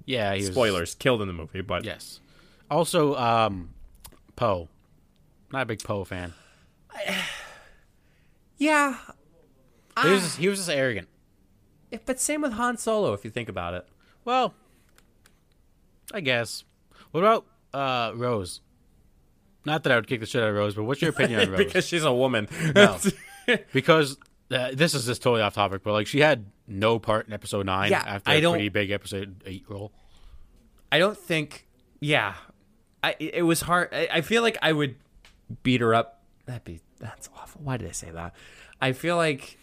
Yeah, 0.05 0.33
he 0.33 0.39
was, 0.41 0.51
spoilers 0.51 0.95
killed 0.95 1.21
in 1.21 1.27
the 1.27 1.33
movie. 1.33 1.61
But 1.61 1.83
Yes. 1.85 2.19
Also, 2.69 3.15
um, 3.15 3.69
Poe. 4.35 4.69
Not 5.51 5.63
a 5.63 5.65
big 5.65 5.83
Poe 5.83 6.03
fan. 6.03 6.33
yeah, 8.57 8.97
He 10.01 10.09
was, 10.09 10.35
he 10.35 10.47
was 10.47 10.59
just 10.59 10.69
arrogant. 10.69 11.07
But 12.05 12.19
same 12.19 12.41
with 12.41 12.53
Han 12.53 12.77
Solo, 12.77 13.13
if 13.13 13.25
you 13.25 13.31
think 13.31 13.49
about 13.49 13.73
it. 13.73 13.87
Well, 14.23 14.53
I 16.13 16.21
guess. 16.21 16.63
What 17.11 17.21
about 17.21 17.45
uh, 17.73 18.13
Rose? 18.15 18.61
Not 19.65 19.83
that 19.83 19.91
I 19.91 19.95
would 19.95 20.07
kick 20.07 20.21
the 20.21 20.25
shit 20.25 20.41
out 20.41 20.49
of 20.49 20.55
Rose, 20.55 20.73
but 20.75 20.83
what's 20.83 21.01
your 21.01 21.11
opinion 21.11 21.41
on 21.41 21.49
Rose? 21.51 21.57
because 21.59 21.85
she's 21.85 22.03
a 22.03 22.13
woman. 22.13 22.47
No. 22.73 22.97
because 23.73 24.17
uh, 24.49 24.69
this 24.73 24.93
is 24.93 25.05
just 25.05 25.21
totally 25.21 25.41
off 25.41 25.53
topic, 25.53 25.83
but 25.83 25.93
like 25.93 26.07
she 26.07 26.19
had 26.19 26.45
no 26.67 26.99
part 26.99 27.27
in 27.27 27.33
episode 27.33 27.65
nine 27.65 27.91
Yeah, 27.91 28.03
after 28.05 28.31
I 28.31 28.35
a 28.35 28.49
pretty 28.49 28.69
big 28.69 28.91
episode 28.91 29.43
eight 29.45 29.65
role. 29.67 29.91
I 30.91 30.99
don't 30.99 31.17
think. 31.17 31.67
Yeah, 31.99 32.35
I 33.03 33.15
it 33.19 33.43
was 33.43 33.61
hard. 33.61 33.89
I, 33.91 34.07
I 34.11 34.21
feel 34.21 34.41
like 34.41 34.57
I 34.61 34.71
would 34.71 34.95
beat 35.63 35.81
her 35.81 35.93
up. 35.93 36.23
That'd 36.45 36.63
be 36.63 36.81
that's 36.99 37.29
awful. 37.37 37.61
Why 37.63 37.77
did 37.77 37.87
I 37.87 37.91
say 37.91 38.11
that? 38.11 38.33
I 38.81 38.93
feel 38.93 39.15
like 39.15 39.57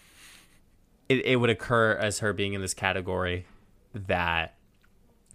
it, 1.08 1.24
it 1.24 1.36
would 1.36 1.50
occur 1.50 1.92
as 1.92 2.18
her 2.20 2.32
being 2.32 2.52
in 2.54 2.60
this 2.60 2.74
category 2.74 3.46
that 3.94 4.56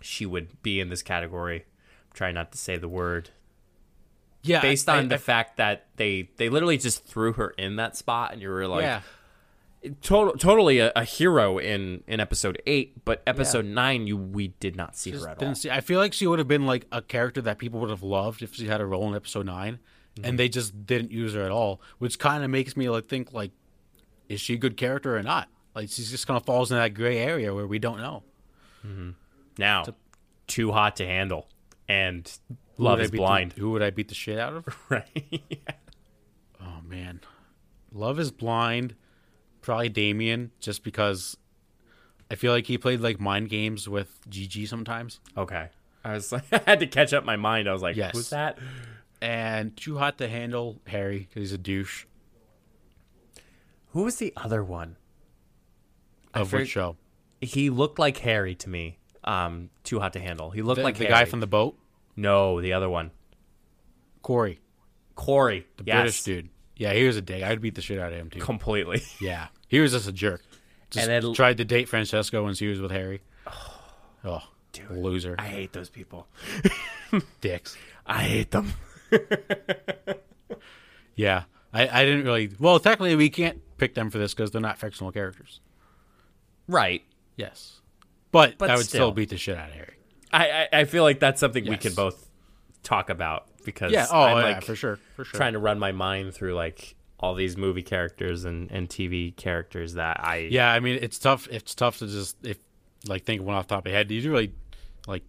she 0.02 0.26
would 0.26 0.62
be 0.62 0.80
in 0.80 0.90
this 0.90 1.02
category. 1.02 1.58
I'm 1.62 2.14
trying 2.14 2.36
not 2.36 2.52
to 2.52 2.58
say 2.58 2.78
the 2.78 2.88
word 2.90 3.30
Yeah, 4.44 4.62
based 4.62 4.88
I- 4.90 5.00
on 5.00 5.08
the 5.10 5.16
I- 5.16 5.20
fact 5.20 5.58
that 5.58 5.88
they 5.98 6.30
they 6.38 6.50
literally 6.50 6.78
just 6.78 7.06
threw 7.06 7.34
her 7.34 7.50
in 7.58 7.76
that 7.78 7.96
spot, 7.98 8.34
and 8.34 8.42
you 8.42 8.50
were 8.50 8.68
like, 8.68 8.84
yeah, 8.84 9.02
total, 10.02 10.34
totally 10.34 10.80
a, 10.80 10.92
a 10.96 11.04
hero 11.04 11.58
in 11.58 12.04
in 12.08 12.20
episode 12.20 12.62
eight, 12.68 13.04
but 13.06 13.22
episode 13.28 13.66
nine, 13.66 14.08
you 14.08 14.18
we 14.18 14.50
did 14.60 14.76
not 14.76 14.96
see 14.96 15.12
her 15.12 15.28
at 15.30 15.42
all. 15.42 15.56
see. 15.56 15.70
I 15.70 15.82
feel 15.82 16.00
like 16.00 16.14
she 16.14 16.28
would 16.28 16.40
have 16.40 16.48
been 16.48 16.66
like 16.66 16.86
a 16.92 17.02
character 17.02 17.42
that 17.42 17.58
people 17.58 17.80
would 17.82 17.90
have 17.90 18.04
loved 18.04 18.42
if 18.44 18.54
she 18.56 18.68
had 18.68 18.82
a 18.82 18.86
role 18.86 19.08
in 19.10 19.16
episode 19.16 19.46
9 19.46 19.80
Mm-hmm. 20.16 20.26
and 20.26 20.38
they 20.40 20.48
just 20.48 20.86
didn't 20.86 21.12
use 21.12 21.34
her 21.34 21.42
at 21.44 21.50
all, 21.52 21.82
which 21.98 22.20
kind 22.20 22.44
of 22.44 22.50
makes 22.52 22.78
me 22.78 22.88
like 22.90 23.08
think 23.08 23.34
like, 23.34 23.52
is 24.30 24.40
she 24.40 24.54
a 24.54 24.58
good 24.58 24.78
character 24.78 25.18
or 25.18 25.24
not? 25.24 25.50
Like 25.74 25.90
she's 25.90 26.12
just 26.12 26.28
kind 26.28 26.38
of 26.38 26.46
falls 26.46 26.72
in 26.72 26.78
that 26.78 26.94
gray 26.94 27.18
area 27.18 27.54
where 27.54 27.66
we 27.66 27.80
don't 27.80 27.98
know. 27.98 28.22
Mm-hmm. 28.86 29.10
Now, 29.58 29.86
too 30.48 30.72
hot 30.72 30.96
to 30.98 31.06
handle, 31.06 31.48
and 31.88 32.32
Who 32.78 32.84
Love 32.84 33.00
is 33.02 33.10
beat 33.12 33.18
the- 33.18 33.22
blind. 33.24 33.54
who 33.54 33.72
would 33.72 33.82
I 33.82 33.90
beat 33.90 34.08
the 34.10 34.16
shit 34.16 34.38
out 34.38 34.54
of? 34.54 34.68
right? 34.90 35.42
Oh 36.62 36.80
man, 36.88 37.20
Love 37.92 38.20
is 38.20 38.32
Blind, 38.32 38.96
probably 39.62 39.90
Damian, 39.90 40.52
just 40.60 40.84
because 40.84 41.36
I 42.32 42.36
feel 42.36 42.52
like 42.54 42.68
he 42.68 42.78
played 42.78 43.02
like 43.02 43.20
mind 43.20 43.50
games 43.50 43.90
with 43.90 44.20
Gigi 44.30 44.66
sometimes. 44.66 45.20
okay. 45.38 45.70
I 46.06 46.14
was 46.14 46.32
like, 46.34 46.44
I 46.52 46.62
had 46.66 46.80
to 46.82 46.88
catch 46.88 47.14
up 47.14 47.24
my 47.26 47.36
mind. 47.38 47.68
I 47.70 47.74
was 47.74 47.82
like, 47.82 47.96
Yes. 47.96 48.12
who's 48.14 48.30
that? 48.32 48.60
And 49.24 49.78
too 49.78 49.98
hot 49.98 50.18
to 50.18 50.28
handle 50.28 50.82
Harry 50.86 51.20
because 51.20 51.36
he's 51.42 51.54
a 51.54 51.58
douche. 51.58 52.06
Who 53.92 54.04
was 54.04 54.18
the 54.18 54.34
other 54.36 54.64
one? 54.64 54.98
Of 56.34 56.52
which 56.52 56.70
show? 56.70 56.98
He 57.40 57.70
looked 57.70 58.00
like 58.00 58.18
Harry 58.18 58.56
to 58.56 58.70
me. 58.70 58.98
Um, 59.24 59.70
too 59.86 60.00
hot 60.02 60.14
to 60.14 60.20
handle. 60.20 60.50
He 60.52 60.62
looked 60.62 60.80
The, 60.80 60.84
like 60.84 60.96
the 60.98 61.06
Harry. 61.06 61.14
guy 61.14 61.26
from 61.26 61.40
the 61.40 61.48
boat, 61.48 61.78
no, 62.18 62.60
the 62.60 62.74
other 62.74 62.90
one, 62.90 63.12
Corey, 64.22 64.60
Corey, 65.16 65.66
the 65.78 65.84
yes, 65.86 65.96
British 65.96 66.24
dude. 66.24 66.50
Yeah, 66.76 66.92
he 66.94 67.06
was 67.08 67.16
a 67.16 67.22
dick. 67.22 67.42
I'd 67.44 67.62
beat 67.62 67.76
the 67.76 67.82
shit 67.82 68.00
out 68.00 68.12
of 68.12 68.20
him 68.20 68.30
too. 68.30 68.40
completely. 68.40 69.02
Yeah, 69.22 69.48
he 69.70 69.80
was 69.80 69.94
just 69.94 70.10
a 70.10 70.12
jerk. 70.12 70.42
Just 70.90 71.08
And 71.08 71.24
then- 71.24 71.34
tried 71.34 71.58
to 71.58 71.66
date 71.66 71.88
Francesca 71.88 72.44
when 72.44 72.56
she 72.56 72.68
was 72.68 72.82
with 72.82 72.92
Harry. 72.92 73.22
Oh, 74.26 74.42
Dude, 74.74 74.90
loser, 74.92 75.36
I 75.38 75.48
hate 75.48 75.72
those 75.74 75.90
people. 75.90 76.28
dicks. 77.42 77.78
I 78.06 78.24
hate 78.24 78.52
them. 78.52 78.74
Yeah, 81.16 81.44
I, 81.72 82.02
I 82.02 82.06
didn't 82.06 82.26
really. 82.26 82.50
Well, 82.60 82.80
technically, 82.80 83.16
we 83.16 83.30
can't 83.30 83.62
pick 83.78 83.94
them 83.94 84.10
for 84.10 84.18
this 84.18 84.34
because 84.34 84.52
they're 84.52 84.62
not 84.62 84.80
fictional 84.80 85.12
characters. 85.12 85.62
Right. 86.68 87.04
Yes, 87.36 87.82
but, 88.32 88.58
But 88.58 88.70
I 88.70 88.76
would 88.76 88.86
still. 88.86 88.98
still. 88.98 89.12
beat 89.12 89.30
the 89.30 89.38
shit 89.38 89.58
out 89.58 89.70
of 89.70 89.76
Harry. 89.76 89.94
I, 90.32 90.50
I, 90.50 90.68
I 90.80 90.86
feel 90.86 91.04
like 91.04 91.20
that's 91.20 91.40
something 91.40 91.68
we 91.68 91.78
can 91.78 91.94
both 91.94 92.30
talk 92.82 93.10
about 93.12 93.46
because 93.64 93.92
Yeah. 93.92 94.08
Oh, 94.12 94.22
I'm 94.24 94.38
yeah, 94.38 94.44
like 94.44 94.64
for 94.64 94.76
sure, 94.76 94.98
for 95.16 95.24
sure. 95.24 95.38
trying 95.38 95.54
to 95.54 95.60
run 95.60 95.78
my 95.78 95.92
mind 95.92 96.34
through 96.34 96.56
like 96.56 96.96
all 97.20 97.36
these 97.36 97.56
movie 97.56 97.84
characters 97.84 98.44
and, 98.46 98.72
and 98.72 98.90
TV 98.90 99.36
characters 99.36 99.94
that 99.94 100.20
I 100.24 100.48
Yeah, 100.52 100.72
I 100.72 100.80
mean, 100.80 100.98
it's 101.02 101.20
tough. 101.20 101.48
It's 101.52 101.76
tough 101.76 102.00
to 102.00 102.08
just 102.08 102.38
if 102.44 102.58
like 103.08 103.24
think 103.24 103.42
of 103.42 103.48
one 103.48 103.56
off 103.56 103.68
the 103.68 103.76
top 103.76 103.86
of 103.86 103.92
your 103.92 103.98
head. 103.98 104.08
Do 104.08 104.16
you 104.16 104.32
really 104.32 104.54
like, 105.08 105.24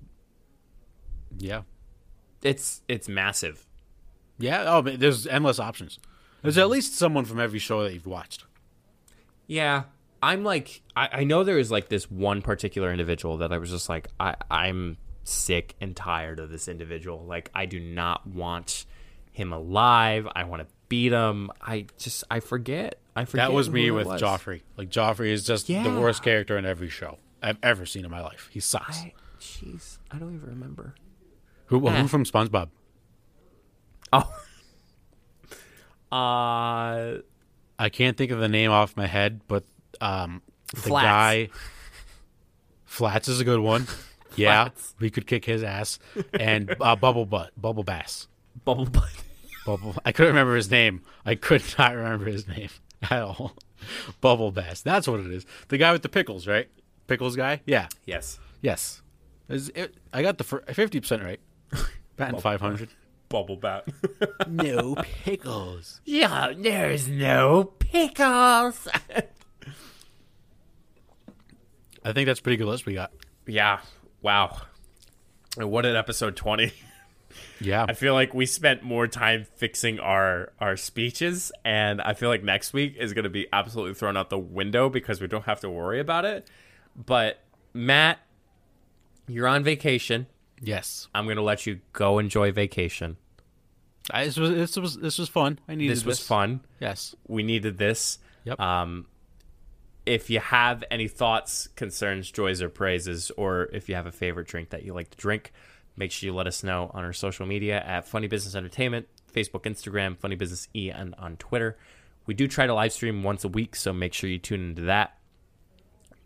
yeah, 1.38 1.62
it's 2.42 2.82
it's 2.88 3.08
massive. 3.08 3.66
Yeah. 4.38 4.64
Oh, 4.66 4.82
but 4.82 5.00
there's 5.00 5.26
endless 5.26 5.58
options. 5.58 5.98
There's 6.42 6.58
at 6.58 6.68
least 6.68 6.96
someone 6.96 7.24
from 7.24 7.40
every 7.40 7.58
show 7.58 7.82
that 7.84 7.94
you've 7.94 8.06
watched. 8.06 8.44
Yeah. 9.46 9.84
I'm 10.22 10.42
like 10.42 10.82
I, 10.96 11.08
I 11.12 11.24
know 11.24 11.44
there 11.44 11.58
is 11.58 11.70
like 11.70 11.88
this 11.88 12.10
one 12.10 12.40
particular 12.40 12.90
individual 12.90 13.38
that 13.38 13.52
I 13.52 13.58
was 13.58 13.70
just 13.70 13.88
like 13.88 14.08
I, 14.18 14.36
I'm 14.50 14.96
sick 15.24 15.74
and 15.80 15.94
tired 15.94 16.38
of 16.40 16.50
this 16.50 16.66
individual. 16.66 17.24
Like 17.24 17.50
I 17.54 17.66
do 17.66 17.78
not 17.78 18.26
want 18.26 18.86
him 19.32 19.52
alive. 19.52 20.26
I 20.34 20.44
want 20.44 20.62
to 20.62 20.74
beat 20.88 21.12
him. 21.12 21.50
I 21.60 21.86
just 21.98 22.24
I 22.30 22.40
forget. 22.40 23.00
I 23.14 23.26
forget. 23.26 23.48
That 23.48 23.52
was 23.52 23.68
me 23.68 23.90
with 23.90 24.06
was. 24.06 24.22
Joffrey. 24.22 24.62
Like 24.78 24.88
Joffrey 24.88 25.28
is 25.28 25.44
just 25.44 25.66
the 25.66 25.82
worst 26.00 26.22
character 26.22 26.56
in 26.56 26.64
every 26.64 26.88
show 26.88 27.18
I've 27.42 27.58
ever 27.62 27.84
seen 27.84 28.04
in 28.04 28.10
my 28.10 28.22
life. 28.22 28.48
He 28.50 28.60
sucks. 28.60 29.00
I 29.00 29.12
jeez, 29.40 29.98
I 30.10 30.18
don't 30.18 30.34
even 30.34 30.48
remember. 30.48 30.94
who, 31.66 31.86
eh. 31.86 32.00
who 32.00 32.08
from 32.08 32.24
SpongeBob? 32.24 32.68
Oh. 34.12 34.30
Uh 36.12 37.18
I 37.76 37.88
can't 37.90 38.16
think 38.16 38.30
of 38.30 38.38
the 38.38 38.48
name 38.48 38.70
off 38.70 38.96
my 38.96 39.06
head, 39.06 39.40
but 39.48 39.64
um, 40.00 40.42
the 40.72 40.76
Flats. 40.80 41.04
guy 41.04 41.48
Flats 42.84 43.26
is 43.28 43.40
a 43.40 43.44
good 43.44 43.60
one. 43.60 43.86
Yeah, 44.36 44.64
Flats. 44.64 44.94
we 44.98 45.10
could 45.10 45.28
kick 45.28 45.44
his 45.44 45.62
ass. 45.62 46.00
And 46.32 46.74
uh, 46.80 46.96
Bubble 46.96 47.24
Butt, 47.24 47.52
Bubble 47.56 47.84
Bass, 47.84 48.26
Bubble 48.64 48.86
Butt. 48.86 49.08
Bubble. 49.64 49.94
I 50.04 50.10
couldn't 50.10 50.32
remember 50.32 50.56
his 50.56 50.68
name. 50.72 51.02
I 51.24 51.36
could 51.36 51.62
not 51.78 51.94
remember 51.94 52.26
his 52.26 52.48
name 52.48 52.68
at 53.02 53.22
all. 53.22 53.54
Bubble 54.20 54.50
Bass. 54.50 54.82
That's 54.82 55.06
what 55.06 55.20
it 55.20 55.30
is. 55.30 55.46
The 55.68 55.78
guy 55.78 55.92
with 55.92 56.02
the 56.02 56.08
pickles, 56.08 56.48
right? 56.48 56.68
Pickles 57.06 57.36
guy. 57.36 57.60
Yeah. 57.64 57.86
Yes. 58.06 58.40
Yes. 58.60 59.02
Is 59.48 59.68
it, 59.76 59.94
I 60.12 60.22
got 60.22 60.38
the 60.38 60.44
fifty 60.44 60.98
percent 60.98 61.22
right. 61.22 61.38
Batting 62.16 62.40
five 62.40 62.60
hundred. 62.60 62.88
Bubble 63.34 63.56
Bat. 63.56 63.88
No 64.48 64.94
pickles. 65.24 66.00
yeah, 66.04 66.52
there's 66.56 67.08
no 67.08 67.64
pickles. 67.64 68.86
I 72.04 72.12
think 72.12 72.26
that's 72.26 72.38
a 72.38 72.42
pretty 72.42 72.56
good 72.58 72.68
list 72.68 72.86
we 72.86 72.94
got. 72.94 73.12
yeah. 73.46 73.80
Wow. 74.22 74.58
And 75.58 75.68
What 75.70 75.84
an 75.86 75.96
episode 75.96 76.36
20. 76.36 76.72
Yeah. 77.60 77.84
I 77.88 77.94
feel 77.94 78.14
like 78.14 78.32
we 78.32 78.46
spent 78.46 78.84
more 78.84 79.08
time 79.08 79.44
fixing 79.56 79.98
our 79.98 80.52
our 80.60 80.76
speeches 80.76 81.50
and 81.64 82.00
I 82.00 82.14
feel 82.14 82.28
like 82.28 82.44
next 82.44 82.72
week 82.72 82.94
is 82.96 83.12
going 83.12 83.24
to 83.24 83.30
be 83.30 83.48
absolutely 83.52 83.94
thrown 83.94 84.16
out 84.16 84.30
the 84.30 84.38
window 84.38 84.88
because 84.88 85.20
we 85.20 85.26
don't 85.26 85.44
have 85.46 85.58
to 85.60 85.70
worry 85.70 85.98
about 85.98 86.24
it. 86.24 86.48
But 86.94 87.40
Matt, 87.72 88.18
you're 89.26 89.48
on 89.48 89.64
vacation. 89.64 90.26
yes. 90.60 91.08
I'm 91.14 91.24
going 91.24 91.36
to 91.36 91.42
let 91.42 91.66
you 91.66 91.80
go 91.92 92.18
enjoy 92.20 92.52
vacation. 92.52 93.16
I, 94.10 94.24
this 94.24 94.36
was 94.36 94.50
this 94.50 94.76
was 94.76 94.96
this 94.98 95.18
was 95.18 95.28
fun. 95.28 95.58
I 95.68 95.74
needed 95.74 95.96
This 95.96 96.04
was 96.04 96.20
fun. 96.20 96.60
Yes. 96.80 97.14
We 97.26 97.42
needed 97.42 97.78
this. 97.78 98.18
Yep. 98.44 98.60
Um, 98.60 99.06
if 100.04 100.28
you 100.28 100.40
have 100.40 100.84
any 100.90 101.08
thoughts, 101.08 101.68
concerns, 101.76 102.30
joys, 102.30 102.60
or 102.60 102.68
praises, 102.68 103.30
or 103.38 103.70
if 103.72 103.88
you 103.88 103.94
have 103.94 104.06
a 104.06 104.12
favorite 104.12 104.46
drink 104.46 104.70
that 104.70 104.82
you 104.84 104.92
like 104.92 105.10
to 105.10 105.16
drink, 105.16 105.52
make 105.96 106.10
sure 106.10 106.26
you 106.26 106.34
let 106.34 106.46
us 106.46 106.62
know 106.62 106.90
on 106.92 107.04
our 107.04 107.14
social 107.14 107.46
media 107.46 107.82
at 107.82 108.06
Funny 108.06 108.26
Business 108.26 108.54
Entertainment, 108.54 109.06
Facebook, 109.32 109.62
Instagram, 109.62 110.18
Funny 110.18 110.36
Business 110.36 110.68
E, 110.74 110.90
and 110.90 111.14
on 111.16 111.38
Twitter. 111.38 111.78
We 112.26 112.34
do 112.34 112.46
try 112.46 112.66
to 112.66 112.74
live 112.74 112.92
stream 112.92 113.22
once 113.22 113.44
a 113.44 113.48
week, 113.48 113.74
so 113.76 113.94
make 113.94 114.12
sure 114.12 114.28
you 114.28 114.38
tune 114.38 114.68
into 114.68 114.82
that. 114.82 115.16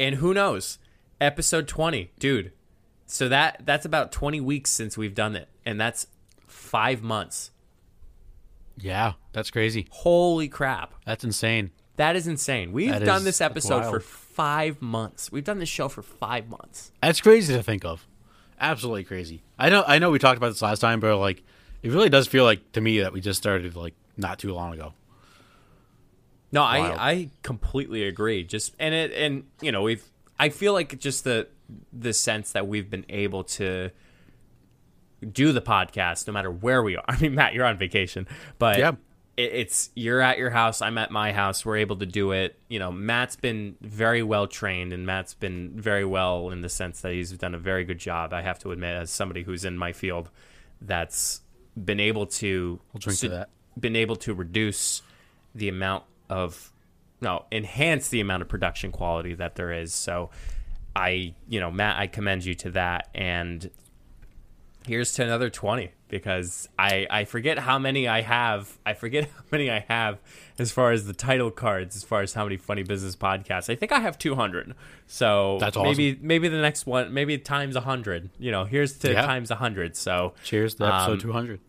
And 0.01 0.17
who 0.17 0.35
knows, 0.35 0.79
episode 1.21 1.69
twenty, 1.69 2.11
dude. 2.19 2.53
So 3.07 3.29
that 3.29 3.63
that's 3.65 3.85
about 3.85 4.11
twenty 4.11 4.41
weeks 4.41 4.71
since 4.71 4.99
we've 4.99 5.15
done 5.15 5.37
it, 5.37 5.49
and 5.65 5.81
that's 5.81 6.09
five 6.47 7.03
months. 7.03 7.53
Yeah, 8.81 9.15
that's 9.33 9.51
crazy. 9.51 9.87
Holy 9.91 10.49
crap! 10.49 10.95
That's 11.05 11.25
insane. 11.25 11.71
That 11.97 12.15
is 12.17 12.27
insane. 12.29 12.73
We've 12.73 12.91
That 12.91 13.05
done 13.05 13.19
is- 13.19 13.25
this 13.25 13.39
that's 13.39 13.51
episode 13.53 13.83
for 13.85 13.91
wild. 13.91 14.03
five 14.05 14.81
months. 14.83 15.33
We've 15.33 15.45
done 15.45 15.59
this 15.59 15.69
show 15.69 15.89
for 15.89 16.03
five 16.03 16.49
months. 16.49 16.93
That's 17.03 17.21
crazy 17.21 17.53
to 17.55 17.63
think 17.63 17.85
of. 17.85 18.07
Absolutely 18.61 19.05
crazy. 19.05 19.43
I 19.59 19.69
know. 19.69 19.85
I 19.87 19.99
know. 19.99 20.11
We 20.11 20.19
talked 20.19 20.37
about 20.37 20.49
this 20.51 20.63
last 20.63 20.79
time, 20.81 21.01
but 21.01 21.17
like, 21.19 21.43
it 21.83 21.91
really 21.91 22.09
does 22.09 22.27
feel 22.29 22.45
like 22.45 22.73
to 22.73 22.81
me 22.81 23.01
that 23.01 23.13
we 23.13 23.21
just 23.21 23.39
started 23.39 23.75
like 23.77 23.95
not 24.17 24.39
too 24.39 24.53
long 24.55 24.75
ago. 24.75 24.93
No, 26.51 26.63
Wild. 26.63 26.99
I 26.99 27.11
I 27.11 27.31
completely 27.43 28.05
agree. 28.05 28.43
Just 28.45 28.75
and 28.79 28.95
it 28.95 29.13
and 29.13 29.45
you 29.61 29.71
know 29.73 29.83
we've 29.83 30.05
I 30.39 30.49
feel 30.49 30.73
like 30.73 30.99
just 30.99 31.25
the 31.25 31.49
the 31.93 32.13
sense 32.13 32.53
that 32.53 32.67
we've 32.67 32.89
been 32.89 33.05
able 33.09 33.45
to 33.45 33.91
do 35.33 35.53
the 35.53 35.61
podcast 35.61 36.27
no 36.27 36.33
matter 36.33 36.51
where 36.51 36.83
we 36.83 36.97
are. 36.97 37.05
I 37.09 37.19
mean, 37.19 37.35
Matt, 37.35 37.55
you're 37.55 37.65
on 37.67 37.77
vacation, 37.79 38.27
but 38.59 38.79
Yeah. 38.79 38.93
it, 39.37 39.53
it's 39.53 39.91
you're 39.95 40.21
at 40.21 40.39
your 40.39 40.51
house, 40.51 40.81
I'm 40.83 40.99
at 40.99 41.11
my 41.11 41.33
house. 41.33 41.65
We're 41.65 41.77
able 41.79 41.97
to 41.97 42.07
do 42.07 42.33
it. 42.33 42.59
You 42.69 42.79
know, 42.79 42.93
Matt's 42.93 43.37
been 43.37 43.77
very 43.81 44.23
well 44.23 44.47
trained, 44.47 44.93
and 44.93 45.07
Matt's 45.07 45.35
been 45.35 45.73
very 45.75 46.05
well 46.05 46.51
in 46.51 46.61
the 46.61 46.69
sense 46.69 47.01
that 47.03 47.13
he's 47.13 47.31
done 47.33 47.55
a 47.55 47.59
very 47.59 47.85
good 47.85 47.99
job. 47.99 48.33
I 48.33 48.43
have 48.43 48.59
to 48.61 48.73
admit, 48.73 48.97
as 48.97 49.11
somebody 49.11 49.43
who's 49.43 49.65
in 49.65 49.77
my 49.77 49.93
field, 49.93 50.31
that's 50.81 51.41
been 51.83 52.01
able 52.01 52.27
to 52.27 52.81
We'll 52.93 52.99
drink 53.01 53.19
to 53.21 53.29
that. 53.31 53.49
been 53.79 53.97
able 53.97 54.17
to 54.17 54.35
reduce 54.35 55.03
the 55.55 55.69
amount 55.69 56.05
of 56.29 56.73
no 57.21 57.45
enhance 57.51 58.09
the 58.09 58.21
amount 58.21 58.43
of 58.43 58.49
production 58.49 58.93
quality 58.93 59.35
that 59.35 59.55
there 59.57 59.73
is 59.73 59.95
so 59.95 60.31
i 60.95 61.35
you 61.49 61.59
know 61.59 61.71
matt 61.71 61.97
i 61.97 62.07
commend 62.07 62.45
you 62.45 62.55
to 62.55 62.71
that 62.73 63.09
and 63.15 63.71
here's 64.89 65.13
to 65.13 65.23
another 65.23 65.49
20 65.51 65.91
because 66.09 66.69
i 66.79 67.07
i 67.11 67.25
forget 67.25 67.59
how 67.59 67.79
many 67.79 68.09
i 68.09 68.23
have 68.23 68.77
i 68.87 68.95
forget 68.95 69.25
how 69.37 69.43
many 69.53 69.71
i 69.71 69.85
have 69.89 70.19
as 70.59 70.73
far 70.73 70.91
as 70.91 71.07
the 71.07 71.13
title 71.13 71.51
cards 71.51 71.95
as 71.95 72.03
far 72.03 72.23
as 72.23 72.33
how 72.35 72.43
many 72.45 72.57
funny 72.57 72.83
business 72.83 73.15
podcasts 73.15 73.69
i 73.71 73.75
think 73.77 73.93
i 73.93 74.01
have 74.01 74.19
200 74.19 74.75
so 75.07 75.59
That's 75.61 75.77
awesome. 75.77 75.85
maybe 75.97 76.19
maybe 76.21 76.49
the 76.49 76.57
next 76.61 76.87
one 76.87 77.13
maybe 77.15 77.37
times 77.39 77.75
100 77.77 78.31
you 78.39 78.51
know 78.51 78.65
here's 78.65 78.95
to 79.01 79.13
Yeah. 79.13 79.23
times 79.23 79.51
100 79.51 79.95
so 79.97 80.33
Cheers 80.43 80.75
to 80.77 80.87
episode 80.87 81.13
Um, 81.13 81.19
200. 81.21 81.61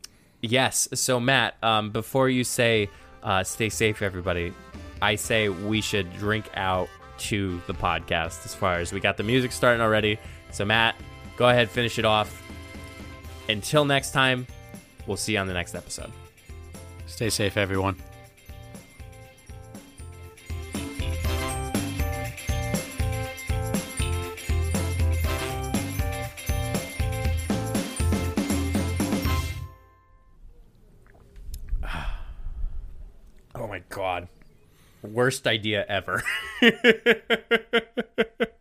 Yes. 0.41 0.87
So 0.93 1.19
Matt, 1.19 1.55
um, 1.61 1.89
before 1.91 2.29
you 2.29 2.45
say 2.45 2.89
uh, 3.23 3.43
"stay 3.43 3.67
safe, 3.67 4.01
everybody," 4.01 4.53
I 5.01 5.15
say 5.15 5.49
we 5.49 5.81
should 5.81 6.07
drink 6.17 6.45
out 6.55 6.87
to 7.27 7.61
the 7.67 7.73
podcast. 7.73 8.45
As 8.45 8.55
far 8.55 8.75
as 8.75 8.93
we 8.93 9.01
got 9.01 9.17
the 9.17 9.23
music 9.23 9.51
starting 9.51 9.81
already, 9.81 10.17
so 10.51 10.63
Matt, 10.63 10.95
go 11.35 11.49
ahead, 11.49 11.69
finish 11.69 11.99
it 11.99 12.05
off. 12.05 12.41
Until 13.49 13.83
next 13.83 14.11
time, 14.11 14.45
we'll 15.07 15.17
see 15.17 15.33
you 15.33 15.39
on 15.39 15.47
the 15.47 15.53
next 15.53 15.73
episode. 15.73 16.11
Stay 17.07 17.29
safe, 17.31 17.57
everyone. 17.57 17.95
Oh 33.55 33.67
my 33.67 33.81
god, 33.89 34.29
worst 35.01 35.45
idea 35.45 35.85
ever. 35.89 36.23